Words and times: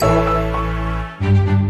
Thank 0.00 1.62
you. 1.62 1.67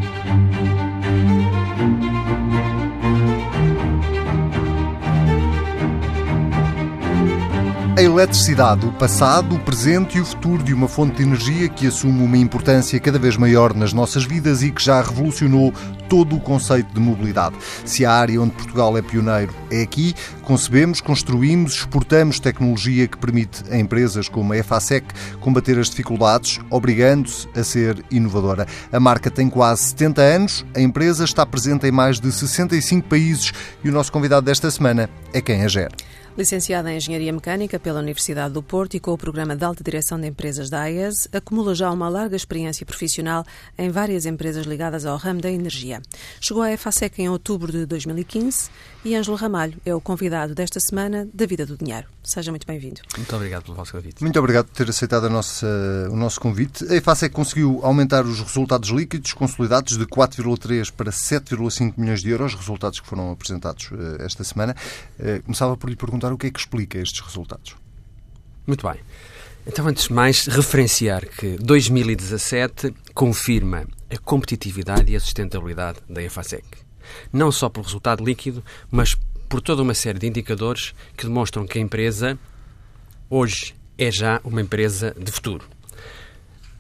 A 7.99 8.01
eletricidade, 8.01 8.87
o 8.87 8.93
passado, 8.93 9.57
o 9.57 9.59
presente 9.59 10.19
e 10.19 10.21
o 10.21 10.25
futuro 10.25 10.63
de 10.63 10.73
uma 10.73 10.87
fonte 10.87 11.17
de 11.17 11.25
energia 11.25 11.69
que 11.69 11.85
assume 11.85 12.23
uma 12.23 12.39
importância 12.39 13.01
cada 13.01 13.19
vez 13.19 13.37
maior 13.37 13.75
nas 13.75 13.93
nossas 13.93 14.23
vidas 14.23 14.63
e 14.63 14.71
que 14.71 14.81
já 14.81 15.03
revolucionou 15.03 15.75
todo 16.09 16.37
o 16.37 16.41
conceito 16.41 16.95
de 16.95 17.01
mobilidade. 17.01 17.57
Se 17.85 18.07
a 18.07 18.13
área 18.13 18.41
onde 18.41 18.53
Portugal 18.53 18.97
é 18.97 19.03
pioneiro 19.03 19.53
é 19.69 19.83
aqui, 19.83 20.15
concebemos, 20.43 21.01
construímos, 21.01 21.73
exportamos 21.73 22.39
tecnologia 22.39 23.09
que 23.09 23.19
permite 23.19 23.65
a 23.69 23.77
empresas 23.77 24.29
como 24.29 24.53
a 24.53 24.59
EFASEC 24.59 25.05
combater 25.41 25.77
as 25.77 25.91
dificuldades, 25.91 26.61
obrigando-se 26.71 27.49
a 27.53 27.65
ser 27.65 28.05
inovadora. 28.13 28.65
A 28.93 29.01
marca 29.01 29.29
tem 29.29 29.51
quase 29.51 29.83
70 29.89 30.23
anos, 30.23 30.65
a 30.73 30.81
empresa 30.81 31.25
está 31.25 31.45
presente 31.45 31.85
em 31.89 31.91
mais 31.91 32.21
de 32.21 32.31
65 32.31 33.09
países 33.09 33.53
e 33.83 33.89
o 33.89 33.93
nosso 33.93 34.13
convidado 34.13 34.47
desta 34.47 34.71
semana 34.71 35.11
é 35.33 35.41
quem 35.41 35.65
a 35.65 35.69
gera. 35.69 35.91
Licenciada 36.39 36.93
em 36.93 36.99
Engenharia 36.99 37.33
Mecânica 37.33 37.81
pela 37.81 37.99
Universidade 37.99 38.55
do 38.55 38.63
Porto 38.63 38.95
e 38.95 39.01
com 39.01 39.11
o 39.11 39.19
Programa 39.19 39.57
de 39.57 39.65
Alta 39.65 39.83
Direção 39.83 40.21
de 40.21 40.29
Empresas 40.29 40.71
da 40.71 40.83
AES, 40.83 41.27
acumula 41.33 41.75
já 41.75 41.91
uma 41.91 42.09
larga 42.09 42.37
experiência 42.37 42.87
profissional 42.87 43.45
em 43.77 43.91
várias 43.91 44.25
empresas 44.25 44.65
ligadas 44.65 45.05
ao 45.05 45.17
ramo 45.17 45.41
da 45.41 45.51
energia. 45.51 46.01
Chegou 46.41 46.63
à 46.63 46.71
EFASEC 46.71 47.23
em 47.23 47.29
outubro 47.29 47.73
de 47.73 47.85
2015 47.87 48.71
e 49.05 49.17
Ângelo 49.17 49.37
Ramalho 49.37 49.81
é 49.85 49.93
o 49.93 50.01
convidado 50.01 50.55
desta 50.55 50.79
semana 50.79 51.29
da 51.35 51.45
Vida 51.45 51.67
do 51.67 51.77
Dinheiro. 51.77 52.07
Seja 52.23 52.53
muito 52.53 52.67
bem-vindo. 52.67 53.01
Muito 53.17 53.35
obrigado 53.35 53.65
pelo 53.65 53.77
vosso 53.77 53.93
convite. 53.93 54.23
Muito 54.23 54.39
obrigado 54.39 54.67
por 54.67 54.77
ter 54.77 54.89
aceitado 54.89 55.31
nossa, 55.31 55.67
o 56.11 56.17
nosso 56.17 56.39
convite. 56.39 56.85
A 56.93 56.95
EFASEC 56.95 57.35
conseguiu 57.35 57.81
aumentar 57.83 58.27
os 58.27 58.41
resultados 58.41 58.91
líquidos 58.91 59.33
consolidados 59.33 59.97
de 59.97 60.05
4,3 60.05 60.93
para 60.93 61.11
7,5 61.11 61.95
milhões 61.97 62.21
de 62.21 62.29
euros, 62.29 62.55
resultados 62.55 63.01
que 63.01 63.07
foram 63.07 63.33
apresentados 63.33 63.91
uh, 63.93 64.23
esta 64.23 64.45
semana. 64.45 64.77
Uh, 65.19 65.43
começava 65.43 65.75
por 65.75 65.89
lhe 65.89 65.97
perguntar 65.97 66.28
o 66.33 66.39
que 66.39 66.47
é 66.47 66.51
que 66.51 66.59
explica 66.59 66.99
estes 66.99 67.21
resultados. 67.21 67.77
Muito 68.67 68.87
bem. 68.87 69.01
Então, 69.67 69.87
antes 69.87 70.09
de 70.09 70.13
mais, 70.13 70.47
referenciar 70.47 71.27
que 71.27 71.57
2017 71.59 72.95
confirma 73.15 73.87
a 74.11 74.17
competitividade 74.17 75.13
e 75.13 75.17
a 75.17 75.21
sustentabilidade 75.21 75.99
da 76.09 76.23
EFASEC. 76.23 76.65
Não 77.33 77.53
só 77.53 77.69
pelo 77.69 77.85
resultado 77.85 78.25
líquido, 78.25 78.65
mas 78.91 79.15
por 79.49 79.61
toda 79.61 79.83
uma 79.83 79.95
série 79.95 80.19
de 80.19 80.27
indicadores 80.27 80.95
que 81.17 81.25
demonstram 81.25 81.67
que 81.67 81.79
a 81.79 81.83
empresa 81.83 82.39
hoje 83.29 83.75
é 83.97 84.11
já 84.11 84.41
uma 84.45 84.61
empresa 84.61 85.15
de 85.19 85.31
futuro. 85.31 85.67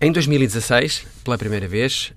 Em 0.00 0.12
2016, 0.12 1.06
pela 1.24 1.36
primeira 1.36 1.66
vez, 1.66 2.12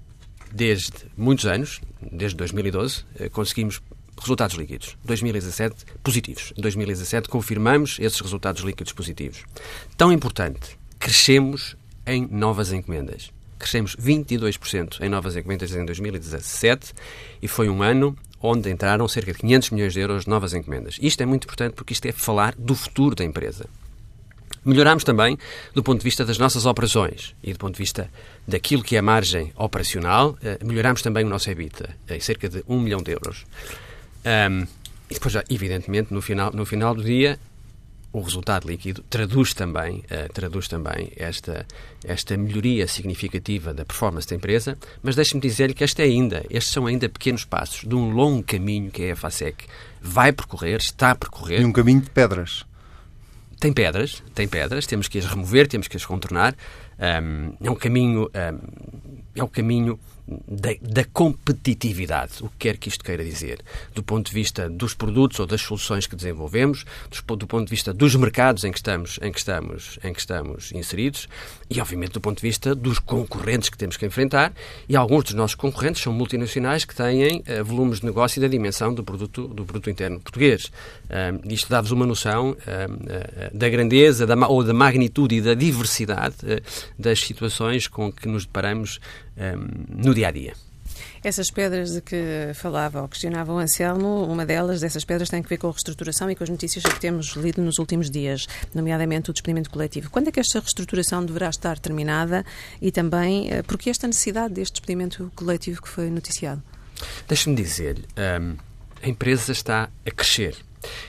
desde 0.52 0.94
muitos 1.18 1.46
anos, 1.46 1.82
desde 2.12 2.38
2012, 2.38 3.04
eh, 3.16 3.30
conseguimos 3.30 3.82
resultados 4.22 4.56
líquidos. 4.56 4.98
2017 5.04 5.86
positivos. 6.04 6.54
Em 6.58 6.62
2017 6.62 7.30
confirmamos 7.30 7.98
esses 8.00 8.20
resultados 8.20 8.62
líquidos 8.64 8.94
positivos. 8.94 9.44
Tão 9.98 10.12
importante, 10.12 10.78
crescemos 10.98 11.76
em 12.06 12.28
novas 12.28 12.72
encomendas. 12.72 13.32
Crescemos 13.58 13.96
22% 13.96 15.02
em 15.02 15.10
novas 15.10 15.36
encomendas 15.36 15.72
em 15.76 15.86
2017 15.86 16.94
e 17.42 17.48
foi 17.48 17.70
um 17.70 17.84
ano 17.84 18.18
onde 18.42 18.72
entraram 18.72 19.08
cerca 19.08 19.32
de 19.32 19.40
500 19.40 19.70
milhões 19.70 19.94
de 19.94 20.00
euros 20.00 20.24
de 20.24 20.30
novas 20.30 20.54
encomendas. 20.54 20.98
Isto 21.00 21.22
é 21.22 21.26
muito 21.26 21.44
importante 21.44 21.74
porque 21.74 21.94
isto 21.94 22.06
é 22.08 22.12
falar 22.12 22.56
do 22.58 22.74
futuro 22.74 23.16
da 23.16 23.24
empresa. 23.24 23.68
Melhorámos 24.64 25.04
também 25.04 25.38
do 25.74 25.82
ponto 25.82 26.00
de 26.00 26.04
vista 26.04 26.24
das 26.24 26.38
nossas 26.38 26.66
operações 26.66 27.36
e 27.42 27.52
do 27.52 27.60
ponto 27.60 27.74
de 27.74 27.80
vista 27.80 28.12
daquilo 28.48 28.84
que 28.84 28.96
é 28.96 29.00
a 29.00 29.02
margem 29.02 29.52
operacional, 29.56 30.38
eh, 30.44 30.60
melhorámos 30.64 31.02
também 31.02 31.26
o 31.26 31.30
nosso 31.30 31.50
EBITDA, 31.50 31.96
em 32.10 32.20
cerca 32.20 32.48
de 32.48 32.64
1 32.68 32.80
milhão 32.80 33.02
de 33.02 33.12
euros. 33.12 33.46
Um, 34.26 34.68
e 35.10 35.14
depois, 35.14 35.36
evidentemente, 35.50 36.14
no 36.14 36.22
final, 36.22 36.52
no 36.54 36.66
final 36.66 36.96
do 36.96 37.04
dia, 37.04 37.38
o 38.14 38.22
resultado 38.22 38.68
líquido 38.68 39.04
traduz 39.10 39.54
também, 39.54 40.00
uh, 40.00 40.32
traduz 40.34 40.68
também 40.68 41.12
esta, 41.16 41.66
esta 42.04 42.38
melhoria 42.38 42.88
significativa 42.88 43.74
da 43.74 43.86
performance 43.86 44.28
da 44.28 44.36
empresa, 44.36 44.78
mas 45.02 45.16
deixe-me 45.16 45.42
dizer-lhe 45.42 45.74
que 45.74 45.84
este 45.84 46.02
é 46.02 46.06
ainda, 46.06 46.46
estes 46.50 46.74
são 46.74 46.86
ainda 46.86 47.08
pequenos 47.08 47.46
passos 47.46 47.88
de 47.88 47.96
um 47.96 48.12
longo 48.12 48.44
caminho 48.44 48.92
que 48.92 49.12
a 49.12 49.16
FASEC 49.16 49.66
vai 50.02 50.32
percorrer, 50.32 50.78
está 50.78 51.12
a 51.12 51.16
percorrer. 51.16 51.62
E 51.62 51.66
um 51.66 51.72
caminho 51.72 52.02
de 52.02 52.10
pedras. 52.10 52.66
Tem 53.60 53.72
pedras, 53.72 54.24
tem 54.34 54.48
pedras, 54.48 54.88
temos 54.88 55.08
que 55.08 55.20
as 55.20 55.26
remover, 55.26 55.68
temos 55.68 55.88
que 55.88 55.96
as 55.96 56.04
contornar. 56.04 56.56
Um, 57.00 57.54
é 57.62 57.70
um 57.70 57.76
caminho, 57.76 58.24
um, 58.24 59.20
é 59.36 59.44
um 59.44 59.48
caminho 59.48 60.00
da, 60.28 60.70
da, 60.82 61.04
competitividade, 61.04 62.34
o 62.42 62.50
que 62.50 62.58
quer 62.60 62.78
que 62.78 62.90
isto 62.90 63.04
queira 63.04 63.24
dizer, 63.24 63.60
do 63.94 64.04
ponto 64.04 64.28
de 64.28 64.34
vista 64.34 64.70
dos 64.70 64.94
produtos 64.94 65.40
ou 65.40 65.46
das 65.46 65.62
soluções 65.62 66.08
que 66.08 66.16
desenvolvemos, 66.16 66.86
do, 67.10 67.36
do 67.36 67.48
ponto 67.48 67.66
de 67.66 67.72
vista 67.72 67.94
dos 67.94 68.16
mercados 68.16 68.64
em 68.64 68.72
que 68.72 68.78
estamos, 68.78 69.20
em 69.22 69.32
que 69.32 69.40
estamos, 69.40 70.00
em 70.04 70.14
que 70.14 70.20
estamos 70.20 70.72
inseridos 70.72 71.28
e, 71.70 71.80
obviamente, 71.80 72.12
do 72.14 72.22
ponto 72.22 72.38
de 72.38 72.42
vista 72.42 72.76
dos 72.76 73.00
concorrentes 73.00 73.70
que 73.70 73.78
temos 73.78 73.98
que 73.98 74.06
enfrentar. 74.06 74.54
E 74.88 74.96
alguns 74.96 75.26
dos 75.26 75.34
nossos 75.34 75.56
concorrentes 75.56 76.02
são 76.02 76.14
multinacionais 76.14 76.86
que 76.86 76.96
têm 76.96 77.40
uh, 77.40 77.64
volumes 77.64 78.00
de 78.00 78.06
negócio 78.06 78.42
da 78.42 78.48
dimensão 78.48 78.94
do 78.94 79.04
produto, 79.04 79.48
do 79.48 79.66
produto 79.66 79.90
interno 79.90 80.20
português. 80.20 80.72
Isto 81.46 81.70
dá-vos 81.70 81.92
uma 81.92 82.06
noção 82.06 82.52
uh, 82.52 83.58
da 83.58 83.70
grandeza 83.70 84.26
da, 84.26 84.48
ou 84.48 84.64
da 84.64 84.74
magnitude 84.74 85.36
e 85.36 85.42
da 85.42 85.54
diversidade 85.54 86.38
das 86.98 87.20
situações 87.20 87.88
com 87.88 88.12
que 88.12 88.28
nos 88.28 88.46
deparamos 88.46 89.00
no 89.90 90.14
dia 90.14 90.28
a 90.28 90.32
dia. 90.32 90.54
Essas 91.24 91.52
pedras 91.52 91.92
de 91.92 92.02
que 92.02 92.52
falava 92.56 93.02
ou 93.02 93.08
questionava 93.08 93.54
o 93.54 93.58
Anselmo, 93.58 94.26
uma 94.26 94.44
delas, 94.44 94.82
dessas 94.82 95.06
pedras, 95.06 95.30
tem 95.30 95.44
que 95.44 95.50
ver 95.50 95.58
com 95.58 95.68
a 95.68 95.72
reestruturação 95.72 96.30
e 96.32 96.36
com 96.36 96.44
as 96.44 96.50
notícias 96.50 96.84
que 96.84 97.00
temos 97.00 97.36
lido 97.36 97.62
nos 97.62 97.78
últimos 97.78 98.10
dias, 98.10 98.48
nomeadamente 98.74 99.30
o 99.30 99.34
despedimento 99.34 99.70
coletivo. 99.70 100.10
Quando 100.10 100.30
é 100.30 100.32
que 100.32 100.40
esta 100.40 100.60
reestruturação 100.60 101.24
deverá 101.24 101.50
estar 101.50 101.78
terminada 101.78 102.44
e 102.82 102.92
também 102.92 103.50
uh, 103.50 103.64
porque 103.66 103.90
esta 103.90 104.08
necessidade 104.08 104.56
deste 104.56 104.74
despedimento 104.74 105.32
coletivo 105.36 105.82
que 105.82 105.90
foi 105.90 106.10
noticiado? 106.10 106.62
Deixe-me 107.28 107.56
dizer, 107.56 108.00
um, 108.18 108.56
a 109.02 109.08
empresa 109.08 109.52
está 109.52 109.90
a 110.06 110.12
crescer 110.12 110.56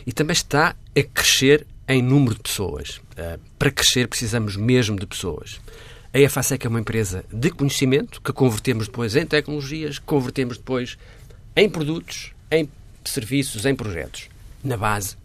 e 0.07 0.13
também 0.13 0.33
está 0.33 0.75
a 0.97 1.03
crescer 1.03 1.67
em 1.89 2.03
número 2.03 2.35
de 2.35 2.43
pessoas. 2.43 3.01
Uh, 3.13 3.39
para 3.59 3.71
crescer 3.71 4.09
precisamos 4.09 4.57
mesmo 4.57 4.99
de 4.99 5.07
pessoas. 5.07 5.61
A 6.15 6.19
EFASEC 6.19 6.67
é 6.67 6.69
uma 6.69 6.81
empresa 6.81 7.25
de 7.33 7.51
conhecimento 7.51 8.21
que 8.21 8.33
convertemos 8.33 8.87
depois 8.87 9.17
em 9.17 9.25
tecnologias, 9.25 9.99
convertemos 9.99 10.59
depois 10.59 10.99
em 11.57 11.69
produtos, 11.69 12.33
em 12.51 12.69
serviços, 13.05 13.65
em 13.65 13.75
projetos. 13.75 14.29
Na 14.63 14.77
base, 14.77 15.17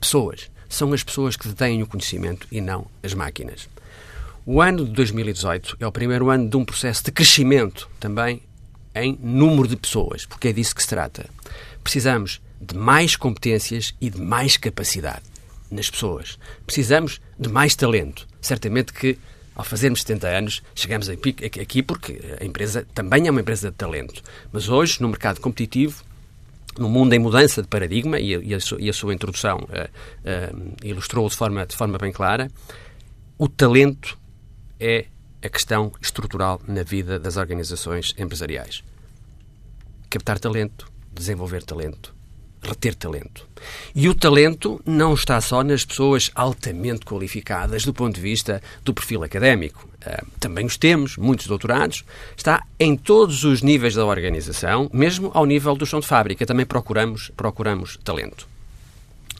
pessoas. 0.00 0.50
São 0.68 0.92
as 0.92 1.02
pessoas 1.02 1.36
que 1.36 1.48
detêm 1.48 1.82
o 1.82 1.86
conhecimento 1.86 2.46
e 2.50 2.60
não 2.60 2.86
as 3.02 3.14
máquinas. 3.14 3.68
O 4.46 4.60
ano 4.60 4.84
de 4.84 4.92
2018 4.92 5.76
é 5.78 5.86
o 5.86 5.92
primeiro 5.92 6.30
ano 6.30 6.48
de 6.48 6.56
um 6.56 6.64
processo 6.64 7.04
de 7.04 7.12
crescimento 7.12 7.88
também 8.00 8.42
em 8.94 9.18
número 9.20 9.68
de 9.68 9.76
pessoas, 9.76 10.26
porque 10.26 10.48
é 10.48 10.52
disso 10.52 10.74
que 10.74 10.82
se 10.82 10.88
trata. 10.88 11.26
Precisamos 11.82 12.40
de 12.62 12.76
mais 12.76 13.16
competências 13.16 13.94
e 14.00 14.08
de 14.08 14.20
mais 14.20 14.56
capacidade 14.56 15.22
nas 15.70 15.90
pessoas. 15.90 16.38
Precisamos 16.64 17.20
de 17.38 17.48
mais 17.48 17.74
talento. 17.74 18.28
Certamente 18.40 18.92
que 18.92 19.18
ao 19.54 19.64
fazermos 19.64 20.00
70 20.00 20.28
anos, 20.28 20.62
chegamos 20.74 21.08
aqui 21.08 21.82
porque 21.82 22.20
a 22.40 22.44
empresa 22.44 22.86
também 22.94 23.26
é 23.26 23.30
uma 23.30 23.40
empresa 23.40 23.70
de 23.70 23.76
talento. 23.76 24.22
Mas 24.50 24.68
hoje, 24.68 25.00
no 25.02 25.08
mercado 25.08 25.40
competitivo, 25.40 26.02
no 26.78 26.88
mundo 26.88 27.12
em 27.12 27.18
mudança 27.18 27.60
de 27.60 27.68
paradigma, 27.68 28.18
e 28.18 28.34
a, 28.34 28.58
e 28.78 28.88
a 28.88 28.92
sua 28.92 29.12
introdução 29.12 29.58
uh, 29.58 29.68
uh, 29.68 30.76
ilustrou 30.82 31.28
de 31.28 31.36
forma, 31.36 31.66
de 31.66 31.76
forma 31.76 31.98
bem 31.98 32.12
clara, 32.12 32.50
o 33.36 33.46
talento 33.46 34.18
é 34.80 35.06
a 35.42 35.48
questão 35.48 35.92
estrutural 36.00 36.60
na 36.66 36.82
vida 36.82 37.18
das 37.18 37.36
organizações 37.36 38.14
empresariais. 38.16 38.82
Captar 40.08 40.38
talento, 40.38 40.90
desenvolver 41.12 41.62
talento, 41.62 42.14
reter 42.62 42.94
talento. 42.94 43.46
E 43.94 44.08
o 44.08 44.14
talento 44.14 44.80
não 44.84 45.14
está 45.14 45.40
só 45.40 45.62
nas 45.62 45.84
pessoas 45.84 46.30
altamente 46.34 47.04
qualificadas 47.04 47.84
do 47.84 47.92
ponto 47.92 48.14
de 48.14 48.20
vista 48.20 48.62
do 48.84 48.94
perfil 48.94 49.22
académico. 49.22 49.88
Uh, 50.04 50.26
também 50.40 50.66
os 50.66 50.76
temos, 50.76 51.16
muitos 51.16 51.46
doutorados. 51.46 52.04
Está 52.36 52.64
em 52.78 52.96
todos 52.96 53.44
os 53.44 53.62
níveis 53.62 53.94
da 53.94 54.04
organização, 54.04 54.90
mesmo 54.92 55.30
ao 55.34 55.46
nível 55.46 55.76
do 55.76 55.86
chão 55.86 56.00
de 56.00 56.06
fábrica. 56.06 56.44
Também 56.44 56.66
procuramos, 56.66 57.30
procuramos 57.36 57.98
talento. 58.02 58.51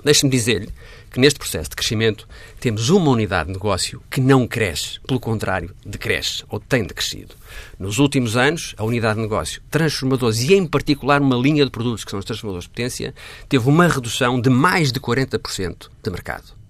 Deixe-me 0.04 0.30
dizer-lhe 0.30 0.68
que 1.10 1.20
neste 1.20 1.38
processo 1.38 1.70
de 1.70 1.76
crescimento 1.76 2.26
temos 2.58 2.88
uma 2.88 3.10
unidade 3.10 3.48
de 3.48 3.52
negócio 3.52 4.02
que 4.10 4.20
não 4.20 4.46
cresce, 4.46 4.98
pelo 5.06 5.20
contrário, 5.20 5.74
decresce 5.84 6.42
ou 6.48 6.58
tem 6.58 6.84
decrescido. 6.84 7.34
Nos 7.78 7.98
últimos 7.98 8.36
anos, 8.36 8.74
a 8.78 8.84
unidade 8.84 9.16
de 9.16 9.22
negócio 9.22 9.62
transformadores 9.70 10.40
e, 10.40 10.54
em 10.54 10.66
particular, 10.66 11.20
uma 11.20 11.36
linha 11.36 11.64
de 11.64 11.70
produtos 11.70 12.04
que 12.04 12.10
são 12.10 12.18
os 12.18 12.24
transformadores 12.24 12.64
de 12.64 12.70
potência, 12.70 13.14
teve 13.48 13.68
uma 13.68 13.86
redução 13.86 14.40
de 14.40 14.50
mais 14.50 14.90
de 14.90 14.98
40% 14.98 15.88
de 16.02 16.10
mercado. 16.10 16.62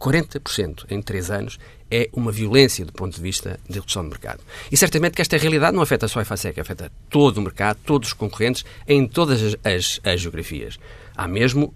40% 0.00 0.84
em 0.90 1.00
3 1.00 1.30
anos 1.30 1.58
é 1.90 2.08
uma 2.12 2.32
violência 2.32 2.84
do 2.84 2.92
ponto 2.92 3.14
de 3.14 3.20
vista 3.20 3.58
de 3.68 3.78
redução 3.78 4.02
de 4.02 4.10
mercado. 4.10 4.40
E 4.70 4.76
certamente 4.76 5.14
que 5.14 5.22
esta 5.22 5.36
realidade 5.36 5.74
não 5.74 5.82
afeta 5.82 6.08
só 6.08 6.18
a 6.18 6.22
EFASEC, 6.22 6.60
afeta 6.60 6.90
todo 7.08 7.38
o 7.38 7.42
mercado, 7.42 7.78
todos 7.84 8.08
os 8.08 8.14
concorrentes, 8.14 8.64
em 8.86 9.06
todas 9.06 9.42
as, 9.42 9.56
as, 9.64 10.00
as 10.04 10.20
geografias. 10.20 10.78
Há 11.16 11.28
mesmo 11.28 11.74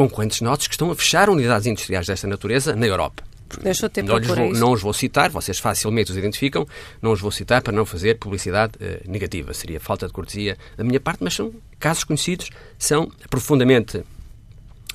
concorrentes 0.00 0.40
nossos 0.40 0.66
que 0.66 0.72
estão 0.72 0.90
a 0.90 0.94
fechar 0.94 1.28
unidades 1.28 1.66
industriais 1.66 2.06
desta 2.06 2.26
natureza 2.26 2.74
na 2.74 2.86
Europa. 2.86 3.22
Deixa 3.60 3.84
eu 3.84 3.90
ter 3.90 4.02
não, 4.02 4.18
vou, 4.18 4.52
não 4.54 4.72
os 4.72 4.80
vou 4.80 4.94
citar, 4.94 5.28
vocês 5.28 5.58
facilmente 5.58 6.10
os 6.10 6.16
identificam, 6.16 6.66
não 7.02 7.12
os 7.12 7.20
vou 7.20 7.30
citar 7.30 7.60
para 7.60 7.72
não 7.72 7.84
fazer 7.84 8.16
publicidade 8.18 8.72
uh, 8.76 9.10
negativa. 9.10 9.52
Seria 9.52 9.78
falta 9.78 10.06
de 10.06 10.12
cortesia 10.12 10.56
da 10.74 10.84
minha 10.84 11.00
parte, 11.00 11.22
mas 11.22 11.34
são 11.34 11.52
casos 11.78 12.04
conhecidos, 12.04 12.48
são 12.78 13.10
profundamente 13.28 13.98
uh, 13.98 14.04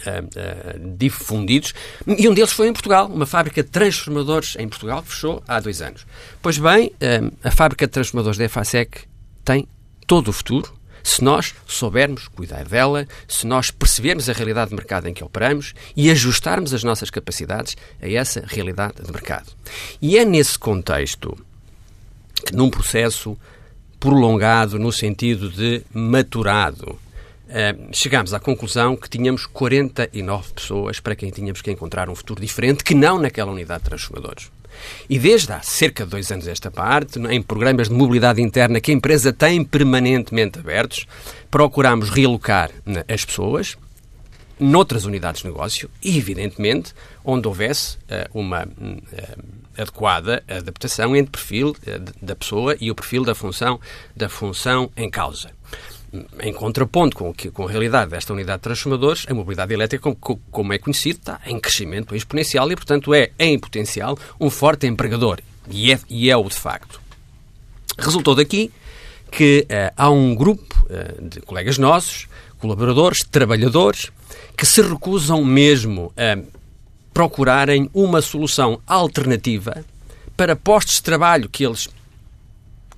uh, 0.07 0.98
difundidos. 0.98 1.74
E 2.07 2.28
um 2.28 2.34
deles 2.34 2.52
foi 2.52 2.68
em 2.68 2.74
Portugal, 2.74 3.06
uma 3.07 3.28
fábrica 3.28 3.62
de 3.62 3.69
transformadores 3.69 4.56
em 4.57 4.68
Portugal 4.68 5.04
que 5.04 5.10
fechou 5.10 5.44
há 5.48 5.60
dois 5.60 5.84
anos. 5.84 6.04
Pois 6.42 6.57
bem, 6.57 6.92
a 7.44 7.52
fábrica 7.52 7.86
de 7.86 7.92
transformadores 7.92 8.40
da 8.40 8.46
EFASEC 8.46 9.02
tem 9.44 9.68
todo 10.07 10.30
o 10.30 10.34
futuro, 10.34 10.75
se 11.06 11.24
nós 11.24 11.54
soubermos 11.68 12.28
cuidar 12.28 12.66
dela, 12.66 13.07
se 13.28 13.46
nós 13.46 13.69
percebermos 13.69 14.28
a 14.28 14.34
realidade 14.34 14.72
de 14.72 14.75
mercado 14.75 15.07
em 15.07 15.13
que 15.13 15.24
operamos 15.24 15.75
e 15.96 16.10
ajustarmos 16.10 16.74
as 16.74 16.84
nossas 16.84 17.12
capacidades 17.12 17.78
a 18.02 18.10
essa 18.10 18.44
realidade 18.48 19.04
de 19.04 19.12
mercado. 19.12 19.46
E 20.02 20.18
é 20.18 20.25
nesse 20.25 20.57
contexto 20.57 21.38
que, 22.44 22.56
num 22.56 22.72
processo 22.72 23.38
prolongado, 24.00 24.80
no 24.80 24.92
sentido 24.92 25.52
de 25.52 25.84
maturado, 25.94 27.00
eh, 27.50 27.75
chegámos 27.92 28.34
à 28.34 28.40
conclusão 28.40 28.98
que 28.98 29.07
tínhamos 29.07 29.46
49 29.46 30.54
pessoas 30.54 31.00
para 31.00 31.16
quem 31.16 31.30
tínhamos 31.30 31.62
que 31.62 31.69
encontrar 31.69 32.10
um 32.10 32.16
futuro 32.16 32.42
diferente 32.42 32.84
que 32.84 32.96
não 32.96 33.19
naquela 33.19 33.52
unidade 33.52 33.84
de 33.84 33.90
transformadores. 33.90 34.50
E 35.10 35.19
desde 35.19 35.51
há 35.54 35.62
cerca 35.62 36.04
de 36.04 36.12
dois 36.12 36.31
anos 36.31 36.48
esta 36.48 36.72
parte, 36.72 37.19
em 37.19 37.42
programas 37.42 37.89
de 37.89 37.95
mobilidade 37.95 38.42
interna 38.42 38.81
que 38.81 38.92
a 38.92 38.94
empresa 38.94 39.31
tem 39.31 39.63
permanentemente 39.63 40.60
abertos, 40.60 41.06
procuramos 41.50 42.10
realocar 42.10 42.72
as 43.07 43.25
pessoas 43.25 43.77
noutras 44.60 45.06
unidades 45.06 45.42
de 45.42 45.48
negócio 45.48 45.89
e, 46.01 46.18
evidentemente, 46.18 46.94
onde 47.24 47.48
houvesse 47.48 47.98
uh, 47.98 48.30
uma 48.39 48.63
uh, 48.63 49.01
adequada 49.77 50.44
adaptação 50.48 51.16
entre 51.16 51.30
o 51.30 51.31
perfil 51.31 51.69
uh, 51.69 52.25
da 52.25 52.36
pessoa 52.36 52.75
e 52.80 52.89
o 52.89 52.95
perfil 52.95 53.24
da 53.25 53.36
função, 53.36 53.80
da 54.16 54.30
função 54.30 54.89
em 54.95 55.10
causa 55.10 55.55
em 56.42 56.54
contraponto 56.54 57.18
com, 57.18 57.34
com 57.54 57.68
a 57.68 57.70
realidade 57.70 58.12
desta 58.12 58.34
unidade 58.34 58.60
de 58.60 58.64
transformadores, 58.64 59.26
a 59.30 59.34
mobilidade 59.34 59.74
elétrica, 59.74 60.16
como, 60.16 60.42
como 60.52 60.74
é 60.74 60.78
conhecido, 60.78 61.20
está 61.20 61.42
em 61.46 61.60
crescimento 61.60 62.16
exponencial 62.16 62.72
e, 62.72 62.76
portanto, 62.76 63.14
é, 63.14 63.32
em 63.40 63.58
potencial, 63.58 64.18
um 64.40 64.50
forte 64.50 64.88
empregador. 64.88 65.40
E 65.70 65.92
é, 65.92 66.00
e 66.10 66.30
é 66.30 66.38
o 66.38 66.44
de 66.44 66.56
facto. 66.56 67.02
Resultou 67.98 68.36
daqui 68.36 68.72
que 69.32 69.68
uh, 69.70 69.94
há 69.98 70.10
um 70.10 70.36
grupo 70.36 70.86
uh, 70.86 71.28
de 71.28 71.42
colegas 71.42 71.78
nossos, 71.78 72.28
colaboradores, 72.60 73.20
trabalhadores, 73.24 74.12
que 74.56 74.66
se 74.66 74.82
recusam 74.82 75.44
mesmo 75.44 76.14
a 76.16 76.42
procurarem 77.14 77.90
uma 77.94 78.22
solução 78.22 78.82
alternativa 78.86 79.86
para 80.36 80.56
postos 80.56 80.96
de 80.96 81.04
trabalho 81.04 81.50
que 81.50 81.66
eles 81.66 81.88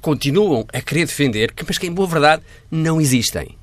continuam 0.07 0.65
a 0.71 0.81
querer 0.81 1.06
defender, 1.06 1.54
mas 1.68 1.77
que 1.77 1.86
em 1.86 1.92
boa 1.92 2.07
verdade 2.07 2.42
não 2.71 3.01
existem. 3.01 3.57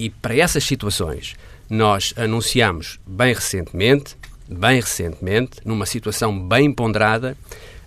E 0.00 0.10
para 0.10 0.34
essas 0.34 0.64
situações, 0.64 1.36
nós 1.68 2.12
anunciamos 2.16 2.98
bem 3.06 3.32
recentemente, 3.32 4.16
bem 4.48 4.80
recentemente, 4.80 5.60
numa 5.64 5.86
situação 5.86 6.36
bem 6.36 6.72
ponderada, 6.72 7.36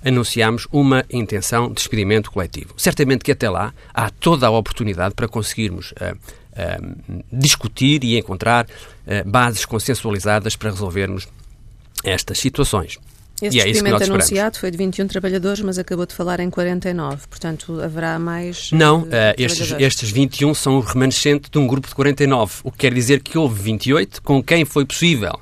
anunciamos 0.02 0.66
uma 0.72 1.04
intenção 1.12 1.68
de 1.68 1.74
despedimento 1.74 2.32
coletivo. 2.32 2.74
Certamente 2.78 3.26
que 3.26 3.34
até 3.34 3.50
lá 3.50 3.74
há 3.94 4.10
toda 4.10 4.48
a 4.48 4.52
oportunidade 4.52 5.14
para 5.14 5.28
conseguirmos 5.28 5.92
uh, 5.92 6.16
uh, 6.16 7.24
discutir 7.34 8.02
e 8.06 8.18
encontrar 8.18 8.66
uh, 8.66 9.30
bases 9.30 9.66
consensualizadas 9.66 10.56
para 10.56 10.70
resolvermos 10.70 11.28
estas 12.02 12.40
situações. 12.40 12.98
Esse 13.44 13.58
e 13.58 13.62
é 13.62 13.70
isso 13.70 13.84
que 13.84 13.90
nós 13.90 14.02
anunciado 14.02 14.58
foi 14.58 14.72
de 14.72 14.78
21 14.78 15.08
trabalhadores, 15.08 15.62
mas 15.62 15.78
acabou 15.78 16.06
de 16.06 16.14
falar 16.14 16.40
em 16.40 16.50
49. 16.50 17.28
Portanto, 17.28 17.82
haverá 17.82 18.18
mais. 18.18 18.72
Não, 18.72 19.02
uh, 19.02 19.10
estes, 19.38 19.74
estes 19.78 20.10
21 20.10 20.54
são 20.54 20.78
o 20.78 20.80
remanescente 20.80 21.50
de 21.52 21.58
um 21.58 21.68
grupo 21.68 21.88
de 21.88 21.96
49, 21.96 22.62
o 22.64 22.72
que 22.72 22.80
quer 22.80 22.94
dizer 22.94 23.22
que 23.22 23.38
houve 23.38 23.62
28 23.62 24.22
com 24.22 24.42
quem 24.42 24.66
foi 24.66 24.86
possível 24.86 25.40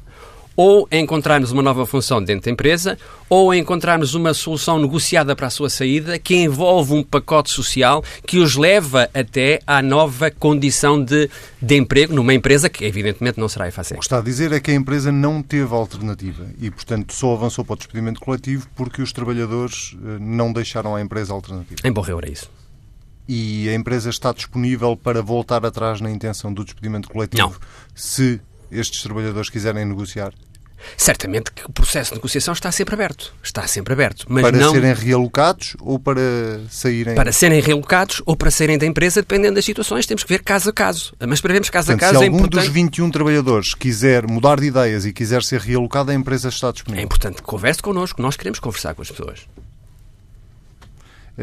ou 0.56 0.88
encontrarmos 0.92 1.52
uma 1.52 1.62
nova 1.62 1.86
função 1.86 2.24
dentro 2.24 2.46
da 2.46 2.52
empresa, 2.52 2.98
ou 3.30 3.54
encontrarmos 3.54 4.14
uma 4.14 4.34
solução 4.34 4.80
negociada 4.80 5.36
para 5.36 5.48
a 5.48 5.50
sua 5.50 5.70
saída 5.70 6.20
que 6.20 6.36
envolve 6.36 6.94
um 6.94 7.04
pacote 7.04 7.50
social 7.50 8.04
que 8.26 8.38
os 8.38 8.56
leva 8.56 9.10
até 9.14 9.60
à 9.66 9.82
nova 9.82 10.30
condição 10.30 11.02
de, 11.04 11.30
de 11.62 11.76
emprego 11.78 12.14
numa 12.14 12.34
empresa 12.34 12.70
que, 12.70 12.84
evidentemente, 12.84 13.40
não 13.40 13.48
será 13.48 13.72
fácil. 13.72 13.96
O 13.96 14.00
que 14.00 14.06
está 14.06 14.20
a 14.20 14.22
dizer 14.22 14.52
é 14.52 14.60
que 14.60 14.72
a 14.72 14.74
empresa 14.74 15.12
não 15.12 15.42
teve 15.42 15.74
alternativa 15.74 16.48
e, 16.60 16.70
portanto, 16.70 17.14
só 17.14 17.34
avançou 17.34 17.64
para 17.64 17.74
o 17.74 17.78
despedimento 17.78 18.20
coletivo 18.20 18.68
porque 18.76 19.02
os 19.02 19.12
trabalhadores 19.12 19.96
eh, 20.04 20.18
não 20.20 20.52
deixaram 20.52 20.96
à 20.96 21.02
empresa 21.02 21.34
alternativa. 21.34 21.80
Em 21.84 21.92
Borreu 21.92 22.18
era 22.18 22.30
isso. 22.30 22.50
E 23.28 23.70
a 23.70 23.74
empresa 23.74 24.10
está 24.10 24.34
disponível 24.34 24.98
para 24.98 25.22
voltar 25.22 25.66
atrás 25.66 26.02
na 26.02 26.12
intenção 26.12 26.54
do 26.54 26.66
despedimento 26.66 27.08
coletivo 27.10 27.50
não. 27.50 27.56
se 27.96 28.42
estes 28.72 29.02
trabalhadores 29.04 29.50
quiserem 29.50 29.86
negociar? 29.86 30.34
Certamente 30.98 31.52
que 31.52 31.66
o 31.66 31.72
processo 31.72 32.12
de 32.12 32.16
negociação 32.18 32.54
está 32.54 32.72
sempre 32.72 32.96
aberto. 32.96 33.34
Está 33.44 33.68
sempre 33.68 33.94
aberto. 33.94 34.26
Mas 34.28 34.44
para 34.44 34.58
não... 34.58 34.74
serem 34.74 34.94
realocados 34.94 35.76
ou 35.80 36.00
para 36.00 36.22
saírem. 36.70 37.16
Para 37.16 37.32
serem 37.32 37.62
realocados 37.62 38.22
ou 38.26 38.36
para 38.36 38.52
saírem 38.52 38.78
da 38.78 38.86
empresa, 38.86 39.22
dependendo 39.22 39.56
das 39.56 39.66
situações, 39.66 40.06
temos 40.06 40.24
que 40.24 40.30
ver 40.30 40.44
caso 40.44 40.70
a 40.70 40.74
caso. 40.74 41.14
Mas 41.28 41.42
para 41.42 41.54
vermos 41.54 41.70
caso 41.70 41.88
Portanto, 41.88 42.04
a 42.04 42.08
caso. 42.08 42.20
Se 42.20 42.26
é 42.26 42.28
algum 42.28 42.40
importante... 42.40 42.66
dos 42.66 42.74
21 42.74 43.12
trabalhadores 43.12 43.74
quiser 43.74 44.28
mudar 44.28 44.60
de 44.60 44.68
ideias 44.68 45.06
e 45.06 45.14
quiser 45.14 45.44
ser 45.44 45.62
realocado, 45.62 46.12
a 46.12 46.14
empresa 46.14 46.50
está 46.50 46.72
disponível. 46.72 47.02
É 47.02 47.06
importante 47.06 47.36
que 47.38 47.44
converse 47.44 47.82
connosco. 47.82 48.22
Nós 48.22 48.36
queremos 48.36 48.60
conversar 48.60 48.94
com 48.96 49.02
as 49.02 49.10
pessoas. 49.10 49.48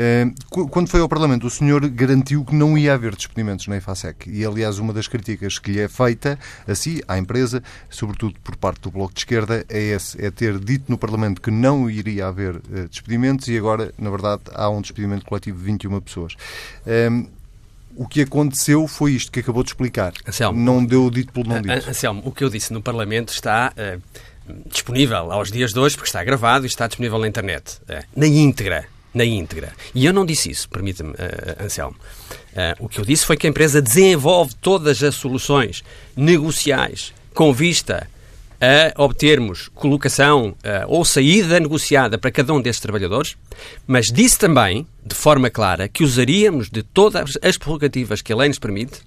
Eh, 0.01 0.27
quando 0.71 0.89
foi 0.89 1.01
ao 1.01 1.09
Parlamento, 1.09 1.45
o 1.49 1.51
senhor 1.51 1.87
garantiu 1.89 2.45
que 2.45 2.55
não 2.55 2.79
ia 2.79 2.95
haver 2.95 3.17
despedimentos 3.17 3.67
na 3.67 3.79
EFASEC. 3.79 4.31
E, 4.31 4.47
aliás, 4.47 4.79
uma 4.79 4.93
das 4.93 5.09
críticas 5.09 5.59
que 5.59 5.73
lhe 5.73 5.81
é 5.81 5.89
feita 5.89 6.39
a 6.69 6.75
si, 6.77 7.03
à 7.09 7.19
empresa, 7.19 7.61
sobretudo 7.91 8.39
por 8.45 8.55
parte 8.55 8.83
do 8.83 8.93
Bloco 8.93 9.13
de 9.13 9.21
Esquerda, 9.21 9.67
é, 9.69 9.79
esse, 9.79 10.25
é 10.25 10.31
ter 10.31 10.57
dito 10.61 10.85
no 10.89 10.97
Parlamento 10.97 11.43
que 11.43 11.51
não 11.51 11.91
iria 11.91 12.29
haver 12.29 12.57
uh, 12.57 12.89
despedimentos 12.89 13.49
e 13.49 13.59
agora, 13.59 13.93
na 13.99 14.09
verdade, 14.09 14.43
há 14.55 14.71
um 14.71 14.81
despedimento 14.81 15.25
coletivo 15.25 15.59
de 15.59 15.65
21 15.65 16.01
pessoas. 16.01 16.37
Ehm, 16.87 17.27
o 17.97 18.07
que 18.07 18.21
aconteceu 18.21 18.87
foi 18.87 19.13
isto 19.15 19.33
que 19.33 19.41
acabou 19.41 19.65
de 19.65 19.71
explicar. 19.71 20.13
Anselmo, 20.25 20.61
não 20.61 20.85
deu 20.85 21.07
o 21.07 21.11
dito 21.11 21.33
pelo 21.33 21.49
não 21.49 21.61
dito. 21.61 21.89
Anselmo, 21.89 22.23
o 22.25 22.31
que 22.31 22.45
eu 22.45 22.49
disse 22.49 22.73
no 22.73 22.81
Parlamento 22.81 23.33
está 23.33 23.73
uh, 23.73 24.01
disponível 24.67 25.33
aos 25.33 25.51
dias 25.51 25.73
de 25.73 25.81
hoje, 25.81 25.97
porque 25.97 26.09
está 26.09 26.23
gravado 26.23 26.67
e 26.67 26.69
está 26.69 26.87
disponível 26.87 27.19
na 27.19 27.27
internet. 27.27 27.81
Uh, 27.83 28.05
na 28.15 28.27
íntegra 28.29 28.87
na 29.13 29.25
íntegra. 29.25 29.73
E 29.95 30.05
eu 30.05 30.13
não 30.13 30.27
disse 30.27 30.51
isso, 30.51 30.69
permita-me, 30.69 31.11
uh, 31.11 31.65
Anselmo. 31.65 31.97
Uh, 32.53 32.85
o 32.85 32.89
que 32.89 33.01
eu 33.01 33.05
disse 33.05 33.25
foi 33.25 33.37
que 33.37 33.47
a 33.47 33.51
empresa 33.51 33.81
desenvolve 33.81 34.55
todas 34.61 35.03
as 35.03 35.15
soluções 35.15 35.83
negociais 36.17 37.13
com 37.35 37.53
vista 37.53 38.09
a 38.61 39.03
obtermos 39.03 39.69
colocação 39.69 40.49
uh, 40.49 40.55
ou 40.89 41.05
saída 41.05 41.61
negociada 41.61 42.19
para 42.19 42.31
cada 42.31 42.53
um 42.53 42.61
desses 42.61 42.81
trabalhadores, 42.81 43.37
mas 43.87 44.07
disse 44.07 44.39
também, 44.39 44.87
de 45.05 45.15
forma 45.15 45.49
clara, 45.49 45.89
que 45.89 46.03
usaríamos 46.03 46.69
de 46.69 46.83
todas 46.83 47.39
as 47.41 47.57
prerrogativas 47.57 48.21
que 48.21 48.33
a 48.33 48.37
lei 48.37 48.49
nos 48.49 48.59
permite 48.59 49.01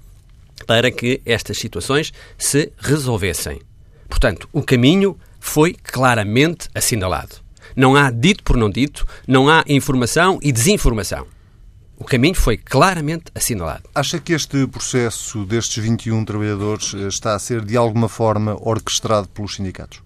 para 0.66 0.90
que 0.92 1.22
estas 1.26 1.58
situações 1.58 2.14
se 2.38 2.72
resolvessem. 2.80 3.60
Portanto, 4.08 4.48
o 4.54 4.62
caminho 4.62 5.18
foi 5.40 5.74
claramente 5.74 6.70
assinalado. 6.74 7.36
Não 7.76 7.96
há 7.96 8.12
dito 8.12 8.44
por 8.44 8.58
não 8.58 8.70
dito, 8.70 9.08
não 9.28 9.50
há 9.50 9.64
informação 9.68 10.40
e 10.42 10.52
desinformação. 10.52 11.26
O 11.98 12.04
caminho 12.04 12.34
foi 12.34 12.58
claramente 12.58 13.26
assinalado. 13.36 13.84
Acha 13.94 14.20
que 14.20 14.34
este 14.34 14.66
processo 14.66 15.46
destes 15.46 15.84
21 15.84 16.26
trabalhadores 16.26 16.96
eh, 16.96 17.08
está 17.08 17.36
a 17.36 17.40
ser, 17.40 17.64
de 17.64 17.78
alguma 17.78 18.10
forma, 18.10 18.58
orquestrado 18.60 19.28
pelos 19.28 19.56
sindicatos? 19.56 20.02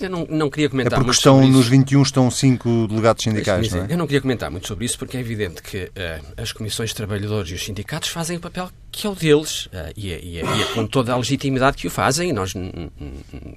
Eu 0.00 0.10
não, 0.10 0.26
não 0.28 0.50
queria 0.50 0.68
comentar 0.68 0.94
é 0.94 0.96
porque 0.96 1.06
muito 1.06 1.16
estão, 1.16 1.34
sobre 1.34 1.48
isso. 1.48 1.58
nos 1.58 1.68
21 1.68 2.02
estão 2.02 2.30
cinco 2.30 2.88
delegados 2.88 3.22
sindicais, 3.22 3.70
não 3.72 3.84
é? 3.84 3.92
Eu 3.92 3.98
não 3.98 4.06
queria 4.06 4.20
comentar 4.20 4.50
muito 4.50 4.66
sobre 4.66 4.84
isso 4.84 4.98
porque 4.98 5.16
é 5.16 5.20
evidente 5.20 5.62
que 5.62 5.84
uh, 5.84 6.34
as 6.36 6.52
comissões 6.52 6.90
de 6.90 6.96
trabalhadores 6.96 7.50
e 7.50 7.54
os 7.54 7.64
sindicatos 7.64 8.08
fazem 8.08 8.36
o 8.36 8.40
papel 8.40 8.68
que 8.90 9.06
é 9.06 9.10
o 9.10 9.14
deles 9.14 9.66
uh, 9.66 9.92
e, 9.96 10.10
é, 10.10 10.20
e, 10.20 10.38
é, 10.38 10.44
e, 10.44 10.62
é, 10.62 10.64
com 10.74 10.86
toda 10.86 11.12
a 11.12 11.16
legitimidade 11.16 11.76
que 11.76 11.86
o 11.86 11.90
fazem 11.90 12.30
e 12.30 12.32
nós 12.32 12.54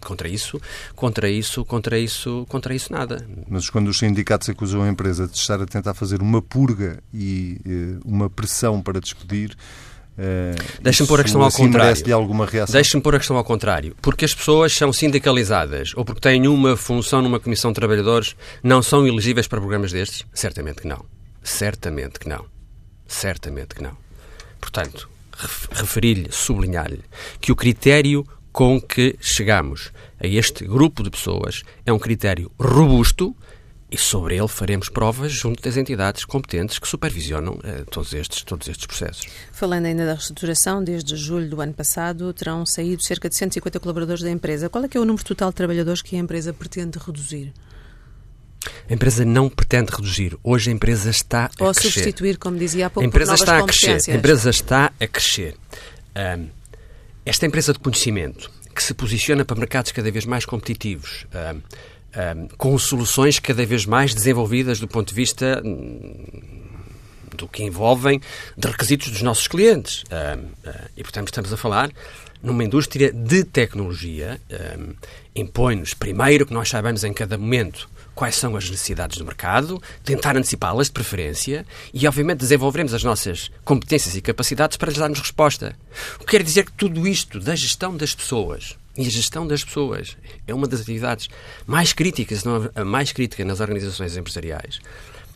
contra 0.01 0.27
isso, 0.27 0.61
contra 0.95 1.29
isso, 1.29 1.65
contra 1.65 1.97
isso, 1.97 2.45
contra 2.47 2.75
isso 2.75 2.91
nada. 2.91 3.25
Mas 3.47 3.69
quando 3.69 3.87
os 3.87 3.97
sindicatos 3.97 4.49
acusam 4.49 4.83
a 4.83 4.89
empresa 4.89 5.27
de 5.27 5.35
estar 5.35 5.61
a 5.61 5.65
tentar 5.65 5.93
fazer 5.93 6.21
uma 6.21 6.41
purga 6.41 7.01
e 7.13 7.57
uh, 7.65 8.07
uma 8.07 8.29
pressão 8.29 8.81
para 8.81 8.99
despedir, 8.99 9.55
Uh, 10.19 10.81
Deixa-me 10.81 11.07
pôr 11.07 11.21
a 11.21 11.23
questão 11.23 11.41
ao 11.41 11.47
assim 11.47 11.63
contrário. 11.63 12.03
De 12.03 12.11
alguma 12.11 12.45
reação. 12.45 12.73
Deixa-me 12.73 13.01
pôr 13.01 13.15
a 13.15 13.19
questão 13.19 13.37
ao 13.37 13.43
contrário. 13.43 13.95
Porque 14.01 14.25
as 14.25 14.35
pessoas 14.35 14.73
são 14.73 14.91
sindicalizadas 14.91 15.93
ou 15.95 16.03
porque 16.03 16.19
têm 16.19 16.45
uma 16.45 16.75
função 16.75 17.21
numa 17.21 17.39
comissão 17.39 17.71
de 17.71 17.75
trabalhadores, 17.75 18.35
não 18.61 18.81
são 18.81 19.07
elegíveis 19.07 19.47
para 19.47 19.61
programas 19.61 19.93
destes? 19.93 20.25
Certamente 20.33 20.81
que 20.81 20.87
não. 20.89 21.05
Certamente 21.41 22.19
que 22.19 22.27
não. 22.27 22.45
Certamente 23.07 23.75
que 23.75 23.81
não. 23.81 23.95
Portanto, 24.59 25.09
referir-lhe, 25.71 26.27
sublinhar-lhe 26.29 27.03
que 27.39 27.53
o 27.53 27.55
critério 27.55 28.27
com 28.51 28.81
que 28.81 29.15
chegamos 29.21 29.89
a 30.21 30.27
este 30.27 30.65
grupo 30.65 31.01
de 31.01 31.09
pessoas 31.09 31.63
é 31.85 31.93
um 31.93 31.99
critério 31.99 32.51
robusto 32.59 33.33
e 33.91 33.97
sobre 33.97 34.37
ele 34.37 34.47
faremos 34.47 34.87
provas 34.89 35.31
junto 35.31 35.61
das 35.63 35.75
entidades 35.75 36.23
competentes 36.25 36.77
que 36.77 36.87
supervisionam 36.87 37.53
uh, 37.53 37.85
todos, 37.89 38.13
estes, 38.13 38.43
todos 38.43 38.67
estes 38.67 38.85
processos. 38.85 39.27
Falando 39.51 39.85
ainda 39.85 40.05
da 40.05 40.13
reestruturação, 40.13 40.83
desde 40.83 41.15
julho 41.15 41.49
do 41.49 41.59
ano 41.59 41.73
passado 41.73 42.31
terão 42.33 42.65
saído 42.65 43.03
cerca 43.03 43.27
de 43.27 43.35
150 43.35 43.79
colaboradores 43.79 44.21
da 44.21 44.29
empresa. 44.29 44.69
Qual 44.69 44.83
é 44.83 44.87
que 44.87 44.97
é 44.97 44.99
o 44.99 45.05
número 45.05 45.23
total 45.23 45.49
de 45.49 45.55
trabalhadores 45.55 46.01
que 46.01 46.15
a 46.15 46.19
empresa 46.19 46.53
pretende 46.53 46.99
reduzir? 46.99 47.53
A 48.89 48.93
empresa 48.93 49.23
não 49.23 49.49
pretende 49.49 49.91
reduzir. 49.91 50.37
Hoje 50.43 50.69
a 50.69 50.73
empresa 50.73 51.09
está 51.09 51.49
a 51.59 51.63
Ou 51.63 51.73
crescer. 51.73 51.91
substituir, 51.91 52.37
como 52.37 52.57
dizia 52.57 52.87
há 52.87 52.89
pouco, 52.89 53.05
a 53.05 53.07
empresa 53.07 53.33
está 53.33 53.59
a 53.59 53.63
crescer. 53.63 54.11
A 54.11 54.15
empresa 54.15 54.49
está 54.49 54.91
a 54.99 55.07
crescer. 55.07 55.55
Um, 56.15 56.47
esta 57.25 57.45
empresa 57.45 57.73
de 57.73 57.79
conhecimento 57.79 58.51
que 58.73 58.83
se 58.83 58.93
posiciona 58.93 59.45
para 59.45 59.57
mercados 59.57 59.91
cada 59.91 60.11
vez 60.11 60.25
mais 60.25 60.45
competitivos, 60.45 61.25
um, 61.33 61.61
um, 62.15 62.47
com 62.57 62.77
soluções 62.77 63.39
cada 63.39 63.65
vez 63.65 63.85
mais 63.85 64.13
desenvolvidas 64.13 64.79
do 64.79 64.87
ponto 64.87 65.09
de 65.09 65.15
vista 65.15 65.61
hum, 65.63 66.13
do 67.35 67.47
que 67.47 67.63
envolvem 67.63 68.21
de 68.57 68.67
requisitos 68.67 69.09
dos 69.09 69.21
nossos 69.21 69.47
clientes. 69.47 70.03
Um, 70.11 70.69
uh, 70.69 70.89
e, 70.97 71.03
portanto, 71.03 71.27
estamos 71.27 71.51
a 71.53 71.57
falar 71.57 71.89
numa 72.41 72.63
indústria 72.63 73.11
de 73.11 73.43
tecnologia. 73.43 74.39
Um, 74.77 74.93
Impõe-nos, 75.35 75.93
primeiro, 75.93 76.45
que 76.45 76.53
nós 76.53 76.67
saibamos 76.67 77.03
em 77.03 77.13
cada 77.13 77.37
momento 77.37 77.89
quais 78.13 78.35
são 78.35 78.57
as 78.57 78.69
necessidades 78.69 79.17
do 79.17 79.23
mercado, 79.23 79.81
tentar 80.03 80.35
antecipá-las 80.35 80.87
de 80.87 80.93
preferência 80.93 81.65
e, 81.93 82.05
obviamente, 82.05 82.39
desenvolveremos 82.39 82.93
as 82.93 83.01
nossas 83.01 83.49
competências 83.63 84.13
e 84.17 84.21
capacidades 84.21 84.75
para 84.75 84.89
lhes 84.89 84.99
darmos 84.99 85.19
resposta. 85.19 85.73
O 86.17 86.19
que 86.19 86.31
quer 86.31 86.43
dizer 86.43 86.65
que 86.65 86.73
tudo 86.73 87.07
isto 87.07 87.39
da 87.39 87.55
gestão 87.55 87.95
das 87.95 88.13
pessoas, 88.13 88.77
e 88.97 89.05
a 89.07 89.09
gestão 89.09 89.47
das 89.47 89.63
pessoas 89.63 90.17
é 90.47 90.53
uma 90.53 90.67
das 90.67 90.81
atividades 90.81 91.29
mais 91.65 91.93
críticas, 91.93 92.43
não 92.43 92.69
a 92.75 92.83
mais 92.83 93.11
crítica 93.11 93.45
nas 93.45 93.59
organizações 93.59 94.17
empresariais. 94.17 94.79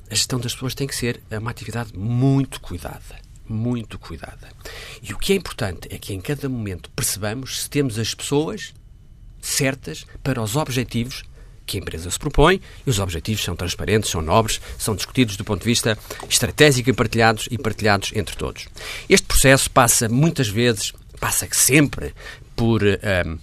A 0.10 0.15
gestão 0.15 0.39
das 0.39 0.53
pessoas 0.53 0.75
tem 0.75 0.88
que 0.88 0.95
ser 0.95 1.22
uma 1.31 1.51
atividade 1.51 1.98
muito 1.98 2.60
cuidada. 2.60 3.22
Muito 3.48 4.00
cuidada. 4.00 4.50
E 5.01 5.13
o 5.13 5.17
que 5.17 5.33
é 5.33 5.36
importante 5.36 5.88
é 5.91 5.98
que 5.98 6.13
em 6.13 6.22
cada 6.22 6.48
momento 6.48 6.89
percebamos 6.91 7.63
se 7.63 7.69
temos 7.69 8.00
as 8.00 8.13
pessoas 8.13 8.74
certas 9.41 10.05
para 10.24 10.41
os 10.41 10.55
objetivos 10.55 11.24
que 11.65 11.77
a 11.77 11.79
empresa 11.79 12.10
se 12.10 12.19
propõe 12.19 12.62
e 12.86 12.89
os 12.89 13.00
objetivos 13.00 13.43
são 13.43 13.55
transparentes, 13.55 14.10
são 14.10 14.22
nobres, 14.22 14.62
são 14.77 14.95
discutidos 14.95 15.38
do 15.38 15.43
ponto 15.43 15.62
de 15.62 15.65
vista 15.65 15.98
estratégico 16.29 16.89
e 16.89 16.93
partilhados 16.93 17.48
e 17.50 17.57
partilhados 17.57 18.12
entre 18.15 18.36
todos. 18.36 18.67
Este 19.10 19.25
processo 19.25 19.69
passa 19.72 20.10
muitas 20.10 20.48
vezes, 20.48 20.93
passa 21.19 21.48
sempre 21.51 22.13
por 22.55 22.81
um, 22.83 23.38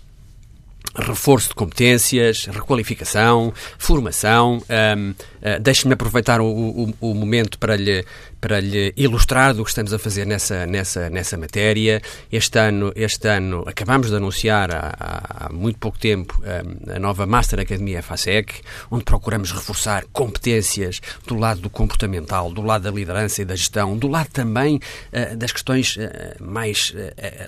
reforço 0.94 1.48
de 1.48 1.54
competências, 1.54 2.46
requalificação, 2.46 3.52
formação. 3.78 4.62
Um, 4.96 5.14
uh, 5.42 5.60
Deixe-me 5.60 5.94
aproveitar 5.94 6.40
o, 6.40 6.46
o, 6.46 6.94
o, 7.00 7.14
momento 7.14 7.58
para 7.58 7.76
lhe, 7.76 8.04
para 8.40 8.60
lhe 8.60 8.92
ilustrar 8.96 9.54
do 9.54 9.64
que 9.64 9.70
estamos 9.70 9.92
a 9.92 9.98
fazer 9.98 10.26
nessa, 10.26 10.66
nessa, 10.66 11.10
nessa 11.10 11.36
matéria. 11.36 12.00
Este 12.30 12.58
ano, 12.58 12.92
este 12.94 13.28
ano 13.28 13.64
acabamos 13.66 14.10
de 14.10 14.16
anunciar 14.16 14.70
há, 14.72 15.46
há 15.46 15.52
muito 15.52 15.78
pouco 15.78 15.98
tempo 15.98 16.40
um, 16.40 16.94
a 16.94 16.98
nova 16.98 17.26
Master 17.26 17.60
Academia 17.60 18.02
FASEC, 18.02 18.60
onde 18.90 19.04
procuramos 19.04 19.52
reforçar 19.52 20.04
competências 20.12 21.00
do 21.26 21.36
lado 21.36 21.60
do 21.60 21.70
comportamental, 21.70 22.50
do 22.50 22.62
lado 22.62 22.82
da 22.82 22.90
liderança 22.90 23.42
e 23.42 23.44
da 23.44 23.56
gestão, 23.56 23.96
do 23.96 24.08
lado 24.08 24.28
também 24.28 24.76
uh, 24.76 25.36
das 25.36 25.52
questões 25.52 25.96
mais 26.40 26.94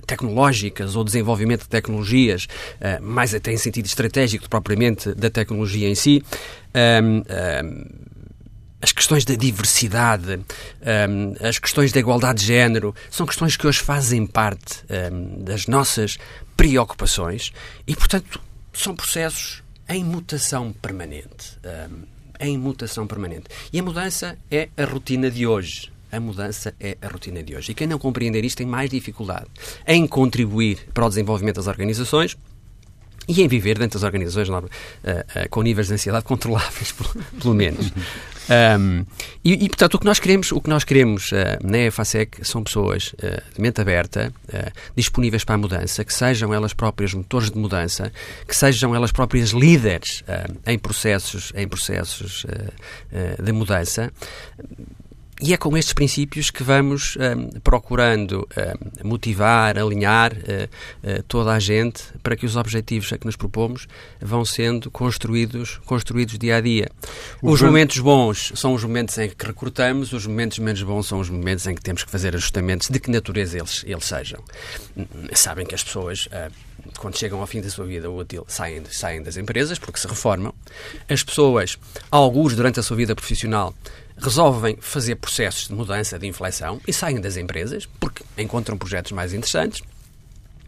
tecnológicas 0.07 0.97
ou 0.97 1.05
desenvolvimento 1.05 1.63
de 1.63 1.69
tecnologias 1.69 2.47
mais 3.01 3.35
até 3.35 3.53
em 3.53 3.57
sentido 3.57 3.87
estratégico 3.87 4.49
propriamente 4.49 5.15
da 5.15 5.31
tecnologia 5.31 5.89
em 5.89 5.95
si. 5.95 6.23
As 8.81 8.91
questões 8.91 9.25
da 9.25 9.37
diversidade, 9.37 10.35
um, 10.35 11.47
as 11.47 11.59
questões 11.61 11.93
da 11.93 12.01
igualdade 12.01 12.41
de 12.41 12.47
género, 12.47 12.93
são 13.09 13.25
questões 13.25 13.57
que 13.57 13.65
hoje 13.65 13.79
fazem 13.79 14.27
parte 14.27 14.83
um, 15.13 15.45
das 15.45 15.69
nossas 15.69 16.19
preocupações 16.57 17.53
e, 17.87 17.95
portanto, 17.95 18.41
são 18.73 18.97
processos 18.97 19.63
em 19.89 20.03
mutação 20.03 20.73
permanente. 20.73 21.59
Um, 21.65 22.13
em 22.41 22.59
mutação 22.59 23.07
permanente. 23.07 23.45
E 23.73 23.79
a 23.79 23.83
mudança 23.83 24.37
é 24.51 24.69
a 24.77 24.85
rotina 24.85 25.31
de 25.31 25.47
hoje. 25.47 25.93
A 26.11 26.19
mudança 26.19 26.75
é 26.79 26.99
a 27.01 27.07
rotina 27.07 27.43
de 27.43 27.55
hoje. 27.55 27.71
E 27.71 27.75
quem 27.75 27.87
não 27.87 27.99
compreender 27.99 28.45
isto 28.45 28.59
tem 28.59 28.67
mais 28.67 28.91
dificuldade 28.91 29.47
em 29.87 30.07
contribuir 30.07 30.89
para 30.93 31.07
o 31.07 31.09
desenvolvimento 31.09 31.57
das 31.57 31.69
organizações 31.69 32.37
e 33.29 33.43
em 33.43 33.49
viver 33.49 33.79
dentro 33.79 33.99
das 33.99 34.05
organizações 34.05 34.49
uh, 34.49 34.55
uh, 34.57 34.69
com 35.51 35.63
níveis 35.63 35.89
de 35.89 35.95
ansiedade 35.95 36.25
controláveis, 36.25 36.93
pelo, 37.41 37.55
menos. 37.55 37.93
Um, 38.79 39.05
e, 39.45 39.65
e, 39.65 39.69
portanto, 39.69 39.95
o 39.95 39.99
que 39.99 40.05
nós 40.05 40.19
queremos, 40.19 40.51
o 40.53 40.61
que 40.61 40.69
nós 40.69 40.85
queremos 40.85 41.31
uh, 41.33 41.37
na 41.63 41.79
EFASEC 41.79 42.45
são 42.47 42.63
pessoas 42.63 43.15
de 43.55 43.61
mente 43.61 43.81
aberta, 43.81 44.33
disponíveis 44.97 45.45
para 45.45 45.55
a 45.55 45.59
mudança, 45.59 46.05
que 46.05 46.13
sejam 46.13 46.53
elas 46.53 46.73
próprias 46.73 47.15
motores 47.15 47.51
de 47.51 47.59
mudança, 47.59 48.13
que 48.47 48.55
sejam 48.55 48.95
elas 48.95 49.13
próprias 49.13 49.51
líderes 49.51 50.23
em 50.67 50.79
processos, 50.79 51.53
em 51.55 51.67
processos 51.67 52.45
de 53.43 53.53
mudança 53.53 54.13
e 55.43 55.53
é 55.53 55.57
com 55.57 55.77
estes 55.77 55.93
princípios 55.93 56.53
que 56.53 56.63
vamos 56.63 57.17
um, 57.17 57.59
procurando 57.61 58.49
um, 59.03 59.09
motivar, 59.09 59.77
alinhar 59.77 60.33
uh, 60.33 60.39
uh, 60.39 61.23
toda 61.25 61.53
a 61.53 61.59
gente 61.59 62.05
para 62.23 62.37
que 62.37 62.47
os 62.47 62.55
objetivos 62.55 63.13
a 63.13 63.19
que 63.19 63.27
nos 63.27 63.35
propomos 63.35 63.89
vão 64.21 64.45
sendo 64.45 64.89
construídos, 64.89 65.81
construídos 65.85 66.39
dia 66.39 66.57
a 66.57 66.61
dia. 66.61 66.89
O 67.43 67.51
os 67.51 67.61
momentos 67.61 67.99
bons 67.99 68.53
são 68.55 68.73
os 68.73 68.85
momentos 68.85 69.19
em 69.19 69.31
que 69.31 69.47
recrutamos, 69.47 70.13
os 70.13 70.27
momentos 70.29 70.61
menos 70.61 70.83
bons 70.85 71.09
são 71.09 71.19
os 71.19 71.29
momentos 71.29 71.67
em 71.67 71.75
que 71.75 71.83
temos 71.83 72.05
que 72.05 72.11
fazer 72.11 72.37
ajustamentos 72.37 72.89
de 72.89 73.01
que 73.01 73.11
natureza 73.11 73.59
eles, 73.59 73.83
eles 73.85 74.05
sejam. 74.05 74.41
Sabem 75.35 75.67
que 75.67 75.75
as 75.75 75.83
pessoas. 75.83 76.27
Uh, 76.27 76.53
quando 76.99 77.17
chegam 77.17 77.41
ao 77.41 77.47
fim 77.47 77.61
da 77.61 77.71
sua 77.71 77.85
vida 77.85 78.11
útil, 78.11 78.45
saem, 78.49 78.83
saem 78.91 79.23
das 79.23 79.37
empresas 79.37 79.79
porque 79.79 80.01
se 80.01 80.07
reformam. 80.09 80.53
As 81.09 81.23
pessoas, 81.23 81.79
alguns 82.11 82.57
durante 82.57 82.81
a 82.81 82.83
sua 82.83 82.97
vida 82.97 83.15
profissional, 83.15 83.73
resolvem 84.23 84.79
fazer 84.81 85.17
processos 85.17 85.69
de 85.69 85.75
mudança, 85.75 86.19
de 86.19 86.27
inflexão 86.27 86.81
e 86.87 86.93
saem 86.93 87.21
das 87.21 87.37
empresas 87.37 87.89
porque 87.99 88.23
encontram 88.39 88.79
projetos 88.79 89.13
mais 89.13 89.35
interessantes. 89.35 89.83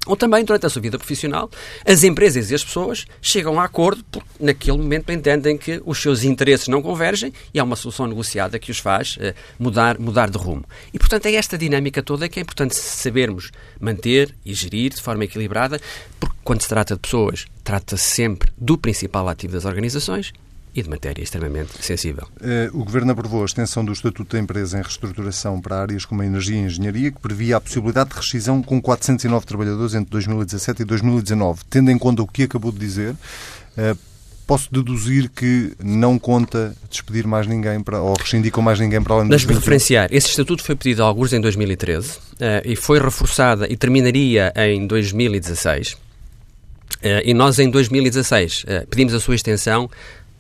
Ou 0.07 0.17
também, 0.17 0.45
durante 0.45 0.67
a 0.67 0.69
sua 0.69 0.83
vida 0.83 0.99
profissional, 0.99 1.51
as 1.87 2.05
empresas 2.05 2.51
e 2.51 2.55
as 2.55 2.63
pessoas 2.63 3.07
chegam 3.23 3.59
a 3.59 3.65
acordo 3.65 4.05
porque, 4.11 4.29
naquele 4.39 4.77
momento, 4.77 5.11
entendem 5.11 5.57
que 5.57 5.81
os 5.87 5.99
seus 5.99 6.25
interesses 6.25 6.69
não 6.69 6.83
convergem 6.83 7.33
e 7.55 7.59
há 7.59 7.65
uma 7.65 7.77
solução 7.77 8.07
negociada 8.07 8.59
que 8.59 8.71
os 8.71 8.79
faz 8.79 9.17
uh, 9.17 9.35
mudar, 9.59 9.99
mudar 9.99 10.29
de 10.29 10.37
rumo. 10.37 10.65
E, 10.93 10.99
portanto, 10.99 11.27
é 11.27 11.35
esta 11.35 11.57
dinâmica 11.57 12.03
toda 12.03 12.29
que 12.29 12.39
é 12.39 12.43
importante 12.43 12.77
sabermos 12.77 13.51
manter 13.81 14.35
e 14.45 14.53
gerir 14.53 14.93
de 14.93 15.01
forma 15.01 15.25
equilibrada, 15.25 15.81
porque, 16.21 16.37
quando 16.45 16.61
se 16.61 16.69
trata 16.69 16.95
de 16.95 17.01
pessoas, 17.01 17.47
trata-se 17.63 18.05
sempre 18.05 18.53
do 18.59 18.77
principal 18.77 19.27
ativo 19.27 19.55
das 19.55 19.65
organizações 19.65 20.35
e 20.75 20.83
de 20.83 20.91
matéria 20.91 21.23
extremamente 21.23 21.73
sensível. 21.81 22.27
Eh, 22.41 22.69
o 22.73 22.85
Governo 22.85 23.13
aprovou 23.13 23.43
a 23.43 23.45
extensão 23.45 23.85
do 23.85 23.93
Estatuto 23.93 24.35
da 24.35 24.43
Empresa 24.43 24.79
em 24.79 24.83
reestruturação 24.83 25.61
para 25.61 25.81
áreas 25.81 26.05
como 26.05 26.23
a 26.23 26.27
energia 26.27 26.57
e 26.57 26.61
a 26.61 26.67
engenharia, 26.67 27.13
que 27.13 27.21
previa 27.21 27.57
a 27.57 27.61
possibilidade 27.61 28.11
de 28.11 28.17
rescisão 28.17 28.63
com 28.63 28.81
409 28.83 29.47
trabalhadores 29.47 29.95
entre 29.95 30.11
2017 30.11 30.83
e 30.83 30.85
2019. 30.85 31.63
Tendo 31.71 31.91
em 31.91 31.99
conta 31.99 32.23
o 32.23 32.27
que 32.27 32.43
acabou 32.43 32.73
de 32.73 32.79
dizer, 32.79 33.15
eh, 33.77 33.95
posso 34.47 34.73
deduzir 34.73 35.31
que 35.31 35.73
não 35.83 36.19
conta 36.19 36.75
despedir 36.91 37.27
mais 37.27 37.47
ninguém 37.47 37.81
para, 37.83 38.01
ou 38.01 38.15
rescindir 38.15 38.53
com 38.53 38.61
mais 38.61 38.79
ninguém 38.79 39.03
para 39.03 39.15
além 39.15 39.29
Deixe-me 39.29 39.55
referenciar. 39.55 40.09
Esse 40.11 40.29
estatuto 40.29 40.63
foi 40.63 40.77
pedido 40.77 41.03
a 41.03 41.07
alguns 41.07 41.33
em 41.33 41.41
2013 41.41 42.11
uh, 42.11 42.19
e 42.65 42.77
foi 42.77 43.01
reforçada 43.01 43.67
e 43.71 43.77
terminaria 43.77 44.53
em 44.57 44.87
2016. 44.87 45.93
Uh, 45.93 45.99
e 47.25 47.35
nós, 47.35 47.59
em 47.59 47.71
2016, 47.71 48.65
uh, 48.65 48.87
pedimos 48.89 49.15
a 49.15 49.21
sua 49.21 49.35
extensão 49.35 49.91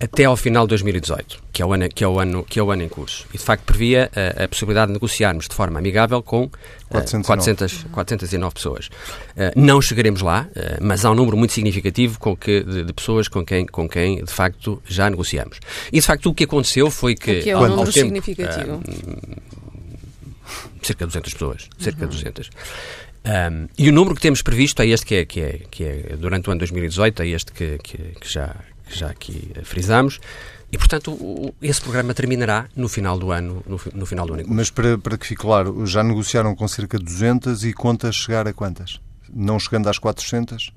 até 0.04 0.24
ao 0.24 0.36
final 0.36 0.66
de 0.66 0.70
2018, 0.70 1.42
que 1.50 1.62
é 1.62 1.66
o 1.66 1.72
ano, 1.72 1.88
que 1.88 2.04
é 2.04 2.08
o 2.08 2.20
ano, 2.20 2.44
que 2.44 2.60
é 2.60 2.62
o 2.62 2.70
ano 2.70 2.82
em 2.82 2.88
curso. 2.88 3.26
E, 3.32 3.38
de 3.38 3.42
facto, 3.42 3.64
previa 3.64 4.10
a, 4.14 4.20
eh, 4.20 4.44
a 4.44 4.48
possibilidade 4.48 4.88
de 4.88 4.92
negociarmos 4.92 5.48
de 5.48 5.54
forma 5.54 5.78
amigável 5.78 6.22
com 6.22 6.50
409, 6.90 7.26
400, 7.26 7.86
409 7.90 8.54
pessoas. 8.54 8.86
Uh, 8.86 9.50
não 9.56 9.80
chegaremos 9.80 10.20
lá, 10.20 10.46
uh, 10.50 10.78
mas 10.80 11.04
há 11.04 11.10
um 11.10 11.14
número 11.14 11.36
muito 11.36 11.52
significativo 11.52 12.18
com 12.18 12.36
que, 12.36 12.62
de, 12.62 12.84
de, 12.84 12.92
pessoas 12.92 13.28
com 13.28 13.44
quem, 13.44 13.66
com 13.66 13.88
quem, 13.88 14.22
de 14.22 14.30
facto, 14.30 14.82
já 14.86 15.08
negociamos. 15.08 15.58
E, 15.90 16.00
de 16.00 16.06
facto, 16.06 16.26
o 16.26 16.34
que 16.34 16.44
aconteceu 16.44 16.90
foi 16.90 17.14
que... 17.14 17.38
O 17.38 17.42
que 17.42 17.50
é 17.50 17.56
um 17.56 17.66
número 17.68 17.92
tempo, 17.92 18.06
significativo? 18.06 18.82
Cerca 20.82 21.06
de 21.06 21.12
200 21.12 21.32
pessoas. 21.32 21.68
Cerca 21.78 22.04
uhum. 22.04 22.10
de 22.10 22.16
200. 22.16 22.50
Um, 23.24 23.68
e 23.78 23.88
o 23.88 23.92
número 23.92 24.14
que 24.14 24.20
temos 24.20 24.42
previsto 24.42 24.82
é 24.82 24.86
este 24.86 25.06
que 25.06 25.14
é, 25.14 25.24
que 25.24 25.40
é, 25.40 25.60
que 25.70 25.84
é 25.84 26.16
durante 26.18 26.46
o 26.48 26.52
ano 26.52 26.58
2018, 26.58 27.22
é 27.22 27.28
este 27.28 27.52
que, 27.52 27.78
que, 27.82 27.96
que 28.20 28.30
já, 28.30 28.54
que 28.88 28.98
já 28.98 29.08
aqui 29.08 29.52
frisamos. 29.64 30.20
E, 30.70 30.78
portanto, 30.78 31.54
esse 31.62 31.80
programa 31.80 32.12
terminará 32.14 32.66
no 32.74 32.88
final 32.88 33.16
do 33.18 33.30
ano. 33.30 33.62
No, 33.66 33.80
no 33.94 34.06
final 34.06 34.26
do 34.26 34.34
ano. 34.34 34.44
Mas, 34.48 34.70
para, 34.70 34.98
para 34.98 35.16
que 35.16 35.26
fique 35.26 35.40
claro, 35.40 35.86
já 35.86 36.02
negociaram 36.02 36.54
com 36.54 36.66
cerca 36.66 36.98
de 36.98 37.04
200 37.04 37.64
e 37.64 37.72
contas 37.72 38.16
chegar 38.16 38.48
a 38.48 38.52
quantas? 38.52 39.00
Não 39.32 39.58
chegando 39.60 39.88
às 39.88 39.98
400? 39.98 40.72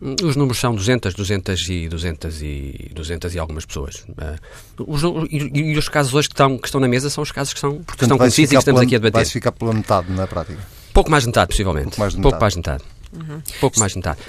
Os 0.00 0.34
números 0.34 0.58
são 0.58 0.74
200, 0.74 1.12
200 1.12 1.68
e 1.68 1.88
200 1.88 2.42
e, 2.42 2.90
200 2.94 3.34
e 3.34 3.38
algumas 3.38 3.66
pessoas. 3.66 3.96
Uh, 4.08 4.38
os, 4.86 5.02
e, 5.30 5.72
e, 5.72 5.76
os 5.76 5.90
casos 5.90 6.14
hoje 6.14 6.28
que 6.28 6.32
estão, 6.32 6.56
que 6.56 6.68
estão 6.68 6.80
na 6.80 6.88
mesa 6.88 7.10
são 7.10 7.22
os 7.22 7.30
casos 7.30 7.52
que, 7.52 7.60
são, 7.60 7.72
Portanto, 7.72 7.96
que 7.98 8.04
estão 8.04 8.16
conhecidos 8.16 8.52
e 8.52 8.54
que 8.54 8.58
estamos 8.58 8.80
aqui 8.80 8.94
a 8.94 8.98
debater. 8.98 9.24
Vai 9.24 9.30
ficar 9.30 9.52
pela 9.52 9.74
metade 9.74 10.10
na 10.10 10.26
prática? 10.26 10.58
Pouco 10.94 11.10
mais 11.10 11.24
de 11.24 11.28
metade, 11.28 11.48
possivelmente. 11.48 11.96
Pouco 11.96 12.00
mais 12.00 12.12
de 12.12 12.18
metade. 12.18 12.30
Pouco 12.30 12.40
mais 12.40 12.52
de 12.52 12.58
metade. 12.58 12.84
Uhum. 13.12 13.42
Pouco 13.60 13.78
mais 13.78 13.92
de 13.92 13.98
metade. 13.98 14.20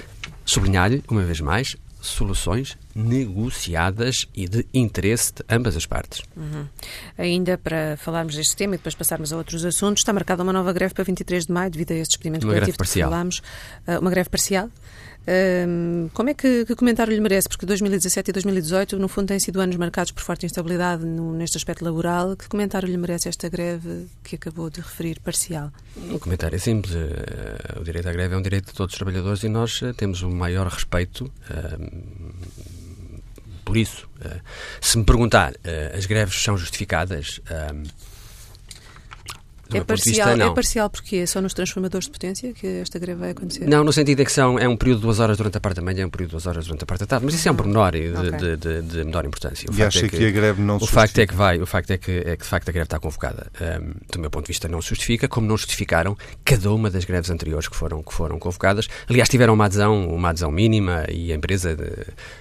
Sublinhar-lhe, 0.44 1.02
uma 1.08 1.22
vez 1.22 1.40
mais, 1.40 1.76
soluções 2.02 2.76
negociadas 2.94 4.26
e 4.34 4.48
de 4.48 4.66
interesse 4.72 5.32
de 5.34 5.44
ambas 5.48 5.76
as 5.76 5.86
partes. 5.86 6.22
Uhum. 6.36 6.66
Ainda 7.16 7.58
para 7.58 7.96
falarmos 7.96 8.34
deste 8.34 8.56
tema 8.56 8.74
e 8.74 8.78
depois 8.78 8.94
passarmos 8.94 9.32
a 9.32 9.36
outros 9.36 9.64
assuntos, 9.64 10.00
está 10.00 10.12
marcada 10.12 10.42
uma 10.42 10.52
nova 10.52 10.72
greve 10.72 10.94
para 10.94 11.04
23 11.04 11.46
de 11.46 11.52
maio 11.52 11.70
devido 11.70 11.92
a 11.92 11.94
este 11.94 12.12
despedimento 12.12 12.46
uma 12.46 12.52
coletivo 12.52 12.66
greve 12.66 12.78
parcial. 12.78 13.08
que 13.08 13.12
falámos. 13.12 13.42
Uh, 13.86 14.00
uma 14.00 14.10
greve 14.10 14.28
parcial? 14.28 14.68
Um, 15.24 16.08
como 16.12 16.30
é 16.30 16.34
que, 16.34 16.64
que, 16.64 16.74
comentário 16.74 17.14
lhe 17.14 17.20
merece? 17.20 17.48
Porque 17.48 17.64
2017 17.64 18.30
e 18.30 18.32
2018, 18.32 18.98
no 18.98 19.06
fundo, 19.06 19.28
têm 19.28 19.38
sido 19.38 19.60
anos 19.60 19.76
marcados 19.76 20.10
por 20.10 20.22
forte 20.22 20.46
instabilidade 20.46 21.04
no, 21.04 21.32
neste 21.32 21.56
aspecto 21.56 21.84
laboral. 21.84 22.36
Que 22.36 22.48
comentário 22.48 22.88
lhe 22.88 22.96
merece 22.96 23.28
esta 23.28 23.48
greve 23.48 24.06
que 24.24 24.34
acabou 24.34 24.68
de 24.68 24.80
referir 24.80 25.20
parcial? 25.20 25.70
O 26.10 26.18
comentário 26.18 26.56
é 26.56 26.58
simples. 26.58 26.94
Uh, 26.94 27.80
o 27.80 27.84
direito 27.84 28.08
à 28.08 28.12
greve 28.12 28.34
é 28.34 28.38
um 28.38 28.42
direito 28.42 28.66
de 28.66 28.74
todos 28.74 28.94
os 28.94 28.98
trabalhadores 28.98 29.44
e 29.44 29.48
nós 29.48 29.80
uh, 29.82 29.94
temos 29.94 30.22
o 30.22 30.30
maior 30.30 30.66
respeito 30.66 31.30
por 33.64 33.76
isso. 33.76 34.08
se 34.80 34.98
me 34.98 35.04
perguntar, 35.04 35.54
as 35.96 36.06
greves 36.06 36.42
são 36.42 36.56
justificadas? 36.56 37.40
É 39.78 39.84
parcial, 39.84 40.28
vista, 40.28 40.44
é 40.44 40.54
parcial 40.54 40.90
porque 40.90 41.16
é 41.16 41.26
só 41.26 41.40
nos 41.40 41.54
transformadores 41.54 42.06
de 42.06 42.12
potência 42.12 42.52
que 42.52 42.66
esta 42.66 42.98
greve 42.98 43.20
vai 43.20 43.30
acontecer? 43.30 43.66
Não, 43.66 43.84
no 43.84 43.92
sentido 43.92 44.20
é 44.20 44.24
que 44.24 44.32
são, 44.32 44.58
é 44.58 44.68
um 44.68 44.76
período 44.76 44.98
de 44.98 45.02
duas 45.02 45.20
horas 45.20 45.36
durante 45.36 45.56
a 45.56 45.60
parte 45.60 45.76
da 45.76 45.82
manhã, 45.82 46.02
é 46.02 46.06
um 46.06 46.10
período 46.10 46.30
de 46.30 46.32
duas 46.32 46.46
horas 46.46 46.66
durante 46.66 46.82
a 46.82 46.86
parte 46.86 47.00
da 47.00 47.06
tarde, 47.06 47.24
mas 47.26 47.34
isso 47.34 47.48
é 47.48 47.52
um 47.52 47.56
pormenor 47.56 47.92
de, 47.92 48.12
okay. 48.12 48.30
de, 48.30 48.56
de, 48.56 48.82
de, 48.82 49.04
menor 49.04 49.24
importância. 49.24 49.68
O 49.70 49.74
e 49.74 49.82
acha 49.82 50.06
é 50.06 50.08
que, 50.08 50.16
que, 50.16 50.26
a 50.26 50.30
greve 50.30 50.60
não 50.60 50.76
o 50.76 50.86
facto 50.86 51.18
é 51.18 51.26
que 51.26 51.34
vai, 51.34 51.60
O 51.60 51.66
facto 51.66 51.90
é 51.90 51.98
que, 51.98 52.10
é 52.10 52.36
que 52.36 52.42
de 52.42 52.48
facto 52.48 52.68
a 52.68 52.72
greve 52.72 52.86
está 52.86 52.98
convocada. 52.98 53.50
Um, 53.60 53.92
do 54.12 54.18
meu 54.18 54.30
ponto 54.30 54.44
de 54.46 54.48
vista 54.48 54.68
não 54.68 54.80
se 54.80 54.90
justifica, 54.90 55.28
como 55.28 55.46
não 55.46 55.56
justificaram 55.56 56.16
cada 56.44 56.72
uma 56.72 56.90
das 56.90 57.04
greves 57.04 57.30
anteriores 57.30 57.68
que 57.68 57.76
foram, 57.76 58.02
que 58.02 58.12
foram 58.12 58.38
convocadas. 58.38 58.88
Aliás, 59.08 59.28
tiveram 59.28 59.54
uma 59.54 59.66
adesão, 59.66 60.08
uma 60.08 60.30
adesão 60.30 60.50
mínima 60.50 61.04
e 61.10 61.32
a 61.32 61.34
empresa 61.34 61.76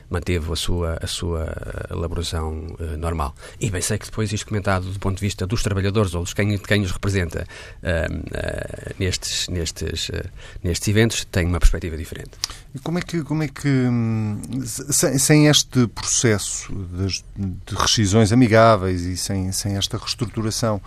manteve 0.10 0.52
a 0.52 0.56
sua, 0.56 0.98
a 1.02 1.08
sua 1.08 1.48
elaboração 1.90 2.68
uh, 2.80 2.98
normal. 2.98 3.36
E 3.60 3.70
bem 3.70 3.82
sei 3.82 3.98
que 3.98 4.06
depois 4.06 4.32
isto 4.32 4.48
comentado 4.48 4.86
do 4.86 5.00
ponto 5.00 5.16
de 5.16 5.22
vista 5.22 5.46
dos 5.48 5.64
trabalhadores 5.64 6.14
ou 6.14 6.24
dos 6.24 6.34
quem, 6.34 6.50
de 6.50 6.60
quem 6.60 6.82
os 6.82 6.92
representa 6.92 7.21
uh, 7.30 7.42
uh, 7.42 8.96
nestes, 9.00 9.48
nestes, 9.48 10.10
uh, 10.10 10.29
nestes 10.64 10.88
eventos 10.88 11.25
tem 11.25 11.46
uma 11.46 11.60
perspectiva 11.60 11.98
diferente. 11.98 12.31
E 12.74 12.79
como 12.79 13.00
é 13.00 13.01
que, 13.01 13.24
como 13.24 13.44
é 13.44 13.48
que 13.48 13.68
hum, 13.68 14.42
sem, 14.66 15.18
sem 15.18 15.48
este 15.48 15.88
processo 15.88 16.74
de, 16.74 17.24
de 17.38 17.75
rescisões 17.75 18.31
amigáveis 18.31 19.01
e 19.01 19.18
sem, 19.18 19.51
sem 19.51 19.77
esta 19.77 19.98
reestruturação 19.98 20.81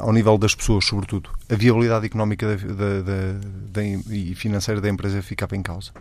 ao 0.00 0.10
nível 0.10 0.38
das 0.38 0.54
pessoas, 0.54 0.86
sobretudo, 0.86 1.28
a 1.50 1.54
viabilidade 1.54 2.06
económica 2.06 2.56
da, 2.56 3.02
da, 3.02 3.32
da, 3.72 3.84
e 3.84 4.34
financeira 4.34 4.80
da 4.80 4.88
empresa 4.88 5.20
ficava 5.20 5.54
em 5.54 5.62
causa? 5.62 5.92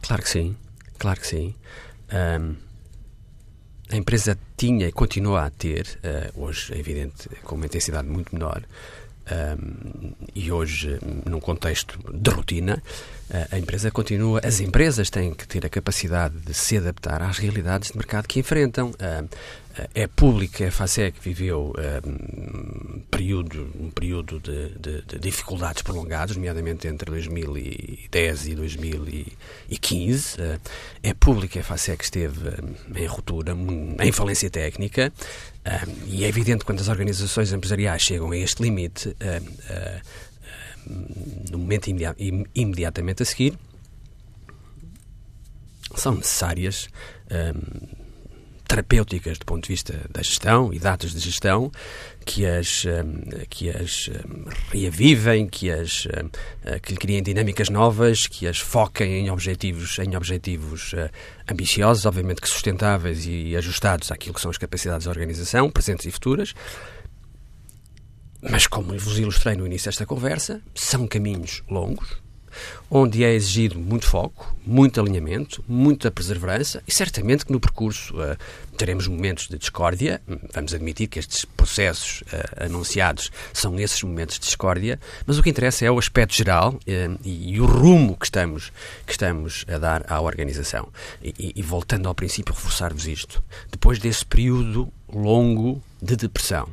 Claro 0.00 0.22
que 0.22 0.30
sim, 0.30 0.56
claro 0.98 1.20
que 1.20 1.26
sim. 1.26 1.54
Um, 2.10 2.56
a 3.90 3.96
empresa 3.96 4.38
tinha 4.56 4.86
e 4.86 4.92
continua 4.92 5.46
a 5.46 5.50
ter, 5.50 5.98
uh, 6.04 6.42
hoje 6.44 6.74
é 6.74 6.78
evidente, 6.78 7.28
com 7.42 7.56
uma 7.56 7.66
intensidade 7.66 8.06
muito 8.06 8.34
menor, 8.34 8.62
um, 9.30 10.12
e 10.34 10.50
hoje, 10.50 10.98
num 11.26 11.40
contexto 11.40 11.98
de 12.12 12.30
rotina, 12.30 12.82
a 13.50 13.58
empresa 13.58 13.90
continua, 13.90 14.40
as 14.42 14.58
empresas 14.58 15.10
têm 15.10 15.34
que 15.34 15.46
ter 15.46 15.66
a 15.66 15.68
capacidade 15.68 16.34
de 16.38 16.54
se 16.54 16.78
adaptar 16.78 17.20
às 17.22 17.36
realidades 17.36 17.90
de 17.90 17.96
mercado 17.96 18.26
que 18.26 18.40
enfrentam. 18.40 18.94
É 19.94 20.08
pública, 20.08 20.66
a 20.66 20.70
FASEC 20.72 21.20
viveu 21.20 21.72
um 22.04 23.00
período, 23.10 23.70
um 23.78 23.90
período 23.90 24.40
de, 24.40 24.70
de, 24.70 25.02
de 25.02 25.18
dificuldades 25.20 25.82
prolongadas, 25.82 26.34
nomeadamente 26.36 26.88
entre 26.88 27.08
2010 27.10 28.46
e 28.46 28.54
2015. 28.56 30.36
É 31.02 31.14
pública, 31.14 31.60
a 31.60 31.62
FASEC 31.62 32.02
esteve 32.02 32.50
em 32.96 33.06
ruptura, 33.06 33.56
em 34.00 34.10
falência 34.10 34.50
técnica, 34.50 35.12
e 36.06 36.24
é 36.24 36.28
evidente 36.28 36.60
que 36.60 36.66
quando 36.66 36.80
as 36.80 36.88
organizações 36.88 37.52
empresariais 37.52 38.02
chegam 38.02 38.30
a 38.30 38.36
este 38.36 38.62
limite, 38.62 39.16
no 41.50 41.58
momento 41.58 41.88
imediatamente 42.54 43.22
a 43.22 43.26
seguir, 43.26 43.58
são 45.94 46.14
necessárias 46.14 46.88
terapêuticas 48.68 49.38
do 49.38 49.46
ponto 49.46 49.64
de 49.64 49.68
vista 49.70 49.98
da 50.12 50.22
gestão 50.22 50.72
e 50.72 50.78
dados 50.78 51.14
de 51.14 51.18
gestão 51.18 51.72
que 52.24 52.44
as, 52.44 52.84
um, 52.84 53.46
que 53.48 53.70
as 53.70 54.08
um, 54.08 54.44
reavivem, 54.70 55.48
que, 55.48 55.70
as, 55.70 56.04
uh, 56.04 56.80
que 56.82 56.92
lhe 56.92 56.98
criem 56.98 57.22
dinâmicas 57.22 57.70
novas, 57.70 58.26
que 58.26 58.46
as 58.46 58.58
foquem 58.58 59.20
em 59.20 59.30
objetivos, 59.30 59.98
em 59.98 60.14
objetivos 60.14 60.92
uh, 60.92 61.10
ambiciosos, 61.50 62.04
obviamente 62.04 62.42
que 62.42 62.48
sustentáveis 62.48 63.24
e 63.26 63.56
ajustados 63.56 64.12
àquilo 64.12 64.34
que 64.34 64.40
são 64.40 64.50
as 64.50 64.58
capacidades 64.58 65.06
da 65.06 65.10
organização, 65.10 65.70
presentes 65.70 66.04
e 66.04 66.10
futuras, 66.10 66.54
mas, 68.40 68.66
como 68.66 68.96
vos 68.96 69.18
ilustrei 69.18 69.56
no 69.56 69.66
início 69.66 69.86
desta 69.86 70.06
conversa, 70.06 70.62
são 70.74 71.08
caminhos 71.08 71.64
longos, 71.68 72.22
onde 72.90 73.24
é 73.24 73.34
exigido 73.34 73.78
muito 73.78 74.06
foco, 74.06 74.54
muito 74.66 75.00
alinhamento, 75.00 75.62
muita 75.68 76.10
perseverança 76.10 76.82
e 76.86 76.92
certamente 76.92 77.44
que 77.44 77.52
no 77.52 77.60
percurso 77.60 78.14
uh, 78.16 78.36
teremos 78.76 79.06
momentos 79.06 79.48
de 79.48 79.58
discórdia. 79.58 80.20
Vamos 80.54 80.72
admitir 80.74 81.08
que 81.08 81.18
estes 81.18 81.44
processos 81.44 82.22
uh, 82.22 82.64
anunciados 82.64 83.30
são 83.52 83.78
esses 83.78 84.02
momentos 84.02 84.38
de 84.38 84.46
discórdia, 84.46 84.98
mas 85.26 85.38
o 85.38 85.42
que 85.42 85.50
interessa 85.50 85.84
é 85.84 85.90
o 85.90 85.98
aspecto 85.98 86.34
geral 86.34 86.74
uh, 86.74 87.18
e, 87.24 87.54
e, 87.54 87.60
o 87.60 87.66
rumo 87.66 88.16
que 88.16 88.26
estamos, 88.26 88.72
que 89.06 89.12
estamos 89.12 89.64
a 89.68 89.78
dar 89.78 90.04
à 90.08 90.20
organização. 90.20 90.88
E, 91.22 91.34
e, 91.38 91.52
e 91.56 91.62
voltando 91.62 92.08
ao 92.08 92.14
princípio, 92.14 92.54
reforçar-vos 92.54 93.06
isto. 93.06 93.42
Depois 93.70 93.98
desse 93.98 94.24
período 94.24 94.92
longo 95.12 95.82
de 96.00 96.16
depressão, 96.16 96.68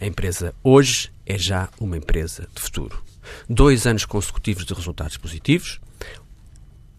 a 0.00 0.06
empresa 0.06 0.54
hoje 0.62 1.10
é 1.26 1.36
já 1.36 1.68
uma 1.80 1.96
empresa 1.96 2.48
de 2.54 2.62
futuro. 2.62 3.07
Dois 3.48 3.86
anos 3.86 4.04
consecutivos 4.04 4.64
de 4.64 4.74
resultados 4.74 5.16
positivos. 5.16 5.80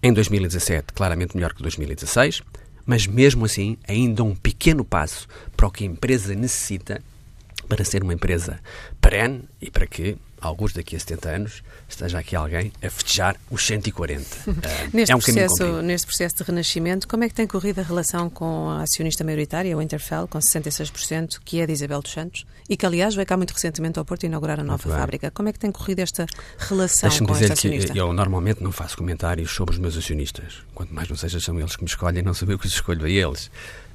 Em 0.01 0.13
2017, 0.13 0.93
claramente 0.93 1.35
melhor 1.35 1.53
que 1.53 1.61
2016, 1.61 2.41
mas 2.85 3.05
mesmo 3.05 3.45
assim, 3.45 3.77
ainda 3.87 4.23
um 4.23 4.35
pequeno 4.35 4.85
passo 4.85 5.27
para 5.55 5.67
o 5.67 5.71
que 5.71 5.83
a 5.83 5.87
empresa 5.87 6.33
necessita 6.33 7.01
para 7.67 7.85
ser 7.85 8.01
uma 8.01 8.13
empresa 8.13 8.59
perene 8.99 9.43
e 9.61 9.69
para 9.69 9.85
que 9.85 10.17
alguns 10.41 10.73
daqui 10.73 10.95
a 10.95 10.99
70 10.99 11.29
anos, 11.29 11.63
esteja 11.87 12.19
aqui 12.19 12.35
alguém 12.35 12.71
a 12.81 12.89
festejar 12.89 13.35
os 13.49 13.65
140. 13.65 14.21
Uh, 14.21 14.53
neste, 14.93 15.11
é 15.11 15.15
um 15.15 15.19
processo, 15.19 15.81
neste 15.81 16.07
processo 16.07 16.35
de 16.37 16.43
renascimento, 16.43 17.07
como 17.07 17.23
é 17.23 17.29
que 17.29 17.35
tem 17.35 17.47
corrido 17.47 17.79
a 17.79 17.83
relação 17.83 18.29
com 18.29 18.69
a 18.69 18.83
acionista 18.83 19.23
maioritária, 19.23 19.75
o 19.75 19.81
Interfell, 19.81 20.27
com 20.27 20.39
66%, 20.39 21.39
que 21.43 21.59
é 21.59 21.65
de 21.65 21.73
Isabel 21.73 22.01
dos 22.01 22.11
Santos, 22.11 22.45
e 22.69 22.77
que, 22.77 22.85
aliás, 22.85 23.15
veio 23.15 23.25
cá 23.25 23.35
muito 23.35 23.51
recentemente 23.51 23.99
ao 23.99 24.05
Porto 24.05 24.25
inaugurar 24.25 24.59
a 24.59 24.63
nova 24.63 24.89
fábrica. 24.89 25.31
Como 25.31 25.49
é 25.49 25.53
que 25.53 25.59
tem 25.59 25.71
corrido 25.71 25.99
esta 25.99 26.25
relação 26.57 27.09
com 27.25 27.35
esta 27.35 27.53
acionista? 27.53 27.97
eu 27.97 28.13
normalmente 28.13 28.63
não 28.63 28.71
faço 28.71 28.97
comentários 28.97 29.51
sobre 29.51 29.73
os 29.73 29.79
meus 29.79 29.97
acionistas. 29.97 30.63
Quanto 30.73 30.93
mais 30.93 31.09
não 31.09 31.17
seja, 31.17 31.39
são 31.39 31.59
eles 31.59 31.75
que 31.75 31.83
me 31.83 31.89
escolhem, 31.89 32.21
não 32.21 32.33
saber 32.33 32.53
o 32.53 32.59
que 32.59 32.67
escolho 32.67 33.05
a 33.05 33.09
eles. 33.09 33.49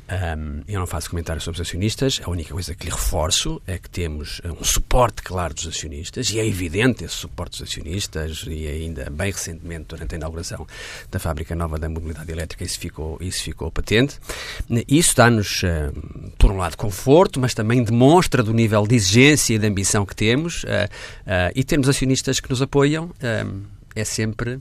Um, 0.07 0.63
eu 0.69 0.79
não 0.79 0.87
faço 0.87 1.09
comentários 1.09 1.45
sobre 1.45 1.61
os 1.61 1.67
acionistas, 1.67 2.21
a 2.23 2.29
única 2.29 2.53
coisa 2.53 2.75
que 2.75 2.85
lhe 2.85 2.93
reforço 2.93 3.61
é 3.67 3.79
que 3.79 3.89
temos 3.89 4.41
um 4.45 4.63
suporte 4.63 5.23
claro 5.23 5.55
dos 5.55 5.67
acionistas, 5.67 6.31
e 6.31 6.39
é 6.39 6.47
evidente 6.47 7.05
esse 7.05 7.15
suporte 7.15 7.53
dos 7.53 7.63
acionistas, 7.63 8.45
e 8.47 8.67
ainda 8.67 9.09
bem 9.11 9.33
recentemente, 9.33 9.87
durante 9.89 10.15
a 10.15 10.19
inauguração 10.19 10.67
da 11.11 11.19
fábrica 11.19 11.55
nova 11.55 11.79
da 11.79 11.89
mobilidade 11.89 12.31
elétrica, 12.31 12.65
isso 12.65 12.79
ficou, 12.79 13.17
isso 13.21 13.43
ficou 13.43 13.71
patente. 13.71 14.19
Isso 14.87 15.17
dá-nos, 15.17 15.63
por 16.39 16.51
um 16.51 16.59
lado, 16.59 16.77
conforto, 16.77 17.41
mas 17.41 17.55
também 17.55 17.83
demonstra 17.83 18.43
do 18.43 18.53
nível 18.53 18.87
de 18.87 18.95
exigência 18.95 19.55
e 19.55 19.59
de 19.59 19.67
ambição 19.67 20.05
que 20.05 20.15
temos, 20.15 20.65
uh, 20.65 20.67
uh, 20.67 21.53
e 21.55 21.65
termos 21.65 21.89
acionistas 21.89 22.41
que 22.41 22.51
nos 22.51 22.61
apoiam 22.61 23.11
é, 23.95 24.05
sempre, 24.05 24.61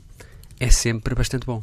é 0.58 0.70
sempre 0.70 1.14
bastante 1.14 1.44
bom. 1.44 1.62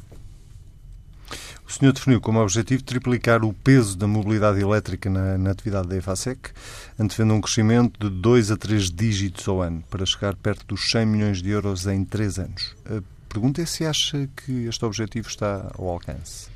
O 1.72 1.74
senhor 1.74 1.94
definiu 1.94 2.20
como 2.20 2.38
objetivo 2.42 2.84
triplicar 2.84 3.46
o 3.46 3.54
peso 3.54 3.98
da 3.98 4.06
mobilidade 4.06 4.60
elétrica 4.60 5.10
na, 5.10 5.38
na 5.38 5.52
atividade 5.52 5.88
da 5.88 5.96
EFASEC, 5.96 6.52
antevendo 7.00 7.34
um 7.34 7.40
crescimento 7.40 7.98
de 7.98 8.14
2 8.14 8.52
a 8.52 8.58
3 8.58 8.92
dígitos 8.92 9.48
ao 9.48 9.62
ano, 9.62 9.82
para 9.90 10.06
chegar 10.06 10.36
perto 10.36 10.66
dos 10.68 10.92
100 10.92 11.06
milhões 11.06 11.42
de 11.42 11.50
euros 11.50 11.88
em 11.88 12.04
3 12.04 12.40
anos. 12.40 12.76
A 12.86 13.02
pergunta 13.30 13.62
é 13.62 13.66
se 13.66 13.86
acha 13.86 14.30
que 14.36 14.66
este 14.66 14.84
objetivo 14.84 15.30
está 15.30 15.72
ao 15.78 15.88
alcance. 15.88 16.50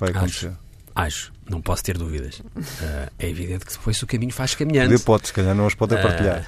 Vai 0.00 0.10
acontecer? 0.10 0.48
Acho. 0.48 0.63
Acho, 0.96 1.32
não 1.50 1.60
posso 1.60 1.82
ter 1.82 1.98
dúvidas. 1.98 2.38
Uh, 2.38 3.10
é 3.18 3.28
evidente 3.28 3.66
que 3.66 3.72
depois 3.72 4.00
o 4.00 4.06
caminho 4.06 4.32
faz 4.32 4.54
caminhando. 4.54 4.90
pode, 5.00 5.26
se 5.26 5.32
calhar 5.32 5.52
não 5.52 5.66
as 5.66 5.74
pode 5.74 5.96
partilhar. 5.96 6.46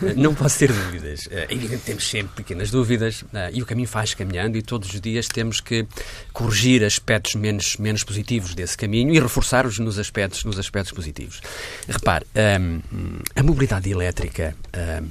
Uh, 0.00 0.14
não 0.16 0.34
posso 0.34 0.58
ter 0.58 0.72
dúvidas. 0.72 1.26
Uh, 1.26 1.30
é 1.34 1.52
evidente 1.52 1.80
que 1.80 1.86
temos 1.86 2.08
sempre 2.08 2.36
pequenas 2.36 2.70
dúvidas 2.70 3.24
e 3.52 3.62
o 3.62 3.66
caminho 3.66 3.86
faz 3.86 4.14
caminhando 4.14 4.56
e 4.56 4.62
todos 4.62 4.92
os 4.92 5.00
dias 5.00 5.28
temos 5.28 5.60
que 5.60 5.86
corrigir 6.32 6.82
aspectos 6.82 7.34
menos, 7.34 7.76
menos 7.76 8.02
positivos 8.02 8.54
desse 8.54 8.76
caminho 8.76 9.14
e 9.14 9.20
reforçar-os 9.20 9.78
nos 9.78 9.98
aspectos, 9.98 10.44
nos 10.44 10.58
aspectos 10.58 10.92
positivos. 10.92 11.42
Repare, 11.86 12.26
um, 12.60 12.80
a 13.36 13.42
mobilidade 13.42 13.90
elétrica 13.90 14.56
um, 14.74 15.08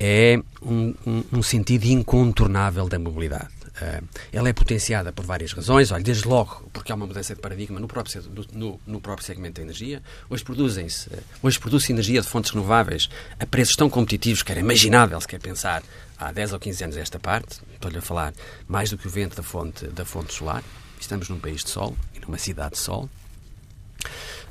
é 0.00 0.40
um, 0.62 0.94
um, 1.06 1.24
um 1.32 1.42
sentido 1.42 1.84
incontornável 1.84 2.88
da 2.88 2.98
mobilidade. 2.98 3.55
Uh, 3.76 4.06
ela 4.32 4.48
é 4.48 4.52
potenciada 4.52 5.12
por 5.12 5.24
várias 5.24 5.52
razões. 5.52 5.90
Olha, 5.90 6.02
desde 6.02 6.26
logo, 6.26 6.68
porque 6.72 6.90
há 6.90 6.94
uma 6.94 7.06
mudança 7.06 7.34
de 7.34 7.40
paradigma 7.40 7.78
no 7.78 7.86
próprio, 7.86 8.22
no, 8.52 8.80
no 8.86 9.00
próprio 9.00 9.26
segmento 9.26 9.56
da 9.56 9.62
energia. 9.62 10.02
Hoje 10.30 10.42
produzem-se, 10.42 11.10
uh, 11.10 11.22
hoje 11.42 11.58
produz-se 11.58 11.92
energia 11.92 12.20
de 12.22 12.26
fontes 12.26 12.50
renováveis 12.50 13.08
a 13.38 13.44
preços 13.44 13.76
tão 13.76 13.90
competitivos 13.90 14.42
que 14.42 14.50
era 14.50 14.60
imaginável, 14.60 15.20
se 15.20 15.28
quer 15.28 15.40
pensar, 15.40 15.82
há 16.18 16.32
10 16.32 16.54
ou 16.54 16.58
15 16.58 16.84
anos 16.84 16.96
esta 16.96 17.18
parte. 17.18 17.60
Estou-lhe 17.74 17.98
a 17.98 18.02
falar 18.02 18.32
mais 18.66 18.90
do 18.90 18.96
que 18.96 19.06
o 19.06 19.10
vento 19.10 19.36
da 19.36 19.42
fonte, 19.42 19.86
da 19.88 20.04
fonte 20.04 20.32
solar. 20.32 20.62
Estamos 20.98 21.28
num 21.28 21.38
país 21.38 21.62
de 21.62 21.68
sol 21.70 21.94
e 22.14 22.20
numa 22.20 22.38
cidade 22.38 22.72
de 22.72 22.78
sol. 22.78 23.10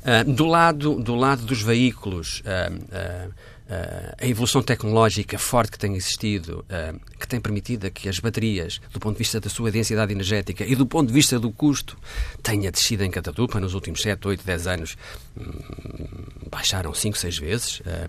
Uh, 0.02 0.32
do, 0.32 0.46
lado, 0.46 1.02
do 1.02 1.16
lado 1.16 1.42
dos 1.44 1.62
veículos, 1.62 2.42
Uh, 2.46 3.55
a 3.68 4.26
evolução 4.26 4.62
tecnológica 4.62 5.38
forte 5.38 5.72
que 5.72 5.78
tem 5.78 5.96
existido, 5.96 6.64
uh, 6.70 7.00
que 7.18 7.26
tem 7.26 7.40
permitido 7.40 7.90
que 7.90 8.08
as 8.08 8.20
baterias, 8.20 8.80
do 8.92 9.00
ponto 9.00 9.14
de 9.14 9.18
vista 9.18 9.40
da 9.40 9.50
sua 9.50 9.72
densidade 9.72 10.12
energética 10.12 10.64
e 10.64 10.76
do 10.76 10.86
ponto 10.86 11.08
de 11.08 11.12
vista 11.12 11.38
do 11.38 11.50
custo, 11.50 11.98
tenha 12.42 12.70
descido 12.70 13.02
em 13.02 13.10
catatupa 13.10 13.58
nos 13.58 13.74
últimos 13.74 14.00
7, 14.02 14.28
8, 14.28 14.44
10 14.44 14.66
anos, 14.68 14.96
um, 15.36 16.48
baixaram 16.48 16.94
5, 16.94 17.18
6 17.18 17.38
vezes. 17.38 17.80
Uh, 17.80 18.08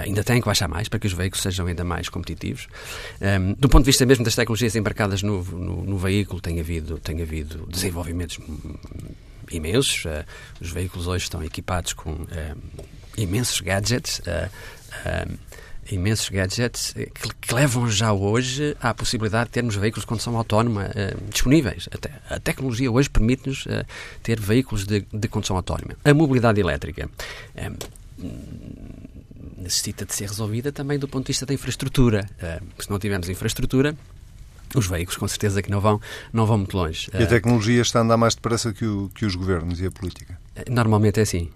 ainda 0.00 0.24
têm 0.24 0.40
que 0.40 0.46
baixar 0.46 0.66
mais 0.66 0.88
para 0.88 0.98
que 0.98 1.06
os 1.06 1.12
veículos 1.12 1.42
sejam 1.42 1.66
ainda 1.66 1.84
mais 1.84 2.08
competitivos. 2.08 2.66
Um, 3.20 3.52
do 3.52 3.68
ponto 3.68 3.82
de 3.82 3.90
vista 3.90 4.06
mesmo 4.06 4.24
das 4.24 4.34
tecnologias 4.34 4.74
embarcadas 4.76 5.22
no, 5.22 5.44
no, 5.44 5.84
no 5.84 5.98
veículo, 5.98 6.40
tem 6.40 6.58
havido, 6.58 6.98
tem 6.98 7.20
havido 7.20 7.66
desenvolvimentos 7.68 8.38
imensos. 9.50 10.04
os 10.58 10.70
veículos 10.70 11.06
hoje 11.06 11.24
estão 11.24 11.42
equipados 11.44 11.92
com 11.92 12.16
imensos 13.16 13.60
gadgets. 13.60 14.20
Uh, 14.20 14.50
uh, 15.04 15.38
imensos 15.90 16.28
gadgets 16.28 16.92
que, 16.92 17.34
que, 17.40 17.54
levam 17.54 17.88
já 17.88 18.12
hoje 18.12 18.76
à 18.80 18.92
possibilidade 18.92 19.46
de 19.46 19.52
termos 19.52 19.76
veículos 19.76 20.02
de 20.02 20.08
condução 20.08 20.36
autónoma 20.36 20.86
uh, 20.86 21.30
disponíveis. 21.30 21.88
Até, 21.92 22.10
a 22.28 22.40
tecnologia 22.40 22.90
hoje 22.90 23.08
permite-nos 23.10 23.66
uh, 23.66 23.84
ter 24.22 24.40
veículos 24.40 24.84
de, 24.84 25.06
de, 25.12 25.28
condução 25.28 25.56
autónoma. 25.56 25.96
A 26.04 26.14
mobilidade 26.14 26.60
elétrica 26.60 27.08
necessita 29.56 30.04
de 30.06 30.14
ser 30.14 30.28
resolvida 30.28 30.72
também 30.72 30.98
do 30.98 31.08
ponto 31.08 31.26
de 31.26 31.28
vista 31.28 31.44
da 31.44 31.52
infraestrutura. 31.52 32.26
se 32.78 32.90
não 32.90 32.98
tivermos 32.98 33.28
infraestrutura, 33.28 33.96
os 34.74 34.86
veículos 34.86 35.16
com 35.16 35.28
certeza 35.28 35.62
que 35.62 35.70
não 35.70 35.80
vão, 35.80 36.00
não 36.32 36.46
vão 36.46 36.58
muito 36.58 36.76
longe. 36.76 37.08
E 37.14 37.22
a 37.22 37.26
tecnologia 37.26 37.82
está 37.82 38.00
a 38.00 38.02
andar 38.02 38.16
mais 38.16 38.34
depressa 38.34 38.72
que, 38.72 38.86
o, 38.86 39.10
que 39.14 39.24
os 39.24 39.34
governos 39.34 39.80
e 39.80 39.86
a 39.86 39.90
política? 39.90 40.38
Normalmente 40.68 41.20
é 41.20 41.22
assim. 41.22 41.50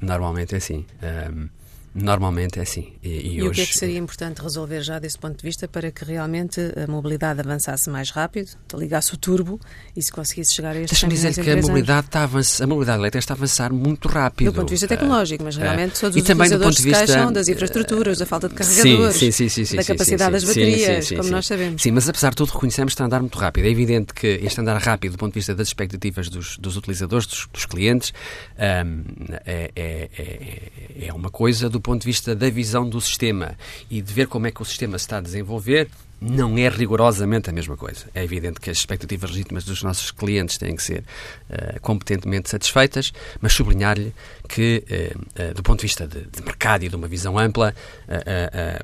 Normalmente 0.00 0.54
é 0.54 0.58
assim. 0.58 0.84
Um, 1.02 1.48
Normalmente 1.94 2.58
é 2.58 2.62
assim. 2.62 2.92
E, 3.02 3.08
e, 3.08 3.34
e 3.36 3.42
hoje... 3.42 3.48
o 3.48 3.52
que 3.52 3.60
é 3.60 3.66
que 3.66 3.78
seria 3.78 3.98
importante 3.98 4.42
resolver 4.42 4.82
já 4.82 4.98
desse 4.98 5.16
ponto 5.16 5.36
de 5.36 5.42
vista 5.42 5.68
para 5.68 5.92
que 5.92 6.04
realmente 6.04 6.60
a 6.60 6.90
mobilidade 6.90 7.38
avançasse 7.38 7.88
mais 7.88 8.10
rápido, 8.10 8.50
ligasse 8.74 9.14
o 9.14 9.16
turbo 9.16 9.60
e 9.96 10.02
se 10.02 10.10
conseguisse 10.10 10.54
chegar 10.54 10.74
a 10.74 10.80
estes 10.80 10.90
Deixa-me 10.90 11.14
dizer 11.14 11.40
que 11.40 11.48
a 11.48 11.56
mobilidade, 11.56 12.06
está 12.06 12.20
a, 12.20 12.24
avançar, 12.24 12.64
a 12.64 12.66
mobilidade 12.66 12.98
elétrica 12.98 13.18
está 13.20 13.34
a 13.34 13.36
avançar 13.36 13.72
muito 13.72 14.08
rápido. 14.08 14.50
Do 14.50 14.54
ponto 14.54 14.66
de 14.66 14.74
vista 14.74 14.88
tecnológico, 14.88 15.44
mas 15.44 15.56
realmente 15.56 15.96
uh, 15.96 16.00
todos 16.00 16.16
os 16.16 16.22
e 16.22 16.26
também 16.26 16.50
do 16.50 16.58
ponto 16.58 16.76
de 16.76 16.82
vista, 16.82 17.06
queixam 17.06 17.32
das 17.32 17.46
infraestruturas, 17.46 18.18
da 18.18 18.26
falta 18.26 18.48
de 18.48 18.54
carregadores, 18.56 19.16
sim, 19.16 19.30
sim, 19.30 19.48
sim, 19.48 19.76
da 19.76 19.84
capacidade 19.84 20.32
das 20.32 20.42
baterias, 20.42 21.10
como 21.10 21.30
nós 21.30 21.46
sabemos. 21.46 21.80
Sim, 21.80 21.92
mas 21.92 22.08
apesar 22.08 22.30
de 22.30 22.36
tudo 22.36 22.50
reconhecemos 22.52 22.92
que 22.92 22.94
está 22.94 23.04
a 23.04 23.06
andar 23.06 23.20
muito 23.20 23.38
rápido. 23.38 23.66
É 23.66 23.70
evidente 23.70 24.12
que 24.12 24.26
este 24.42 24.60
andar 24.60 24.80
rápido 24.82 25.12
do 25.12 25.18
ponto 25.18 25.32
de 25.32 25.38
vista 25.38 25.54
das 25.54 25.68
expectativas 25.68 26.28
dos, 26.28 26.58
dos 26.58 26.76
utilizadores, 26.76 27.24
dos, 27.26 27.46
dos 27.52 27.66
clientes, 27.66 28.12
um, 28.58 29.04
é, 29.46 29.70
é, 29.76 30.10
é, 30.18 31.06
é 31.06 31.12
uma 31.12 31.30
coisa 31.30 31.70
do 31.70 31.83
ponto 31.84 32.00
de 32.00 32.06
vista 32.06 32.34
da 32.34 32.48
visão 32.48 32.88
do 32.88 33.00
sistema 33.00 33.56
e 33.90 34.00
de 34.00 34.12
ver 34.12 34.26
como 34.26 34.46
é 34.46 34.50
que 34.50 34.62
o 34.62 34.64
sistema 34.64 34.98
se 34.98 35.04
está 35.04 35.18
a 35.18 35.20
desenvolver, 35.20 35.88
não 36.20 36.56
é 36.56 36.66
rigorosamente 36.68 37.50
a 37.50 37.52
mesma 37.52 37.76
coisa. 37.76 38.06
É 38.14 38.24
evidente 38.24 38.58
que 38.58 38.70
as 38.70 38.78
expectativas 38.78 39.30
legítimas 39.30 39.64
dos 39.64 39.82
nossos 39.82 40.10
clientes 40.10 40.56
têm 40.56 40.74
que 40.74 40.82
ser 40.82 41.04
uh, 41.50 41.78
competentemente 41.82 42.48
satisfeitas, 42.48 43.12
mas 43.40 43.52
sublinhar-lhe 43.52 44.14
que, 44.48 44.82
uh, 44.88 45.50
uh, 45.50 45.54
do 45.54 45.62
ponto 45.62 45.80
de 45.80 45.86
vista 45.86 46.08
de, 46.08 46.22
de, 46.22 46.42
mercado 46.42 46.84
e 46.84 46.88
de 46.88 46.96
uma 46.96 47.06
visão 47.06 47.38
ampla, 47.38 47.74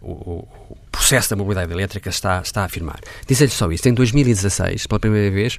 o, 0.03 0.47
processo 0.91 1.31
da 1.31 1.37
mobilidade 1.37 1.73
elétrica 1.73 2.11
está, 2.11 2.41
está 2.41 2.63
a 2.63 2.65
afirmar. 2.65 3.01
Dizer-lhe 3.27 3.51
só 3.51 3.71
isso. 3.71 3.89
Em 3.89 3.95
2016, 3.95 4.87
pela 4.87 5.01
primeira 5.01 5.31
vez, 5.31 5.59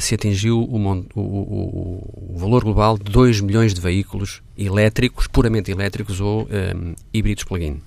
se 0.00 0.14
atingiu 0.14 0.60
o, 0.60 0.76
o, 1.14 2.36
valor 2.38 2.64
global 2.64 2.98
de 2.98 3.10
2 3.10 3.40
milhões 3.40 3.74
de 3.74 3.80
veículos 3.80 4.42
elétricos, 4.56 5.26
puramente 5.26 5.70
elétricos 5.70 6.20
ou 6.20 6.42
um, 6.42 6.94
híbridos 7.12 7.44
plug-in. 7.44 7.80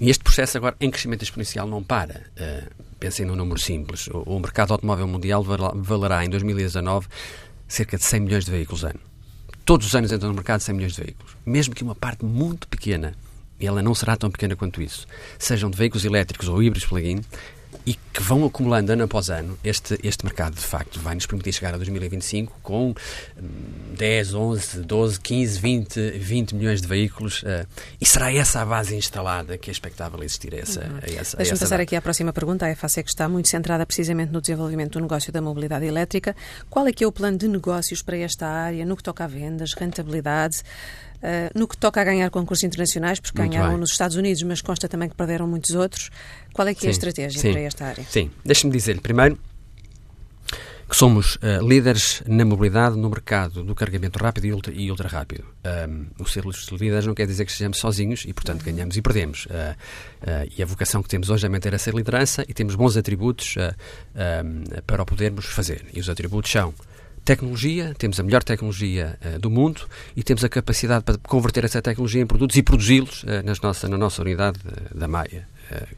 E 0.00 0.10
este 0.10 0.22
processo 0.22 0.56
agora 0.56 0.76
em 0.80 0.90
crescimento 0.90 1.22
exponencial 1.22 1.66
não 1.66 1.82
para. 1.82 2.22
Uh, 2.36 2.84
pensem 3.00 3.26
num 3.26 3.34
número 3.34 3.58
simples. 3.58 4.06
O, 4.08 4.22
o 4.22 4.40
mercado 4.40 4.72
automóvel 4.72 5.08
mundial 5.08 5.44
valerá 5.74 6.24
em 6.24 6.30
2019 6.30 7.08
cerca 7.66 7.96
de 7.96 8.04
100 8.04 8.20
milhões 8.20 8.44
de 8.44 8.50
veículos 8.50 8.84
ano. 8.84 9.00
Todos 9.64 9.86
os 9.86 9.94
anos 9.94 10.10
entram 10.12 10.30
no 10.30 10.34
mercado 10.34 10.60
100 10.60 10.74
milhões 10.74 10.94
de 10.94 11.02
veículos. 11.02 11.36
Mesmo 11.44 11.74
que 11.74 11.82
uma 11.82 11.94
parte 11.94 12.24
muito 12.24 12.66
pequena, 12.68 13.14
ela 13.66 13.82
não 13.82 13.94
será 13.94 14.16
tão 14.16 14.30
pequena 14.30 14.56
quanto 14.56 14.82
isso, 14.82 15.06
sejam 15.38 15.70
de 15.70 15.76
veículos 15.76 16.04
elétricos 16.04 16.48
ou 16.48 16.62
híbridos 16.62 16.88
plug-in, 16.88 17.20
e 17.88 17.94
que 17.94 18.22
vão 18.22 18.44
acumulando 18.44 18.92
ano 18.92 19.04
após 19.04 19.30
ano, 19.30 19.58
este, 19.64 19.98
este 20.02 20.22
mercado 20.22 20.54
de 20.54 20.60
facto 20.60 21.00
vai 21.00 21.14
nos 21.14 21.24
permitir 21.24 21.52
chegar 21.52 21.72
a 21.72 21.78
2025 21.78 22.58
com 22.62 22.94
10, 23.96 24.34
11, 24.34 24.80
12, 24.80 25.20
15, 25.20 25.58
20, 25.58 26.10
20 26.10 26.54
milhões 26.54 26.82
de 26.82 26.86
veículos 26.86 27.42
uh, 27.44 27.66
e 27.98 28.04
será 28.04 28.30
essa 28.30 28.60
a 28.60 28.66
base 28.66 28.94
instalada 28.94 29.56
que 29.56 29.70
é 29.70 29.72
expectável 29.72 30.22
existir 30.22 30.54
a 30.54 30.58
essa, 30.58 30.80
uhum. 30.80 30.98
essa 31.18 31.36
Deixa-me 31.38 31.58
passar 31.58 31.76
data. 31.76 31.82
aqui 31.82 31.96
à 31.96 32.02
próxima 32.02 32.30
pergunta. 32.30 32.66
A 32.66 32.70
EFASEC 32.70 33.08
está 33.08 33.26
muito 33.26 33.48
centrada 33.48 33.86
precisamente 33.86 34.32
no 34.32 34.42
desenvolvimento 34.42 34.92
do 34.92 35.00
negócio 35.00 35.32
da 35.32 35.40
mobilidade 35.40 35.86
elétrica. 35.86 36.36
Qual 36.68 36.86
é 36.86 36.92
que 36.92 37.02
é 37.02 37.06
o 37.06 37.12
plano 37.12 37.38
de 37.38 37.48
negócios 37.48 38.02
para 38.02 38.18
esta 38.18 38.46
área, 38.46 38.84
no 38.84 38.96
que 38.96 39.02
toca 39.02 39.24
a 39.24 39.26
vendas, 39.26 39.72
rentabilidade? 39.72 40.62
Uh, 41.18 41.58
no 41.58 41.66
que 41.66 41.76
toca 41.76 42.00
a 42.00 42.04
ganhar 42.04 42.30
concursos 42.30 42.62
internacionais, 42.62 43.18
porque 43.18 43.40
Muito 43.40 43.52
ganharam 43.52 43.72
bem. 43.72 43.80
nos 43.80 43.90
Estados 43.90 44.16
Unidos, 44.16 44.40
mas 44.44 44.60
consta 44.60 44.88
também 44.88 45.08
que 45.08 45.16
perderam 45.16 45.48
muitos 45.48 45.74
outros, 45.74 46.10
qual 46.52 46.68
é 46.68 46.74
que 46.74 46.86
é 46.86 46.88
a 46.88 46.92
estratégia 46.92 47.40
sim, 47.40 47.50
para 47.50 47.60
esta 47.60 47.86
área? 47.86 48.04
Sim, 48.08 48.30
deixe-me 48.44 48.72
dizer-lhe 48.72 49.00
primeiro 49.00 49.36
que 50.88 50.96
somos 50.96 51.36
uh, 51.36 51.62
líderes 51.62 52.22
na 52.26 52.46
mobilidade 52.46 52.96
no 52.96 53.10
mercado 53.10 53.62
do 53.62 53.74
carregamento 53.74 54.18
rápido 54.18 54.46
e 54.46 54.52
ultra, 54.52 54.72
e 54.72 54.90
ultra 54.90 55.06
rápido. 55.06 55.44
Um, 55.88 56.06
o 56.18 56.26
ser 56.26 56.42
líderes 56.72 57.04
não 57.04 57.14
quer 57.14 57.26
dizer 57.26 57.44
que 57.44 57.50
estejamos 57.50 57.78
sozinhos 57.78 58.24
e, 58.26 58.32
portanto, 58.32 58.64
ganhamos 58.64 58.96
e 58.96 59.02
perdemos. 59.02 59.46
Uh, 59.46 59.50
uh, 59.50 60.52
e 60.56 60.62
a 60.62 60.66
vocação 60.66 61.02
que 61.02 61.08
temos 61.08 61.28
hoje 61.28 61.44
é 61.44 61.48
manter 61.48 61.74
essa 61.74 61.90
liderança 61.90 62.42
e 62.48 62.54
temos 62.54 62.74
bons 62.74 62.96
atributos 62.96 63.56
para 64.86 65.02
o 65.02 65.06
podermos 65.06 65.46
fazer. 65.46 65.84
E 65.92 66.00
os 66.00 66.08
atributos 66.08 66.50
são 66.50 66.72
tecnologia, 67.28 67.94
temos 67.98 68.18
a 68.18 68.22
melhor 68.22 68.42
tecnologia 68.42 69.18
uh, 69.22 69.38
do 69.38 69.50
mundo 69.50 69.82
e 70.16 70.22
temos 70.22 70.42
a 70.44 70.48
capacidade 70.48 71.04
para 71.04 71.18
converter 71.18 71.62
essa 71.62 71.82
tecnologia 71.82 72.22
em 72.22 72.26
produtos 72.26 72.56
e 72.56 72.62
produzi-los 72.62 73.22
uh, 73.24 73.88
na 73.90 73.98
nossa 73.98 74.22
unidade 74.22 74.58
da 74.94 75.06
Maia. 75.06 75.46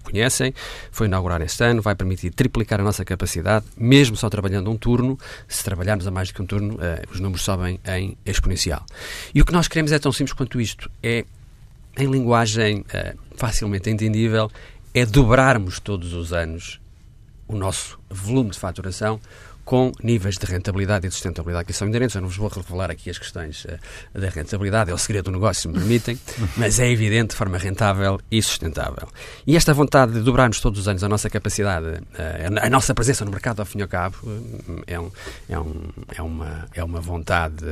Conhecem, 0.02 0.52
foi 0.90 1.06
inaugurado 1.06 1.44
este 1.44 1.62
ano, 1.62 1.80
vai 1.80 1.94
permitir 1.94 2.32
triplicar 2.32 2.80
a 2.80 2.82
nossa 2.82 3.04
capacidade, 3.04 3.64
mesmo 3.76 4.16
só 4.16 4.28
trabalhando 4.28 4.68
um 4.68 4.76
turno. 4.76 5.16
Se 5.46 5.62
trabalharmos 5.62 6.04
a 6.08 6.10
mais 6.10 6.26
do 6.26 6.34
que 6.34 6.42
um 6.42 6.46
turno, 6.46 6.76
os 7.08 7.20
números 7.20 7.42
sobem 7.42 7.78
em 7.86 8.18
exponencial. 8.26 8.84
E 9.32 9.40
o 9.40 9.44
que 9.44 9.52
nós 9.52 9.68
queremos 9.68 9.92
é 9.92 9.98
tão 10.00 10.10
simples 10.10 10.32
quanto 10.32 10.60
isto: 10.60 10.90
é, 11.00 11.24
em 11.96 12.10
linguagem 12.10 12.84
facilmente 13.36 13.88
entendível, 13.88 14.50
é 14.92 15.06
dobrarmos 15.06 15.78
todos 15.78 16.14
os 16.14 16.32
anos 16.32 16.80
o 17.46 17.56
nosso 17.56 17.98
volume 18.08 18.50
de 18.50 18.58
faturação 18.58 19.20
com 19.64 19.92
níveis 20.02 20.36
de 20.36 20.46
rentabilidade 20.46 21.06
e 21.06 21.08
de 21.08 21.14
sustentabilidade 21.14 21.66
que 21.66 21.72
são 21.72 21.88
inerentes. 21.88 22.14
Eu 22.14 22.22
não 22.22 22.28
vos 22.28 22.36
vou 22.36 22.48
revelar 22.48 22.90
aqui 22.90 23.10
as 23.10 23.18
questões 23.18 23.64
uh, 23.64 23.78
da 24.14 24.28
rentabilidade, 24.28 24.90
é 24.90 24.94
o 24.94 24.98
segredo 24.98 25.26
do 25.26 25.32
negócio, 25.32 25.62
se 25.62 25.68
me 25.68 25.74
permitem, 25.74 26.18
mas 26.56 26.78
é 26.78 26.90
evidente 26.90 27.30
de 27.30 27.36
forma 27.36 27.58
rentável 27.58 28.20
e 28.30 28.42
sustentável. 28.42 29.08
E 29.46 29.56
esta 29.56 29.72
vontade 29.72 30.12
de 30.12 30.20
dobrarmos 30.20 30.60
todos 30.60 30.80
os 30.80 30.88
anos 30.88 31.04
a 31.04 31.08
nossa 31.08 31.30
capacidade, 31.30 31.86
uh, 31.86 32.60
a 32.62 32.70
nossa 32.70 32.94
presença 32.94 33.24
no 33.24 33.30
mercado, 33.30 33.60
ao 33.60 33.66
fim 33.66 33.78
e 33.78 33.82
ao 33.82 33.88
cabo, 33.88 34.16
uh, 34.24 34.82
é, 34.86 34.98
um, 34.98 35.10
é, 35.48 35.58
um, 35.58 35.74
é, 36.16 36.22
uma, 36.22 36.68
é 36.74 36.84
uma 36.84 37.00
vontade 37.00 37.64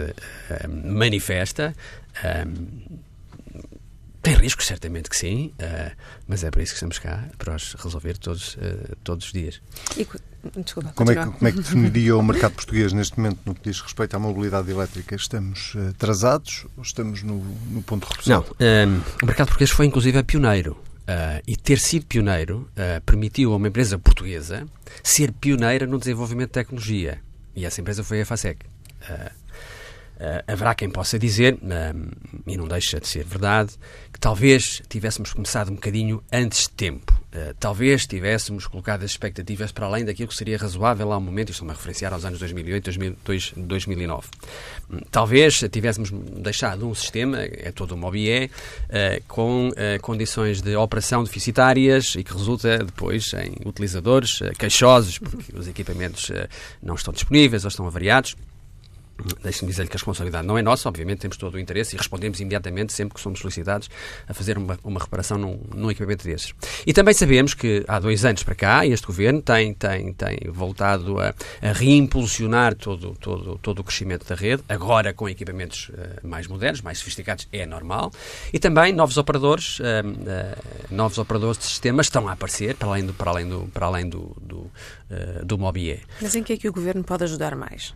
manifesta. 0.69 1.75
Tem 4.29 4.37
riscos, 4.37 4.67
certamente 4.67 5.09
que 5.09 5.17
sim, 5.17 5.55
uh, 5.59 5.91
mas 6.27 6.45
é 6.45 6.51
para 6.51 6.63
isso 6.63 6.73
que 6.73 6.77
estamos 6.77 6.99
cá, 6.99 7.25
para 7.39 7.57
os 7.57 7.73
resolver 7.73 8.19
todos, 8.19 8.57
uh, 8.57 8.95
todos 9.03 9.25
os 9.25 9.33
dias. 9.33 9.63
E, 9.97 10.07
desculpa, 10.63 10.93
como, 10.95 11.11
é 11.11 11.15
que, 11.15 11.25
como 11.25 11.49
é 11.49 11.51
que 11.51 11.57
definiria 11.57 12.15
o 12.15 12.23
mercado 12.23 12.53
português 12.53 12.93
neste 12.93 13.19
momento 13.19 13.41
no 13.47 13.55
que 13.55 13.71
diz 13.71 13.81
respeito 13.81 14.15
à 14.15 14.19
mobilidade 14.19 14.71
elétrica? 14.71 15.17
Estamos 15.17 15.75
uh, 15.77 15.89
atrasados 15.89 16.67
ou 16.77 16.83
estamos 16.83 17.23
no, 17.23 17.39
no 17.71 17.83
ponto 17.83 18.07
de 18.07 18.13
redução? 18.17 18.45
Não, 18.61 19.03
o 19.23 19.27
mercado 19.27 19.47
português 19.47 19.71
foi 19.71 19.87
inclusive 19.87 20.23
pioneiro. 20.23 20.77
e 21.47 21.57
ter 21.57 21.79
sido 21.79 22.05
pioneiro 22.05 22.69
permitiu 23.07 23.55
a 23.55 23.57
uma 23.57 23.69
empresa 23.69 23.99
portuguesa 23.99 24.67
ser 25.03 25.33
pioneira 25.33 25.87
no 25.87 25.99
desenvolvimento 25.99 26.49
de 26.49 26.53
tecnologia. 26.53 27.19
E 27.57 27.65
essa 27.65 27.81
empresa 27.81 28.05
foi 28.05 28.21
a 28.21 28.27
FASEC. 28.27 28.67
Uh, 29.09 29.31
haverá 30.47 30.75
quem 30.75 30.91
possa 30.91 31.19
dizer, 31.19 31.55
uh, 31.55 32.11
e 32.47 32.57
não 32.57 32.67
deixa 32.67 33.01
de 33.01 33.07
ser 33.07 33.25
verdade, 33.25 33.73
que 34.13 34.19
talvez 34.19 34.83
tivéssemos 34.89 35.33
começado 35.33 35.71
um 35.71 35.75
bocadinho 35.75 36.23
antes 36.33 36.63
de 36.63 36.71
tempo. 36.71 37.13
Uh, 37.33 37.55
talvez 37.61 38.07
tivéssemos 38.07 38.67
colocado 38.67 39.05
as 39.05 39.13
expectativas 39.13 39.71
para 39.71 39.87
além 39.87 40.05
daquilo 40.05 40.29
que 40.29 40.35
seria 40.35 40.59
razoável 40.59 41.13
ao 41.13 41.21
momento, 41.21 41.53
estou-me 41.53 41.71
a 41.71 41.75
referenciar 41.75 42.13
aos 42.13 42.25
anos 42.25 42.41
2008, 42.41 42.85
2002, 42.85 43.53
2009. 43.57 44.29
talvez 45.11 45.61
tivéssemos 45.71 46.11
deixado 46.11 46.89
um 46.89 46.95
sistema, 46.95 47.39
é 47.41 47.71
todo 47.71 47.93
uma 47.93 48.09
OBE, 48.09 48.51
com 49.29 49.71
condições 50.01 50.63
de 50.63 50.75
operação 50.75 51.23
deficitárias 51.23 52.15
e 52.15 52.25
que 52.25 52.33
resulta 52.33 52.79
depois 52.79 53.33
em 53.35 53.69
utilizadores 53.69 54.41
queixosos, 54.59 55.19
porque 55.19 55.57
os 55.57 55.69
equipamentos 55.69 56.31
não 56.83 56.95
estão 56.95 57.13
disponíveis 57.13 57.65
ou 57.65 57.69
estão 57.69 57.87
avariados. 57.87 58.35
Deixe-me 59.43 59.71
dizer-lhe 59.71 59.89
que 59.89 59.97
a 59.97 59.99
responsabilidade 59.99 60.47
não 60.47 60.57
é 60.57 60.63
nossa, 60.63 60.89
obviamente 60.89 61.19
temos 61.19 61.37
todo 61.37 61.55
o 61.55 61.59
interesse 61.59 61.97
e 61.97 61.99
respondemos 61.99 62.39
imediatamente 62.41 62.93
sempre 62.93 63.15
que 63.15 63.21
somos 63.21 63.41
solicitados 63.41 63.91
a 64.29 64.33
fazer 64.33 64.57
uma, 64.57 64.79
uma 64.85 65.01
reparação 65.01 65.37
num, 65.37 65.61
num, 65.75 65.91
equipamento 65.91 66.25
desses. 66.25 66.55
E 66.87 66.93
também 66.93 67.13
sabemos 67.13 67.53
que 67.53 67.85
há 67.89 67.99
dois 67.99 68.25
anos 68.25 68.45
para 68.45 68.55
cá 68.55 68.87
este 68.87 69.07
governo 69.07 69.43
tem, 69.43 69.75
tem, 69.75 70.13
tem 70.13 70.39
voltado 70.49 71.21
a, 71.21 71.35
a 71.61 71.73
reimpulsionar 71.73 72.77
todo, 72.77 73.17
todo, 73.21 73.59
todo 73.59 73.81
o 73.81 73.85
crescimento 73.85 74.27
da 74.27 74.37
rede, 74.37 74.63
agora 74.69 75.13
com 75.13 75.29
equipamentos 75.29 75.89
uh, 75.89 76.27
mais 76.27 76.47
modernos, 76.47 76.81
mais 76.81 76.99
sofisticados, 76.99 77.49
é 77.53 77.67
normal, 77.67 78.13
e 78.53 78.59
também 78.59 78.93
novos 78.93 79.17
operadores, 79.17 79.81
uh, 79.81 79.83
uh, 79.83 80.95
novos 80.95 81.19
operadores 81.19 81.59
de 81.59 81.65
sistemas 81.65 82.07
estão 82.07 82.29
a 82.29 82.33
aparecer 82.33 82.77
para 82.77 82.89
além 82.89 83.07
do, 83.07 83.15
para 83.15 83.31
além 83.31 83.49
do, 83.49 83.61
para 83.73 83.87
além 83.87 84.09
do, 84.09 84.37
do, 84.41 84.71
do 85.45 85.59
MOBIE. 85.59 86.01
Mas 86.21 86.37
em 86.37 86.43
que 86.43 86.53
é 86.53 86.57
que 86.57 86.69
o 86.69 86.73
governo 86.73 87.03
pode 87.03 87.25
ajudar 87.25 87.57
mais? 87.57 87.95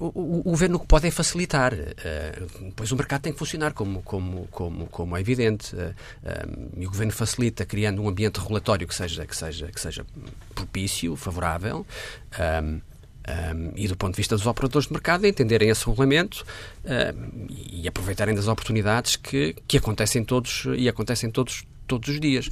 O, 0.00 0.06
o, 0.06 0.40
o, 0.40 0.42
governo 0.44 0.80
que 0.80 0.86
pode 0.86 1.06
é 1.06 1.10
facilitar, 1.10 1.74
uh, 1.74 2.72
pois 2.74 2.90
o 2.90 2.96
mercado 2.96 3.22
tem 3.22 3.32
que 3.32 3.38
funcionar 3.38 3.74
como, 3.74 4.02
como, 4.02 4.46
como, 4.50 4.86
como 4.86 5.16
é 5.16 5.20
evidente. 5.20 5.76
Uh, 5.76 5.94
e 6.76 6.86
o 6.86 6.90
governo 6.90 7.12
facilita 7.12 7.66
criando 7.66 8.02
um 8.02 8.08
ambiente 8.08 8.40
regulatório 8.40 8.88
que 8.88 8.94
seja, 8.94 9.26
que 9.26 9.36
seja, 9.36 9.66
que 9.68 9.80
seja 9.80 10.06
propício, 10.54 11.14
favorável. 11.16 11.86
Um, 12.62 12.80
um, 13.26 13.72
e 13.74 13.88
do 13.88 13.96
ponto 13.96 14.12
de 14.14 14.18
vista 14.18 14.36
dos 14.36 14.46
operadores 14.46 14.86
de 14.86 14.92
mercado, 14.92 15.26
entenderem 15.26 15.70
esse 15.70 15.86
regulamento 15.86 16.44
um, 16.84 17.46
e 17.48 17.88
aproveitarem 17.88 18.34
das 18.34 18.48
oportunidades 18.48 19.16
que, 19.16 19.56
que 19.66 19.78
acontecem 19.78 20.24
todos 20.24 20.64
e 20.76 20.88
acontecem 20.88 21.30
todos 21.30 21.64
todos 21.86 22.08
os 22.08 22.20
dias. 22.20 22.48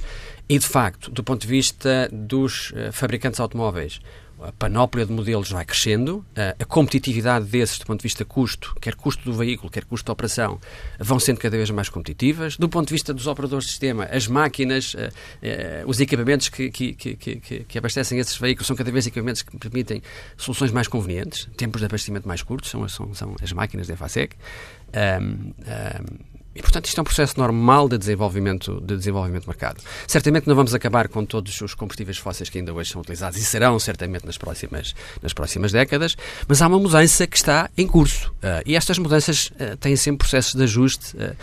E, 0.47 0.57
de 0.59 0.67
facto, 0.67 1.09
do 1.11 1.23
ponto 1.23 1.41
de 1.41 1.47
vista 1.47 2.09
dos 2.11 2.71
uh, 2.71 2.91
fabricantes 2.91 3.39
automóveis, 3.39 3.99
a 4.43 4.51
panóplia 4.51 5.05
de 5.05 5.11
modelos 5.11 5.49
vai 5.49 5.63
crescendo, 5.63 6.25
a 6.59 6.65
competitividade 6.65 7.45
desses, 7.45 7.79
do 7.79 7.85
ponto 7.85 7.99
de 7.99 8.03
vista 8.03 8.25
custo, 8.25 8.75
quer 8.81 8.93
custo 8.93 9.23
do 9.23 9.33
veículo, 9.33 9.71
quer 9.71 9.85
custo 9.85 10.07
da 10.07 10.13
operação, 10.13 10.59
vão 10.99 11.17
sendo 11.17 11.39
cada 11.39 11.55
vez 11.55 11.69
mais 11.69 11.87
competitivas. 11.87 12.57
Do 12.57 12.67
ponto 12.67 12.87
de 12.87 12.93
vista 12.93 13.13
dos 13.13 13.25
operadores 13.25 13.65
de 13.65 13.71
sistema, 13.71 14.03
as 14.05 14.27
máquinas, 14.27 14.95
os 15.85 15.99
equipamentos 16.01 16.49
que, 16.49 16.69
que, 16.69 16.93
que, 16.93 17.15
que 17.67 17.77
abastecem 17.77 18.19
esses 18.19 18.35
veículos 18.35 18.67
são 18.67 18.75
cada 18.75 18.91
vez 18.91 19.07
equipamentos 19.07 19.43
que 19.43 19.57
permitem 19.57 20.01
soluções 20.35 20.71
mais 20.71 20.89
convenientes, 20.89 21.47
tempos 21.55 21.79
de 21.79 21.85
abastecimento 21.85 22.27
mais 22.27 22.43
curtos, 22.43 22.69
são, 22.69 22.87
são, 22.89 23.13
são 23.13 23.35
as 23.41 23.53
máquinas 23.53 23.87
da 23.87 23.93
EFASEC. 23.93 24.35
Um, 24.93 25.23
um, 25.23 26.32
e, 26.55 26.61
portanto, 26.61 26.85
isto 26.85 26.97
é 26.97 27.01
um 27.01 27.03
processo 27.03 27.39
normal 27.39 27.89
de 27.89 27.97
desenvolvimento, 27.97 28.79
de 28.81 28.95
desenvolvimento 28.95 29.43
de 29.43 29.47
mercado. 29.49 29.81
Certamente 30.07 30.47
não 30.47 30.55
vamos 30.55 30.73
acabar 30.73 31.07
com 31.07 31.25
todos 31.25 31.59
os 31.61 31.73
combustíveis 31.73 32.17
fósseis 32.17 32.49
que 32.49 32.59
ainda 32.59 32.73
hoje 32.73 32.91
são 32.91 33.01
utilizados 33.01 33.39
e 33.39 33.43
serão 33.43 33.79
certamente 33.79 34.25
nas 34.25 34.37
próximas, 34.37 34.93
nas 35.21 35.33
próximas 35.33 35.71
décadas, 35.71 36.15
mas 36.47 36.61
há 36.61 36.67
uma 36.67 36.79
mudança 36.79 37.25
que 37.25 37.35
está 37.35 37.69
em 37.77 37.87
curso. 37.87 38.31
Uh, 38.33 38.61
e 38.65 38.75
estas 38.75 38.97
mudanças 38.97 39.47
uh, 39.51 39.77
têm 39.77 39.95
sempre 39.95 40.19
processos 40.19 40.53
de 40.53 40.63
ajuste, 40.63 41.15
uh, 41.17 41.35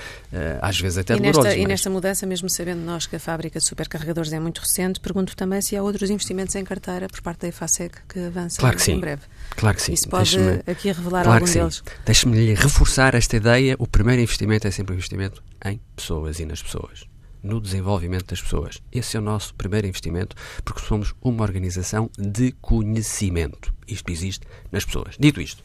às 0.62 0.78
vezes 0.78 0.98
até 0.98 1.14
e 1.14 1.16
dolorosos. 1.16 1.44
Nesta, 1.44 1.58
mas... 1.58 1.64
E 1.64 1.68
nesta 1.68 1.90
mudança, 1.90 2.26
mesmo 2.26 2.48
sabendo 2.48 2.80
nós 2.80 3.06
que 3.06 3.16
a 3.16 3.20
fábrica 3.20 3.58
de 3.58 3.66
supercarregadores 3.66 4.32
é 4.32 4.38
muito 4.38 4.60
recente, 4.60 5.00
pergunto 5.00 5.34
também 5.36 5.60
se 5.60 5.76
há 5.76 5.82
outros 5.82 6.10
investimentos 6.10 6.54
em 6.54 6.64
carteira 6.64 7.08
por 7.08 7.20
parte 7.20 7.40
da 7.40 7.48
EFASEC 7.48 7.98
que 8.08 8.20
avançam 8.20 8.60
claro 8.60 8.76
que 8.76 8.82
em 8.82 8.94
sim. 8.94 9.00
breve. 9.00 9.22
Claro 9.56 9.76
que 9.76 9.82
sim. 9.82 9.92
Isso 9.92 10.08
pode 10.08 10.38
aqui 10.66 10.92
revelar 10.92 11.24
claro 11.24 11.44
algum 11.44 11.52
deles. 11.52 11.82
Deixe-me 12.04 12.54
reforçar 12.54 13.14
esta 13.14 13.36
ideia. 13.36 13.76
O 13.78 13.86
primeiro 13.86 14.22
investimento 14.22 14.66
é 14.66 14.70
sempre 14.70 14.94
o 14.94 14.96
investimento 14.96 15.42
em 15.64 15.80
pessoas 15.94 16.40
e 16.40 16.46
nas 16.46 16.62
pessoas. 16.62 17.04
No 17.42 17.60
desenvolvimento 17.60 18.26
das 18.26 18.40
pessoas. 18.40 18.82
Esse 18.92 19.16
é 19.16 19.20
o 19.20 19.22
nosso 19.22 19.54
primeiro 19.54 19.86
investimento, 19.86 20.36
porque 20.64 20.80
somos 20.82 21.14
uma 21.22 21.42
organização 21.42 22.10
de 22.18 22.52
conhecimento. 22.60 23.72
Isto 23.88 24.12
existe 24.12 24.46
nas 24.70 24.84
pessoas. 24.84 25.16
Dito 25.18 25.40
isto, 25.40 25.64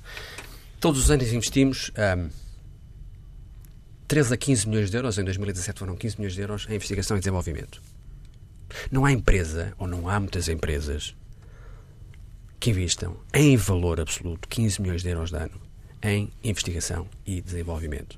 todos 0.80 1.02
os 1.04 1.12
anos 1.12 1.32
investimos 1.34 1.92
um, 2.18 2.30
13 4.08 4.34
a 4.34 4.38
15 4.38 4.70
milhões 4.70 4.90
de 4.90 4.98
euros. 4.98 5.18
Em 5.18 5.24
2017 5.24 5.80
foram 5.80 5.96
15 5.96 6.18
milhões 6.18 6.34
de 6.34 6.42
euros 6.42 6.68
em 6.70 6.76
investigação 6.76 7.18
e 7.18 7.20
desenvolvimento. 7.20 7.82
Não 8.92 9.06
há 9.06 9.12
empresa, 9.12 9.74
ou 9.78 9.88
não 9.88 10.10
há 10.10 10.20
muitas 10.20 10.48
empresas, 10.48 11.16
que 12.66 12.72
investam 12.72 13.16
em 13.32 13.56
valor 13.56 14.02
absoluto 14.02 14.48
15 14.48 14.82
milhões 14.82 15.04
de 15.04 15.10
euros 15.10 15.30
de 15.30 15.38
ano 15.38 15.62
em 16.02 16.32
investigação 16.44 17.08
e 17.24 17.40
desenvolvimento. 17.40 18.18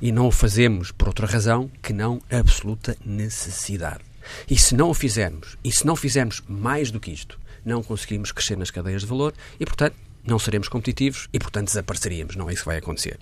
E 0.00 0.10
não 0.10 0.28
o 0.28 0.30
fazemos 0.30 0.90
por 0.90 1.08
outra 1.08 1.26
razão 1.26 1.70
que 1.82 1.92
não 1.92 2.22
absoluta 2.30 2.96
necessidade. 3.04 4.00
E 4.48 4.56
se 4.56 4.74
não 4.74 4.88
o 4.88 4.94
fizermos, 4.94 5.58
e 5.62 5.70
se 5.70 5.86
não 5.86 5.94
fizermos 5.94 6.42
mais 6.48 6.90
do 6.90 6.98
que 6.98 7.10
isto, 7.10 7.38
não 7.62 7.82
conseguimos 7.82 8.32
crescer 8.32 8.56
nas 8.56 8.70
cadeias 8.70 9.02
de 9.02 9.08
valor 9.08 9.34
e, 9.60 9.66
portanto, 9.66 9.96
não 10.24 10.38
seremos 10.38 10.68
competitivos 10.68 11.28
e, 11.30 11.38
portanto, 11.38 11.66
desapareceríamos. 11.66 12.36
Não 12.36 12.48
é 12.48 12.54
isso 12.54 12.62
que 12.62 12.68
vai 12.68 12.78
acontecer. 12.78 13.20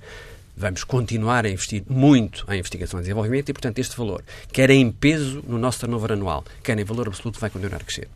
Vamos 0.57 0.85
continuar 0.85 1.45
a 1.45 1.51
investir 1.51 1.83
muito 1.89 2.47
em 2.49 2.61
investigação 2.61 3.01
e 3.01 3.03
desenvolvimento 3.03 3.49
e, 3.49 3.53
portanto, 3.53 3.81
este 3.81 3.97
valor, 3.97 4.25
quer 4.53 4.71
em 4.71 4.93
peso 4.93 5.43
no 5.45 5.59
nosso 5.59 5.81
turnover 5.81 6.13
anual, 6.13 6.45
quer 6.63 6.79
em 6.79 6.85
valor 6.85 7.09
absoluto, 7.09 7.41
vai 7.41 7.51
continuar 7.51 7.81
a 7.81 7.85
crescer. 7.85 8.09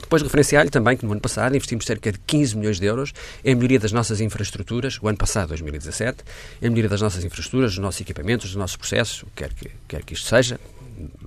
Depois 0.00 0.22
referenciar-lhe 0.22 0.70
também 0.70 0.96
que 0.96 1.04
no 1.04 1.12
ano 1.12 1.20
passado 1.20 1.54
investimos 1.54 1.84
cerca 1.84 2.10
de 2.12 2.18
15 2.20 2.56
milhões 2.56 2.80
de 2.80 2.86
euros 2.86 3.12
em 3.44 3.54
melhoria 3.54 3.78
das 3.78 3.92
nossas 3.92 4.20
infraestruturas, 4.20 4.98
o 5.02 5.08
ano 5.08 5.18
passado, 5.18 5.48
2017, 5.48 6.24
em 6.62 6.70
melhoria 6.70 6.88
das 6.88 7.00
nossas 7.00 7.24
infraestruturas, 7.24 7.72
dos 7.72 7.78
nossos 7.78 8.00
equipamentos, 8.00 8.46
dos 8.46 8.56
nossos 8.56 8.76
processos, 8.76 9.24
quer 9.34 9.52
que, 9.52 9.70
quer 9.86 10.02
que 10.02 10.14
isto 10.14 10.26
seja, 10.26 10.58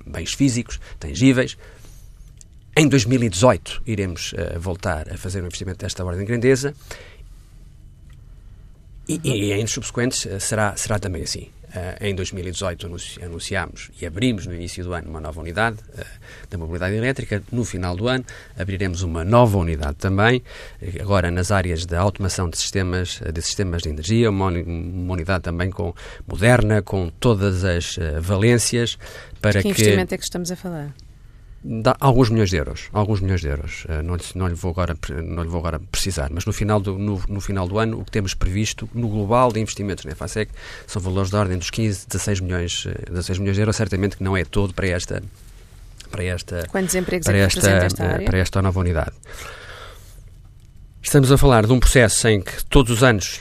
bens 0.06 0.34
físicos, 0.34 0.80
tangíveis, 0.98 1.56
em 2.76 2.88
2018 2.88 3.82
iremos 3.86 4.32
uh, 4.32 4.58
voltar 4.58 5.12
a 5.12 5.18
fazer 5.18 5.42
um 5.42 5.46
investimento 5.46 5.78
desta 5.78 6.02
ordem 6.04 6.20
de 6.20 6.26
grandeza 6.26 6.74
e, 9.06 9.20
e 9.22 9.52
em 9.52 9.66
subsequentes 9.66 10.24
uh, 10.24 10.40
será, 10.40 10.74
será 10.76 10.98
também 10.98 11.22
assim. 11.22 11.50
Uh, 11.74 12.04
em 12.04 12.14
2018 12.14 12.86
anunciámos 13.22 13.90
e 13.98 14.04
abrimos 14.04 14.46
no 14.46 14.54
início 14.54 14.84
do 14.84 14.92
ano 14.92 15.08
uma 15.08 15.22
nova 15.22 15.40
unidade 15.40 15.78
uh, 15.94 16.04
da 16.50 16.58
mobilidade 16.58 16.94
elétrica. 16.94 17.42
No 17.50 17.64
final 17.64 17.96
do 17.96 18.08
ano 18.08 18.24
abriremos 18.58 19.00
uma 19.00 19.24
nova 19.24 19.56
unidade 19.56 19.96
também, 19.96 20.42
agora 21.00 21.30
nas 21.30 21.50
áreas 21.50 21.86
da 21.86 21.98
automação 21.98 22.50
de 22.50 22.58
sistemas 22.58 23.22
de, 23.32 23.40
sistemas 23.40 23.80
de 23.80 23.88
energia, 23.88 24.28
uma, 24.28 24.48
unidade 24.48 25.44
também 25.44 25.70
com 25.70 25.94
moderna, 26.26 26.82
com 26.82 27.08
todas 27.08 27.64
as 27.64 27.98
valências. 28.20 28.98
Para 29.40 29.62
que, 29.62 29.62
que 29.62 29.68
investimento 29.68 30.14
é 30.14 30.18
que 30.18 30.24
estamos 30.24 30.52
a 30.52 30.56
falar? 30.56 30.92
Dá 31.64 31.96
alguns 32.00 32.28
milhões 32.28 32.50
de 32.50 32.56
euros, 32.56 32.88
alguns 32.92 33.20
milhões 33.20 33.40
de 33.40 33.46
euros. 33.46 33.84
Uh, 33.84 34.02
não, 34.02 34.16
lhe, 34.16 34.22
não, 34.34 34.48
lhe 34.48 34.54
vou 34.54 34.72
agora, 34.72 34.96
não 35.22 35.44
lhe 35.44 35.48
vou 35.48 35.60
agora 35.60 35.78
precisar, 35.78 36.28
mas 36.32 36.44
no 36.44 36.52
final, 36.52 36.80
do, 36.80 36.98
no, 36.98 37.22
no, 37.28 37.40
final 37.40 37.68
do 37.68 37.78
ano 37.78 38.00
o 38.00 38.04
que 38.04 38.10
temos 38.10 38.34
previsto 38.34 38.90
no 38.92 39.08
global 39.08 39.52
de 39.52 39.60
investimentos 39.60 40.04
na 40.04 40.10
EFASEC 40.10 40.50
são 40.88 41.00
valores 41.00 41.30
de 41.30 41.36
ordem 41.36 41.56
dos 41.56 41.70
15, 41.70 42.06
16 42.08 42.40
milhões, 42.40 42.86
16 43.08 43.38
milhões 43.38 43.54
de 43.54 43.62
euros, 43.62 43.76
certamente 43.76 44.16
que 44.16 44.24
não 44.24 44.36
é 44.36 44.44
todo 44.44 44.74
para 44.74 44.88
esta 44.88 45.22
para 46.10 46.24
esta 46.24 46.66
Quantos 46.68 46.94
empregos 46.96 47.24
para 47.24 47.36
é 47.38 47.40
esta, 47.40 47.70
esta 47.70 48.22
para 48.24 48.38
esta 48.38 48.60
nova 48.60 48.80
unidade. 48.80 49.12
Estamos 51.00 51.30
a 51.30 51.38
falar 51.38 51.64
de 51.64 51.72
um 51.72 51.78
processo 51.78 52.26
em 52.26 52.40
que 52.40 52.64
todos 52.64 52.90
os 52.92 53.02
anos 53.04 53.36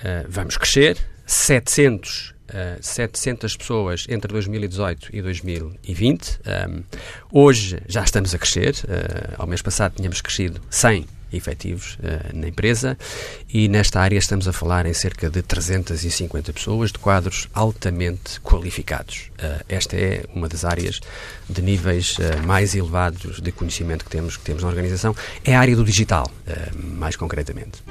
uh, 0.00 0.26
vamos 0.28 0.58
crescer, 0.58 0.98
700 1.26 2.31
uh, 2.52 2.78
700 2.80 3.56
pessoas 3.56 4.06
entre 4.08 4.32
2018 4.32 5.08
e 5.12 5.22
2020. 5.22 6.40
Um, 6.68 6.82
hoje 7.30 7.78
já 7.88 8.02
estamos 8.02 8.34
a 8.34 8.38
crescer. 8.38 8.74
Uh, 8.84 9.34
ao 9.38 9.46
mês 9.46 9.62
passado 9.62 9.94
tínhamos 9.96 10.20
crescido 10.20 10.60
100 10.70 11.06
efetivos 11.36 11.94
uh, 11.94 12.36
na 12.36 12.48
empresa 12.48 12.96
e 13.52 13.68
nesta 13.68 14.00
área 14.00 14.18
estamos 14.18 14.46
a 14.46 14.52
falar 14.52 14.86
em 14.86 14.92
cerca 14.92 15.30
de 15.30 15.42
350 15.42 16.52
pessoas 16.52 16.92
de 16.92 16.98
quadros 16.98 17.48
altamente 17.52 18.40
qualificados. 18.40 19.30
Uh, 19.38 19.64
esta 19.68 19.96
é 19.96 20.24
uma 20.34 20.48
das 20.48 20.64
áreas 20.64 21.00
de 21.48 21.62
níveis 21.62 22.16
uh, 22.18 22.46
mais 22.46 22.74
elevados 22.74 23.40
de 23.40 23.52
conhecimento 23.52 24.04
que 24.04 24.10
temos, 24.10 24.36
que 24.36 24.44
temos 24.44 24.62
na 24.62 24.68
organização. 24.68 25.14
É 25.44 25.54
a 25.56 25.60
área 25.60 25.76
do 25.76 25.84
digital, 25.84 26.30
mais 26.74 27.16
concretamente. 27.16 27.82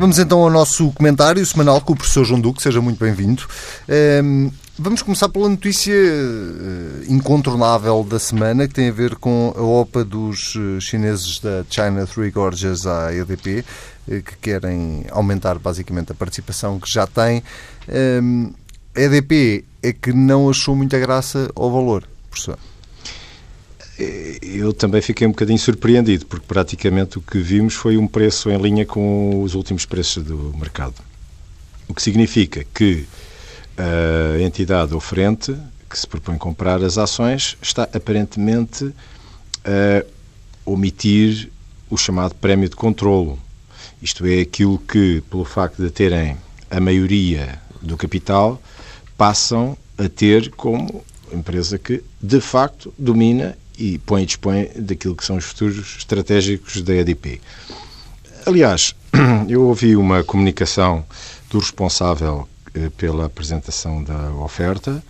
Vamos 0.00 0.18
então 0.18 0.38
ao 0.38 0.48
nosso 0.48 0.90
comentário 0.92 1.44
semanal 1.44 1.78
com 1.82 1.92
o 1.92 1.96
professor 1.96 2.24
João 2.24 2.40
Duque, 2.40 2.62
seja 2.62 2.80
muito 2.80 2.98
bem-vindo. 2.98 3.46
Ehm, 3.86 4.48
vamos 4.78 5.02
começar 5.02 5.28
pela 5.28 5.46
notícia 5.46 5.92
eh, 5.92 7.04
incontornável 7.06 8.02
da 8.02 8.18
semana, 8.18 8.66
que 8.66 8.72
tem 8.72 8.88
a 8.88 8.92
ver 8.92 9.16
com 9.16 9.52
a 9.54 9.60
OPA 9.60 10.02
dos 10.02 10.54
eh, 10.56 10.80
chineses 10.80 11.38
da 11.38 11.66
China 11.68 12.06
Three 12.06 12.30
Gorges 12.30 12.86
à 12.86 13.14
EDP, 13.14 13.62
eh, 14.10 14.22
que 14.22 14.38
querem 14.38 15.04
aumentar 15.10 15.58
basicamente 15.58 16.12
a 16.12 16.14
participação 16.14 16.80
que 16.80 16.90
já 16.90 17.06
tem. 17.06 17.42
Ehm, 17.86 18.54
a 18.96 19.00
EDP 19.02 19.66
é 19.82 19.92
que 19.92 20.14
não 20.14 20.48
achou 20.48 20.74
muita 20.74 20.98
graça 20.98 21.50
ao 21.54 21.70
valor, 21.70 22.08
professor. 22.30 22.58
Eu 24.42 24.72
também 24.72 25.02
fiquei 25.02 25.26
um 25.26 25.30
bocadinho 25.30 25.58
surpreendido, 25.58 26.24
porque 26.26 26.46
praticamente 26.46 27.18
o 27.18 27.20
que 27.20 27.38
vimos 27.38 27.74
foi 27.74 27.98
um 27.98 28.06
preço 28.06 28.50
em 28.50 28.56
linha 28.56 28.86
com 28.86 29.42
os 29.42 29.54
últimos 29.54 29.84
preços 29.84 30.24
do 30.24 30.54
mercado. 30.58 30.94
O 31.86 31.94
que 31.94 32.02
significa 32.02 32.64
que 32.74 33.06
a 33.76 34.40
entidade 34.40 34.94
oferente, 34.94 35.54
que 35.88 35.98
se 35.98 36.06
propõe 36.06 36.38
comprar 36.38 36.82
as 36.82 36.96
ações, 36.96 37.56
está 37.60 37.82
aparentemente 37.92 38.92
a 39.64 40.04
omitir 40.64 41.50
o 41.90 41.96
chamado 41.96 42.34
prémio 42.34 42.68
de 42.68 42.76
controlo. 42.76 43.38
Isto 44.00 44.24
é 44.24 44.40
aquilo 44.40 44.78
que, 44.78 45.22
pelo 45.30 45.44
facto 45.44 45.82
de 45.82 45.90
terem 45.90 46.36
a 46.70 46.80
maioria 46.80 47.60
do 47.82 47.96
capital, 47.96 48.60
passam 49.16 49.76
a 49.98 50.08
ter 50.08 50.50
como 50.50 51.04
empresa 51.32 51.78
que, 51.78 52.02
de 52.22 52.40
facto, 52.40 52.94
domina 52.98 53.58
e 53.80 53.98
põe 53.98 54.22
e 54.22 54.26
dispõe 54.26 54.68
daquilo 54.76 55.16
que 55.16 55.24
são 55.24 55.36
os 55.36 55.46
futuros 55.46 55.96
estratégicos 55.96 56.82
da 56.82 56.94
EDP. 56.94 57.40
Aliás, 58.44 58.94
eu 59.48 59.62
ouvi 59.62 59.96
uma 59.96 60.22
comunicação 60.22 61.04
do 61.50 61.58
responsável 61.58 62.46
eh, 62.74 62.90
pela 62.96 63.24
apresentação 63.24 64.04
da 64.04 64.32
oferta, 64.34 65.02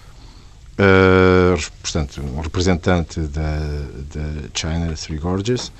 uh, 0.78 1.70
portanto, 1.82 2.22
um 2.22 2.40
representante 2.40 3.20
da, 3.20 3.58
da 4.14 4.48
China 4.54 4.94
Three 4.94 5.18
Gorges, 5.18 5.72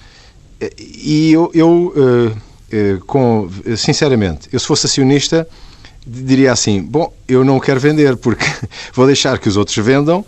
e 0.76 1.30
eu, 1.32 1.50
eu 1.54 1.94
uh, 1.96 3.04
com, 3.06 3.48
sinceramente, 3.76 4.48
eu 4.52 4.58
se 4.58 4.66
fosse 4.66 4.86
acionista, 4.86 5.48
diria 6.04 6.52
assim: 6.52 6.82
bom, 6.82 7.12
eu 7.26 7.44
não 7.44 7.60
quero 7.60 7.80
vender 7.80 8.16
porque 8.16 8.44
vou 8.92 9.06
deixar 9.06 9.38
que 9.38 9.48
os 9.48 9.56
outros 9.56 9.76
vendam 9.84 10.24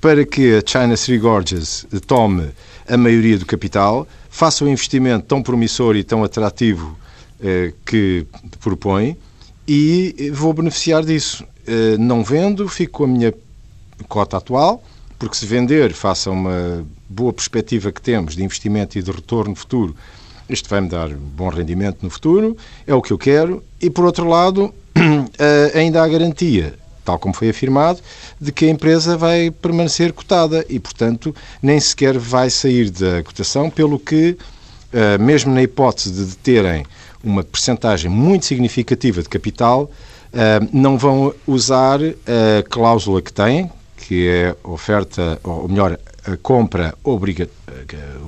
para 0.00 0.24
que 0.24 0.56
a 0.56 0.62
China 0.64 0.96
Three 0.96 1.18
Gorges 1.18 1.86
tome 2.06 2.50
a 2.88 2.96
maioria 2.96 3.38
do 3.38 3.44
capital, 3.44 4.06
faça 4.30 4.64
o 4.64 4.68
um 4.68 4.70
investimento 4.70 5.26
tão 5.26 5.42
promissor 5.42 5.96
e 5.96 6.04
tão 6.04 6.22
atrativo 6.22 6.96
eh, 7.40 7.72
que 7.84 8.26
propõe 8.60 9.16
e 9.66 10.30
vou 10.32 10.52
beneficiar 10.52 11.04
disso. 11.04 11.44
Eh, 11.66 11.96
não 11.98 12.22
vendo, 12.22 12.68
fico 12.68 12.98
com 12.98 13.04
a 13.04 13.08
minha 13.08 13.34
cota 14.08 14.36
atual, 14.36 14.82
porque 15.18 15.36
se 15.36 15.44
vender, 15.44 15.92
faça 15.92 16.30
uma 16.30 16.86
boa 17.08 17.32
perspectiva 17.32 17.90
que 17.90 18.00
temos 18.00 18.36
de 18.36 18.42
investimento 18.42 18.98
e 18.98 19.02
de 19.02 19.10
retorno 19.10 19.54
futuro, 19.54 19.94
isto 20.48 20.68
vai-me 20.68 20.88
dar 20.88 21.10
bom 21.10 21.48
rendimento 21.48 21.98
no 22.02 22.08
futuro, 22.08 22.56
é 22.86 22.94
o 22.94 23.02
que 23.02 23.12
eu 23.12 23.18
quero, 23.18 23.62
e 23.80 23.90
por 23.90 24.04
outro 24.04 24.26
lado, 24.26 24.72
eh, 25.38 25.72
ainda 25.74 26.02
há 26.02 26.08
garantia 26.08 26.74
tal 27.08 27.18
como 27.18 27.32
foi 27.32 27.48
afirmado, 27.48 28.00
de 28.38 28.52
que 28.52 28.66
a 28.66 28.68
empresa 28.68 29.16
vai 29.16 29.50
permanecer 29.50 30.12
cotada 30.12 30.62
e, 30.68 30.78
portanto, 30.78 31.34
nem 31.62 31.80
sequer 31.80 32.18
vai 32.18 32.50
sair 32.50 32.90
da 32.90 33.22
cotação, 33.22 33.70
pelo 33.70 33.98
que, 33.98 34.36
eh, 34.92 35.16
mesmo 35.16 35.54
na 35.54 35.62
hipótese 35.62 36.26
de 36.26 36.36
terem 36.36 36.84
uma 37.24 37.42
percentagem 37.42 38.10
muito 38.10 38.44
significativa 38.44 39.22
de 39.22 39.28
capital, 39.30 39.90
eh, 40.34 40.60
não 40.70 40.98
vão 40.98 41.34
usar 41.46 41.98
a 42.02 42.62
cláusula 42.68 43.22
que 43.22 43.32
têm, 43.32 43.70
que 43.96 44.28
é 44.28 44.54
oferta, 44.62 45.40
ou 45.42 45.66
melhor, 45.66 45.98
a 46.26 46.36
compra 46.36 46.94
obriga 47.02 47.48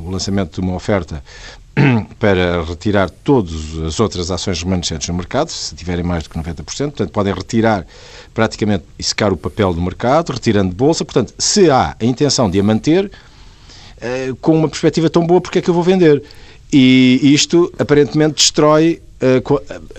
o 0.03 0.11
lançamento 0.11 0.55
de 0.55 0.67
uma 0.67 0.75
oferta 0.75 1.23
para 2.19 2.63
retirar 2.65 3.11
todas 3.11 3.79
as 3.87 4.01
outras 4.01 4.31
ações 4.31 4.63
remanescentes 4.63 5.09
no 5.09 5.15
mercado, 5.15 5.51
se 5.51 5.75
tiverem 5.75 6.05
mais 6.05 6.25
do 6.25 6.31
que 6.31 6.39
90%, 6.39 6.65
portanto, 6.65 7.11
podem 7.11 7.33
retirar 7.33 7.87
praticamente 8.35 8.85
e 8.99 9.03
secar 9.03 9.33
o 9.33 9.37
papel 9.37 9.73
do 9.73 9.81
mercado, 9.81 10.33
retirando 10.33 10.75
bolsa. 10.75 11.05
Portanto, 11.05 11.35
se 11.39 11.71
há 11.71 11.97
a 11.99 12.05
intenção 12.05 12.51
de 12.51 12.59
a 12.59 12.63
manter, 12.63 13.11
eh, 14.01 14.33
com 14.41 14.57
uma 14.57 14.69
perspectiva 14.69 15.09
tão 15.09 15.27
boa, 15.27 15.41
porque 15.41 15.59
é 15.59 15.63
que 15.63 15.71
eu 15.71 15.75
vou 15.75 15.83
vender? 15.83 16.23
E 16.73 17.21
isto 17.23 17.73
aparentemente 17.79 18.35
destrói, 18.35 19.01
eh, 19.21 19.43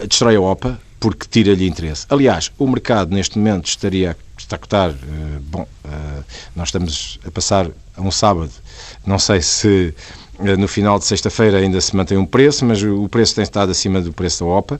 destrói 0.07 0.35
a 0.35 0.41
OPA, 0.41 0.79
porque 0.99 1.25
tira-lhe 1.29 1.67
interesse. 1.67 2.05
Aliás, 2.09 2.51
o 2.57 2.67
mercado 2.67 3.13
neste 3.13 3.37
momento 3.37 3.67
estaria 3.67 4.11
a 4.51 4.57
cotar, 4.57 4.89
eh, 4.89 5.39
bom, 5.41 5.65
nós 6.55 6.67
estamos 6.67 7.19
a 7.25 7.31
passar 7.31 7.71
a 7.95 8.01
um 8.01 8.11
sábado, 8.11 8.51
não 9.05 9.19
sei 9.19 9.41
se 9.41 9.93
eh, 9.97 10.20
no 10.57 10.67
final 10.67 10.99
de 10.99 11.05
sexta-feira 11.05 11.57
ainda 11.57 11.79
se 11.79 11.95
mantém 11.95 12.17
um 12.17 12.25
preço, 12.25 12.65
mas 12.65 12.81
o 12.83 13.07
preço 13.09 13.35
tem 13.35 13.43
estado 13.43 13.71
acima 13.71 14.01
do 14.01 14.11
preço 14.11 14.43
da 14.43 14.49
OPA. 14.49 14.79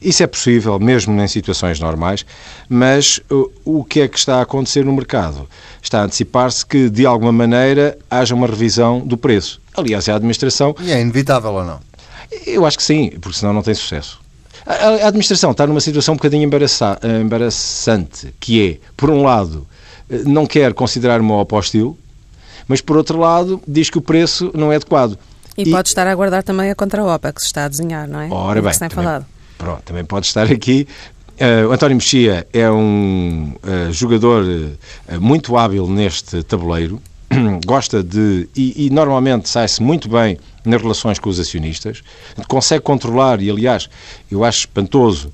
Isso 0.00 0.22
é 0.22 0.26
possível, 0.26 0.78
mesmo 0.78 1.18
em 1.20 1.28
situações 1.28 1.80
normais, 1.80 2.24
mas 2.68 3.20
o 3.64 3.82
que 3.82 4.00
é 4.00 4.08
que 4.08 4.18
está 4.18 4.36
a 4.36 4.42
acontecer 4.42 4.84
no 4.84 4.92
mercado? 4.92 5.48
Está 5.82 6.00
a 6.00 6.04
antecipar-se 6.04 6.66
que, 6.66 6.90
de 6.90 7.06
alguma 7.06 7.32
maneira, 7.32 7.96
haja 8.10 8.34
uma 8.34 8.46
revisão 8.46 9.00
do 9.00 9.16
preço. 9.16 9.60
Aliás, 9.74 10.06
é 10.08 10.12
a 10.12 10.16
administração. 10.16 10.74
E 10.80 10.92
é 10.92 11.00
inevitável 11.00 11.52
ou 11.52 11.64
não? 11.64 11.80
Eu 12.46 12.66
acho 12.66 12.76
que 12.76 12.82
sim, 12.82 13.10
porque 13.20 13.38
senão 13.38 13.52
não 13.52 13.62
tem 13.62 13.74
sucesso. 13.74 14.20
A 14.66 15.06
administração 15.06 15.52
está 15.52 15.66
numa 15.66 15.80
situação 15.80 16.14
um 16.14 16.16
bocadinho 16.16 16.42
embaraçante, 16.42 18.34
que 18.40 18.68
é, 18.68 18.78
por 18.96 19.10
um 19.10 19.22
lado, 19.22 19.64
eh, 20.10 20.22
não 20.26 20.44
quer 20.44 20.74
considerar 20.74 21.20
uma 21.20 21.36
OPA 21.36 21.56
hostil, 21.56 21.96
mas 22.68 22.80
por 22.80 22.96
outro 22.96 23.18
lado 23.18 23.60
diz 23.66 23.90
que 23.90 23.98
o 23.98 24.02
preço 24.02 24.50
não 24.54 24.72
é 24.72 24.76
adequado. 24.76 25.18
E, 25.56 25.62
e... 25.62 25.70
pode 25.70 25.88
estar 25.88 26.06
a 26.06 26.10
aguardar 26.10 26.42
também 26.42 26.70
a 26.70 26.74
contra-OPA 26.74 27.32
que 27.32 27.40
se 27.40 27.46
está 27.46 27.64
a 27.64 27.68
desenhar, 27.68 28.06
não 28.06 28.20
é? 28.20 28.28
Ora 28.30 28.60
bem, 28.60 28.72
também, 28.72 28.90
falado. 28.90 29.26
Pronto, 29.56 29.82
também 29.82 30.04
pode 30.04 30.26
estar 30.26 30.50
aqui. 30.50 30.86
Uh, 31.36 31.68
o 31.68 31.72
António 31.72 31.96
Mexia 31.96 32.46
é 32.50 32.70
um 32.70 33.52
uh, 33.62 33.92
jogador 33.92 34.42
uh, 34.42 35.20
muito 35.20 35.56
hábil 35.56 35.86
neste 35.86 36.42
tabuleiro, 36.42 37.00
gosta 37.66 38.02
de. 38.02 38.48
e, 38.56 38.86
e 38.86 38.90
normalmente 38.90 39.48
sai-se 39.48 39.82
muito 39.82 40.08
bem 40.08 40.38
nas 40.64 40.80
relações 40.80 41.18
com 41.18 41.28
os 41.28 41.38
acionistas, 41.38 42.02
consegue 42.48 42.82
controlar, 42.82 43.40
e 43.42 43.50
aliás, 43.50 43.88
eu 44.30 44.44
acho 44.44 44.60
espantoso, 44.60 45.32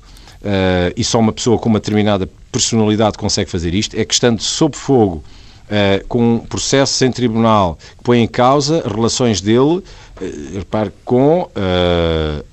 e 0.95 1.03
só 1.03 1.19
uma 1.21 1.33
pessoa 1.33 1.57
com 1.57 1.71
uma 1.71 1.79
determinada 1.79 2.29
personalidade 2.51 3.17
consegue 3.17 3.49
fazer 3.51 3.73
isto, 3.73 3.99
é 3.99 4.05
que 4.05 4.13
estando 4.13 4.43
sob 4.43 4.77
fogo 4.77 5.25
uh, 5.65 6.07
com 6.07 6.39
processos 6.49 7.01
em 7.03 7.11
tribunal 7.11 7.79
que 7.99 8.05
põem 8.05 8.23
em 8.25 8.29
causa 8.29 8.83
relações 8.87 9.41
dele, 9.41 9.79
uh, 9.79 9.85
repare, 10.55 10.93
com 11.05 11.43
uh, 11.43 12.45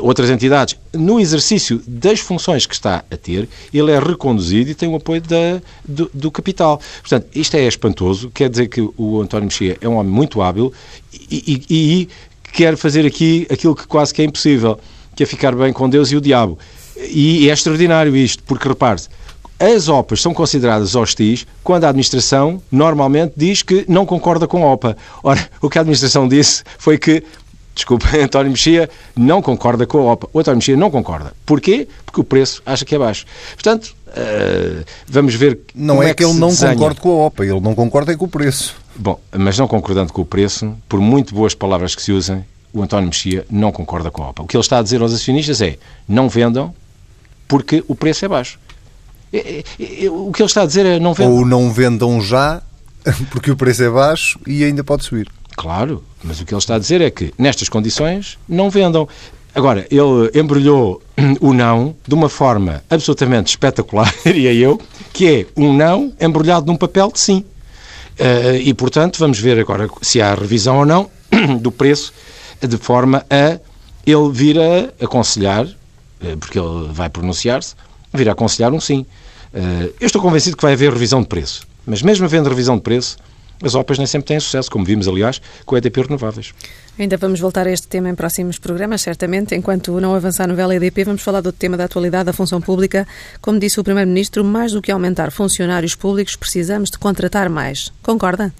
outras 0.00 0.30
entidades. 0.30 0.76
No 0.92 1.18
exercício 1.18 1.82
das 1.86 2.20
funções 2.20 2.66
que 2.66 2.74
está 2.74 3.04
a 3.10 3.16
ter, 3.16 3.48
ele 3.72 3.90
é 3.90 3.98
reconduzido 3.98 4.70
e 4.70 4.74
tem 4.74 4.88
o 4.88 4.96
apoio 4.96 5.20
da, 5.20 5.60
do, 5.86 6.10
do, 6.12 6.30
capital. 6.30 6.80
Portanto, 7.00 7.26
isto 7.34 7.56
é 7.56 7.66
espantoso, 7.66 8.30
quer 8.30 8.50
dizer 8.50 8.68
que 8.68 8.80
o 8.96 9.20
António 9.20 9.46
Mexia 9.46 9.76
é 9.80 9.88
um 9.88 9.96
homem 9.96 10.12
muito 10.12 10.42
hábil 10.42 10.72
e, 11.30 11.64
e, 11.70 11.74
e 11.74 12.08
quer 12.52 12.76
fazer 12.76 13.06
aqui 13.06 13.46
aquilo 13.50 13.74
que 13.74 13.86
quase 13.86 14.12
que 14.12 14.22
é 14.22 14.24
impossível, 14.24 14.78
que 15.14 15.22
é 15.22 15.26
ficar 15.26 15.54
bem 15.54 15.72
com 15.72 15.88
Deus 15.88 16.10
e 16.12 16.16
o 16.16 16.20
diabo. 16.20 16.58
E 16.96 17.48
é 17.48 17.52
extraordinário 17.52 18.16
isto, 18.16 18.42
porque 18.44 18.68
repare-se, 18.68 19.08
as 19.58 19.88
OPAs 19.88 20.20
são 20.20 20.34
consideradas 20.34 20.94
hostis 20.94 21.46
quando 21.64 21.84
a 21.84 21.88
administração 21.88 22.62
normalmente 22.70 23.32
diz 23.36 23.62
que 23.62 23.84
não 23.88 24.04
concorda 24.04 24.46
com 24.46 24.62
a 24.62 24.72
OPA. 24.72 24.96
Ora, 25.22 25.48
o 25.60 25.70
que 25.70 25.78
a 25.78 25.80
administração 25.80 26.28
disse 26.28 26.62
foi 26.78 26.98
que 26.98 27.22
desculpa, 27.74 28.08
António 28.18 28.50
Mexia 28.50 28.88
não 29.14 29.40
concorda 29.40 29.86
com 29.86 29.98
a 29.98 30.12
OPA. 30.12 30.28
O 30.32 30.40
António 30.40 30.56
Mexia 30.56 30.76
não 30.76 30.90
concorda. 30.90 31.32
Porquê? 31.44 31.86
Porque 32.04 32.20
o 32.20 32.24
preço 32.24 32.62
acha 32.66 32.84
que 32.84 32.94
é 32.94 32.98
baixo. 32.98 33.24
Portanto, 33.54 33.94
uh, 34.08 34.84
vamos 35.06 35.34
ver. 35.34 35.60
Não 35.74 36.02
é, 36.02 36.10
é 36.10 36.14
que, 36.14 36.24
ele 36.24 36.34
não 36.34 36.48
desenha. 36.48 36.72
concorda 36.74 37.00
com 37.00 37.10
a 37.10 37.26
OPA, 37.26 37.44
ele 37.44 37.60
não 37.60 37.74
concorda 37.74 38.12
é 38.12 38.16
com 38.16 38.24
o 38.24 38.28
preço. 38.28 38.76
Bom, 38.96 39.20
mas 39.30 39.58
não 39.58 39.68
concordando 39.68 40.12
com 40.12 40.22
o 40.22 40.26
preço, 40.26 40.74
por 40.88 41.00
muito 41.00 41.34
boas 41.34 41.54
palavras 41.54 41.94
que 41.94 42.02
se 42.02 42.12
usem, 42.12 42.44
o 42.72 42.82
António 42.82 43.06
Mexia 43.06 43.46
não 43.50 43.70
concorda 43.70 44.10
com 44.10 44.22
a 44.22 44.30
OPA. 44.30 44.42
O 44.42 44.46
que 44.46 44.56
ele 44.56 44.62
está 44.62 44.78
a 44.78 44.82
dizer 44.82 45.00
aos 45.00 45.12
acionistas 45.12 45.60
é 45.60 45.76
não 46.08 46.28
vendam 46.28 46.74
porque 47.46 47.84
o 47.86 47.94
preço 47.94 48.24
é 48.24 48.28
baixo. 48.28 48.58
O 50.10 50.32
que 50.32 50.42
ele 50.42 50.46
está 50.46 50.62
a 50.62 50.66
dizer 50.66 50.86
é 50.86 50.98
não 50.98 51.14
vendam. 51.14 51.34
Ou 51.34 51.44
não 51.44 51.70
vendam 51.70 52.20
já 52.20 52.62
porque 53.30 53.50
o 53.50 53.56
preço 53.56 53.82
é 53.82 53.90
baixo 53.90 54.38
e 54.46 54.64
ainda 54.64 54.82
pode 54.82 55.04
subir. 55.04 55.28
Claro, 55.56 56.04
mas 56.22 56.40
o 56.40 56.44
que 56.44 56.52
ele 56.52 56.58
está 56.58 56.74
a 56.74 56.78
dizer 56.78 57.00
é 57.00 57.10
que, 57.10 57.32
nestas 57.38 57.68
condições, 57.68 58.38
não 58.48 58.68
vendam. 58.68 59.08
Agora, 59.54 59.86
ele 59.90 60.38
embrulhou 60.38 61.02
o 61.40 61.54
não 61.54 61.96
de 62.06 62.14
uma 62.14 62.28
forma 62.28 62.84
absolutamente 62.90 63.50
espetacular, 63.50 64.12
diria 64.24 64.52
eu, 64.52 64.80
que 65.12 65.26
é 65.26 65.46
um 65.56 65.72
não 65.72 66.12
embrulhado 66.20 66.66
num 66.66 66.76
papel 66.76 67.10
de 67.10 67.20
sim. 67.20 67.44
Uh, 68.18 68.56
e, 68.62 68.72
portanto, 68.74 69.18
vamos 69.18 69.38
ver 69.38 69.58
agora 69.58 69.88
se 70.02 70.20
há 70.20 70.34
revisão 70.34 70.78
ou 70.78 70.86
não 70.86 71.10
do 71.60 71.70
preço, 71.70 72.12
de 72.60 72.76
forma 72.76 73.24
a 73.30 73.58
ele 74.06 74.30
vir 74.30 74.58
a 74.58 75.04
aconselhar, 75.04 75.64
uh, 75.64 76.36
porque 76.38 76.58
ele 76.58 76.88
vai 76.92 77.08
pronunciar-se, 77.08 77.74
vir 78.16 78.28
a 78.28 78.32
aconselhar 78.32 78.72
um 78.72 78.80
sim. 78.80 79.06
Uh, 79.52 79.92
eu 80.00 80.06
estou 80.06 80.20
convencido 80.20 80.56
que 80.56 80.62
vai 80.62 80.72
haver 80.72 80.92
revisão 80.92 81.20
de 81.20 81.28
preço. 81.28 81.66
Mas 81.86 82.02
mesmo 82.02 82.24
havendo 82.24 82.48
revisão 82.48 82.76
de 82.76 82.82
preço, 82.82 83.16
as 83.62 83.74
OPAs 83.74 83.98
nem 83.98 84.06
sempre 84.06 84.28
têm 84.28 84.40
sucesso, 84.40 84.70
como 84.70 84.84
vimos, 84.84 85.08
aliás, 85.08 85.40
com 85.64 85.74
o 85.74 85.78
EDP 85.78 86.02
Renováveis. 86.02 86.52
Ainda 86.98 87.16
vamos 87.16 87.40
voltar 87.40 87.66
a 87.66 87.70
este 87.70 87.88
tema 87.88 88.08
em 88.08 88.14
próximos 88.14 88.58
programas, 88.58 89.02
certamente. 89.02 89.54
Enquanto 89.54 89.98
não 90.00 90.14
avançar 90.14 90.46
no 90.46 90.54
VLEDP, 90.54 91.04
vamos 91.04 91.22
falar 91.22 91.40
do 91.40 91.52
tema 91.52 91.76
da 91.76 91.84
atualidade 91.84 92.24
da 92.24 92.32
função 92.32 92.60
pública. 92.60 93.06
Como 93.40 93.58
disse 93.58 93.78
o 93.80 93.84
Primeiro-Ministro, 93.84 94.44
mais 94.44 94.72
do 94.72 94.82
que 94.82 94.90
aumentar 94.90 95.30
funcionários 95.30 95.94
públicos, 95.94 96.36
precisamos 96.36 96.90
de 96.90 96.98
contratar 96.98 97.48
mais. 97.48 97.92
Concorda? 98.02 98.52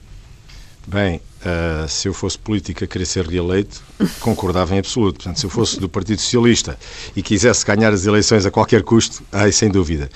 Bem, 0.86 1.20
uh, 1.46 1.88
se 1.88 2.08
eu 2.08 2.14
fosse 2.14 2.36
político 2.36 2.82
a 2.82 2.86
querer 2.86 3.06
ser 3.06 3.26
reeleito, 3.26 3.82
concordava 4.20 4.74
em 4.74 4.78
absoluto. 4.78 5.16
Portanto, 5.16 5.38
se 5.38 5.46
eu 5.46 5.50
fosse 5.50 5.78
do 5.78 5.88
Partido 5.88 6.20
Socialista 6.20 6.76
e 7.14 7.22
quisesse 7.22 7.64
ganhar 7.64 7.92
as 7.92 8.04
eleições 8.04 8.44
a 8.44 8.50
qualquer 8.50 8.82
custo, 8.82 9.22
aí 9.30 9.52
sem 9.52 9.70
dúvida. 9.70 10.10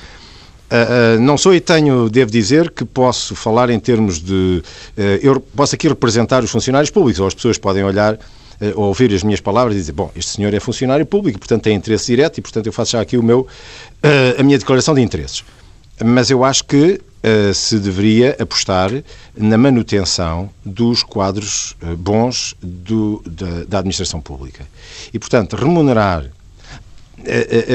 Uh, 0.71 1.17
uh, 1.17 1.21
não 1.21 1.37
sou 1.37 1.55
e 1.55 1.61
tenho, 1.61 2.09
devo 2.09 2.31
dizer, 2.31 2.71
que 2.71 2.85
posso 2.85 3.35
falar 3.35 3.71
em 3.71 3.79
termos 3.79 4.21
de. 4.21 4.63
Eu 5.23 5.41
posso 5.41 5.75
aqui 5.75 5.89
representar 5.89 6.45
os 6.45 6.51
funcionários 6.51 6.91
públicos, 6.91 7.21
ou 7.21 7.27
as 7.27 7.35
pessoas 7.35 7.59
podem 7.59 7.85
olhar 7.85 8.19
ou 8.77 8.85
ouvir 8.85 9.13
as 9.15 9.23
minhas 9.23 9.41
palavras 9.41 9.75
e 9.75 9.79
dizer: 9.79 9.93
bom, 9.93 10.13
este 10.15 10.33
senhor 10.33 10.53
é 10.53 10.61
funcionário 10.61 11.07
público, 11.07 11.39
portanto 11.39 11.63
tem 11.63 11.75
interesse 11.75 12.07
direto 12.07 12.39
e, 12.39 12.43
portanto, 12.43 12.67
eu 12.67 12.73
faço 12.73 12.93
já 12.93 13.01
aqui 13.01 13.17
o 13.17 13.23
meu, 13.23 13.47
a 14.39 14.43
minha 14.43 14.59
declaração 14.59 14.95
de 14.95 15.01
interesses. 15.01 15.43
Mas 16.05 16.31
eu 16.31 16.45
acho 16.45 16.65
que 16.65 17.01
se 17.55 17.79
deveria 17.79 18.37
apostar 18.41 18.91
na 19.37 19.59
manutenção 19.59 20.49
dos 20.65 21.03
quadros 21.03 21.77
bons 21.99 22.55
do, 22.63 23.23
da, 23.27 23.65
da 23.65 23.79
administração 23.79 24.21
pública. 24.21 24.67
E, 25.13 25.19
portanto, 25.19 25.57
remunerar 25.57 26.25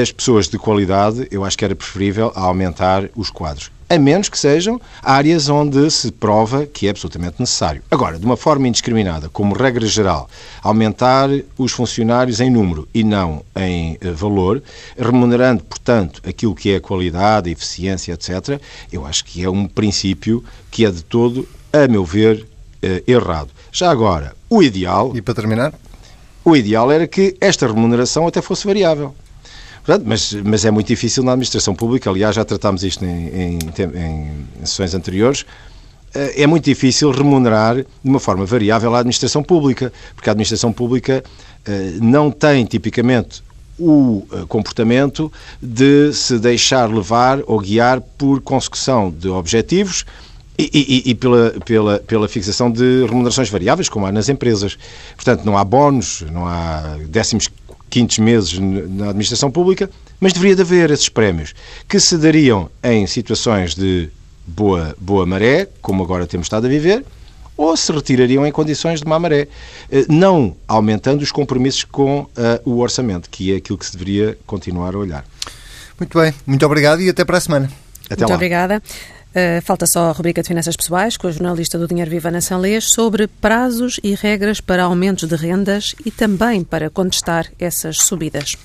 as 0.00 0.12
pessoas 0.12 0.48
de 0.48 0.58
qualidade, 0.58 1.26
eu 1.30 1.44
acho 1.44 1.56
que 1.56 1.64
era 1.64 1.74
preferível 1.74 2.32
aumentar 2.34 3.08
os 3.14 3.30
quadros. 3.30 3.70
A 3.88 3.98
menos 3.98 4.28
que 4.28 4.36
sejam 4.36 4.80
áreas 5.00 5.48
onde 5.48 5.88
se 5.92 6.10
prova 6.10 6.66
que 6.66 6.88
é 6.88 6.90
absolutamente 6.90 7.36
necessário. 7.38 7.82
Agora, 7.88 8.18
de 8.18 8.26
uma 8.26 8.36
forma 8.36 8.66
indiscriminada, 8.66 9.28
como 9.28 9.54
regra 9.54 9.86
geral, 9.86 10.28
aumentar 10.60 11.28
os 11.56 11.70
funcionários 11.70 12.40
em 12.40 12.50
número 12.50 12.88
e 12.92 13.04
não 13.04 13.44
em 13.54 13.96
eh, 14.00 14.10
valor, 14.10 14.60
remunerando, 14.98 15.62
portanto, 15.62 16.20
aquilo 16.26 16.52
que 16.52 16.72
é 16.72 16.76
a 16.76 16.80
qualidade, 16.80 17.48
a 17.48 17.52
eficiência, 17.52 18.12
etc., 18.12 18.60
eu 18.92 19.06
acho 19.06 19.24
que 19.24 19.44
é 19.44 19.48
um 19.48 19.68
princípio 19.68 20.42
que 20.68 20.84
é 20.84 20.90
de 20.90 21.04
todo, 21.04 21.48
a 21.72 21.86
meu 21.86 22.04
ver, 22.04 22.44
eh, 22.82 23.04
errado. 23.06 23.50
Já 23.70 23.88
agora, 23.88 24.34
o 24.50 24.64
ideal. 24.64 25.12
E 25.14 25.22
para 25.22 25.34
terminar? 25.34 25.72
O 26.44 26.56
ideal 26.56 26.90
era 26.90 27.06
que 27.06 27.36
esta 27.40 27.68
remuneração 27.68 28.26
até 28.26 28.42
fosse 28.42 28.66
variável. 28.66 29.14
Portanto, 29.86 30.04
mas, 30.04 30.32
mas 30.32 30.64
é 30.64 30.70
muito 30.72 30.88
difícil 30.88 31.22
na 31.22 31.30
administração 31.30 31.72
pública, 31.72 32.10
aliás, 32.10 32.34
já 32.34 32.44
tratámos 32.44 32.82
isto 32.82 33.04
em, 33.04 33.28
em, 33.28 33.58
em 33.94 34.66
sessões 34.66 34.94
anteriores, 34.94 35.46
eh, 36.12 36.42
é 36.42 36.46
muito 36.46 36.64
difícil 36.64 37.12
remunerar 37.12 37.76
de 37.76 37.86
uma 38.02 38.18
forma 38.18 38.44
variável 38.44 38.92
a 38.96 38.98
administração 38.98 39.44
pública, 39.44 39.92
porque 40.16 40.28
a 40.28 40.32
administração 40.32 40.72
pública 40.72 41.22
eh, 41.64 41.92
não 42.00 42.32
tem 42.32 42.64
tipicamente 42.64 43.44
o 43.78 44.26
eh, 44.32 44.44
comportamento 44.48 45.32
de 45.62 46.12
se 46.12 46.36
deixar 46.36 46.92
levar 46.92 47.38
ou 47.46 47.60
guiar 47.60 48.00
por 48.00 48.40
consecução 48.40 49.08
de 49.08 49.28
objetivos 49.28 50.04
e, 50.58 51.04
e, 51.04 51.10
e, 51.10 51.14
pela, 51.14 51.54
pela, 51.64 51.98
pela 52.00 52.26
fixação 52.26 52.72
de 52.72 53.04
remunerações 53.06 53.50
variáveis, 53.50 53.88
como 53.88 54.04
há 54.04 54.10
nas 54.10 54.28
empresas. 54.28 54.76
Portanto, 55.14 55.44
não 55.44 55.56
há 55.56 55.62
bónus, 55.62 56.24
não 56.32 56.44
há 56.44 56.96
décimos 57.08 57.48
quintos 57.88 58.18
meses 58.18 58.58
na 58.58 59.10
administração 59.10 59.50
pública, 59.50 59.90
mas 60.20 60.32
deveria 60.32 60.56
de 60.56 60.62
haver 60.62 60.90
esses 60.90 61.08
prémios 61.08 61.54
que 61.88 62.00
se 62.00 62.16
dariam 62.16 62.70
em 62.82 63.06
situações 63.06 63.74
de 63.74 64.08
boa, 64.46 64.94
boa 64.98 65.26
maré, 65.26 65.68
como 65.80 66.02
agora 66.02 66.26
temos 66.26 66.46
estado 66.46 66.66
a 66.66 66.68
viver, 66.68 67.04
ou 67.56 67.76
se 67.76 67.90
retirariam 67.90 68.46
em 68.46 68.52
condições 68.52 69.00
de 69.00 69.06
má 69.06 69.18
maré, 69.18 69.48
eh, 69.90 70.04
não 70.08 70.54
aumentando 70.68 71.22
os 71.22 71.32
compromissos 71.32 71.84
com 71.84 72.20
uh, 72.20 72.28
o 72.64 72.80
orçamento, 72.80 73.30
que 73.30 73.52
é 73.52 73.56
aquilo 73.56 73.78
que 73.78 73.86
se 73.86 73.92
deveria 73.92 74.38
continuar 74.46 74.94
a 74.94 74.98
olhar. 74.98 75.24
Muito 75.98 76.18
bem, 76.18 76.34
muito 76.46 76.66
obrigado 76.66 77.00
e 77.00 77.08
até 77.08 77.24
para 77.24 77.38
a 77.38 77.40
semana. 77.40 77.70
Até 78.10 78.16
muito 78.16 78.28
lá. 78.28 78.34
obrigada. 78.34 78.82
Uh, 79.36 79.60
falta 79.60 79.84
só 79.86 80.08
a 80.08 80.12
rubrica 80.12 80.40
de 80.40 80.48
finanças 80.48 80.74
pessoais 80.74 81.18
com 81.18 81.26
a 81.26 81.30
jornalista 81.30 81.78
do 81.78 81.86
Dinheiro 81.86 82.10
Viva 82.10 82.30
na 82.30 82.40
Sanlês 82.40 82.84
sobre 82.84 83.26
prazos 83.26 84.00
e 84.02 84.14
regras 84.14 84.62
para 84.62 84.84
aumentos 84.84 85.28
de 85.28 85.36
rendas 85.36 85.94
e 86.06 86.10
também 86.10 86.64
para 86.64 86.88
contestar 86.88 87.46
essas 87.58 87.98
subidas. 87.98 88.56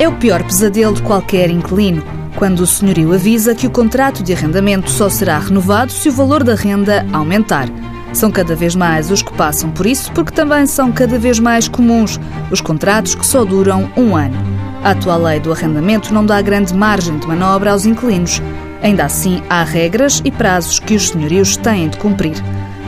É 0.00 0.08
o 0.08 0.16
pior 0.16 0.42
pesadelo 0.42 0.94
de 0.94 1.02
qualquer 1.02 1.50
inquilino. 1.50 2.02
Quando 2.36 2.60
o 2.60 2.66
senhorio 2.66 3.12
avisa 3.12 3.54
que 3.54 3.66
o 3.66 3.70
contrato 3.70 4.22
de 4.22 4.32
arrendamento 4.32 4.88
só 4.88 5.10
será 5.10 5.38
renovado 5.38 5.92
se 5.92 6.08
o 6.08 6.12
valor 6.12 6.42
da 6.42 6.54
renda 6.54 7.06
aumentar. 7.12 7.68
São 8.14 8.30
cada 8.30 8.56
vez 8.56 8.74
mais 8.74 9.10
os 9.10 9.20
que 9.20 9.34
passam 9.34 9.70
por 9.70 9.84
isso, 9.84 10.10
porque 10.12 10.32
também 10.32 10.66
são 10.66 10.90
cada 10.90 11.18
vez 11.18 11.38
mais 11.38 11.68
comuns 11.68 12.18
os 12.50 12.62
contratos 12.62 13.14
que 13.14 13.26
só 13.26 13.44
duram 13.44 13.92
um 13.98 14.16
ano. 14.16 14.51
A 14.84 14.90
atual 14.90 15.22
lei 15.22 15.38
do 15.38 15.52
arrendamento 15.52 16.12
não 16.12 16.26
dá 16.26 16.42
grande 16.42 16.74
margem 16.74 17.16
de 17.16 17.26
manobra 17.26 17.70
aos 17.70 17.86
inquilinos. 17.86 18.42
Ainda 18.82 19.04
assim, 19.04 19.40
há 19.48 19.62
regras 19.62 20.20
e 20.24 20.30
prazos 20.30 20.80
que 20.80 20.96
os 20.96 21.10
senhorios 21.10 21.56
têm 21.56 21.88
de 21.88 21.96
cumprir. 21.98 22.34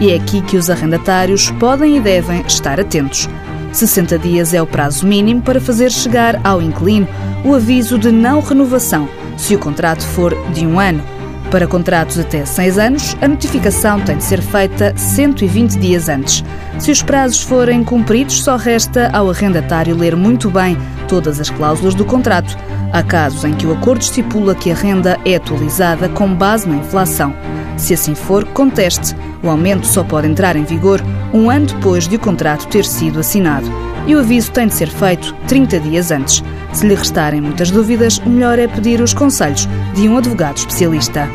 E 0.00 0.10
é 0.10 0.16
aqui 0.16 0.42
que 0.42 0.56
os 0.56 0.68
arrendatários 0.68 1.50
podem 1.52 1.96
e 1.96 2.00
devem 2.00 2.40
estar 2.40 2.80
atentos. 2.80 3.28
60 3.72 4.18
dias 4.18 4.52
é 4.52 4.60
o 4.60 4.66
prazo 4.66 5.06
mínimo 5.06 5.40
para 5.40 5.60
fazer 5.60 5.92
chegar 5.92 6.40
ao 6.42 6.60
inquilino 6.60 7.06
o 7.44 7.54
aviso 7.54 7.96
de 7.96 8.10
não 8.10 8.40
renovação, 8.40 9.08
se 9.36 9.54
o 9.54 9.58
contrato 9.58 10.04
for 10.04 10.34
de 10.52 10.66
um 10.66 10.80
ano. 10.80 11.13
Para 11.54 11.68
contratos 11.68 12.18
até 12.18 12.44
6 12.44 12.78
anos, 12.78 13.16
a 13.20 13.28
notificação 13.28 14.00
tem 14.00 14.16
de 14.16 14.24
ser 14.24 14.42
feita 14.42 14.92
120 14.96 15.78
dias 15.78 16.08
antes. 16.08 16.42
Se 16.80 16.90
os 16.90 17.00
prazos 17.00 17.42
forem 17.42 17.84
cumpridos, 17.84 18.42
só 18.42 18.56
resta 18.56 19.08
ao 19.12 19.30
arrendatário 19.30 19.96
ler 19.96 20.16
muito 20.16 20.50
bem 20.50 20.76
todas 21.06 21.38
as 21.38 21.50
cláusulas 21.50 21.94
do 21.94 22.04
contrato. 22.04 22.58
Há 22.92 23.04
casos 23.04 23.44
em 23.44 23.54
que 23.54 23.68
o 23.68 23.72
acordo 23.72 24.02
estipula 24.02 24.52
que 24.52 24.72
a 24.72 24.74
renda 24.74 25.16
é 25.24 25.36
atualizada 25.36 26.08
com 26.08 26.34
base 26.34 26.68
na 26.68 26.74
inflação. 26.74 27.32
Se 27.76 27.94
assim 27.94 28.16
for, 28.16 28.44
conteste. 28.46 29.14
O 29.40 29.48
aumento 29.48 29.86
só 29.86 30.02
pode 30.02 30.26
entrar 30.26 30.56
em 30.56 30.64
vigor 30.64 31.00
um 31.34 31.50
ano 31.50 31.66
depois 31.66 32.06
de 32.06 32.14
o 32.14 32.18
contrato 32.18 32.68
ter 32.68 32.84
sido 32.84 33.18
assinado. 33.18 33.66
E 34.06 34.14
o 34.14 34.20
aviso 34.20 34.52
tem 34.52 34.68
de 34.68 34.74
ser 34.74 34.88
feito 34.88 35.34
30 35.48 35.80
dias 35.80 36.10
antes. 36.12 36.42
Se 36.72 36.86
lhe 36.86 36.94
restarem 36.94 37.40
muitas 37.40 37.70
dúvidas, 37.70 38.18
o 38.18 38.28
melhor 38.28 38.58
é 38.58 38.68
pedir 38.68 39.00
os 39.00 39.12
conselhos 39.12 39.68
de 39.94 40.08
um 40.08 40.16
advogado 40.16 40.58
especialista. 40.58 41.28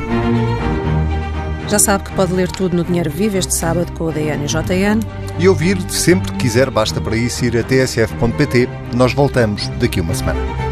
Já 1.67 1.77
sabe 1.77 2.05
que 2.05 2.11
pode 2.13 2.33
ler 2.33 2.49
tudo 2.49 2.77
no 2.77 2.83
Dinheiro 2.83 3.11
Vivo 3.11 3.37
este 3.37 3.53
sábado 3.53 3.91
com 3.91 4.05
o 4.05 4.11
DN 4.11 4.45
e 4.45 4.47
JN. 4.47 4.99
E 5.37 5.47
ouvir 5.47 5.79
sempre 5.89 6.31
que 6.31 6.39
quiser, 6.39 6.69
basta 6.69 6.99
para 7.01 7.15
isso 7.15 7.45
ir 7.45 7.57
a 7.57 7.63
tsf.pt. 7.63 8.69
Nós 8.95 9.13
voltamos 9.13 9.67
daqui 9.79 10.01
uma 10.01 10.15
semana. 10.15 10.68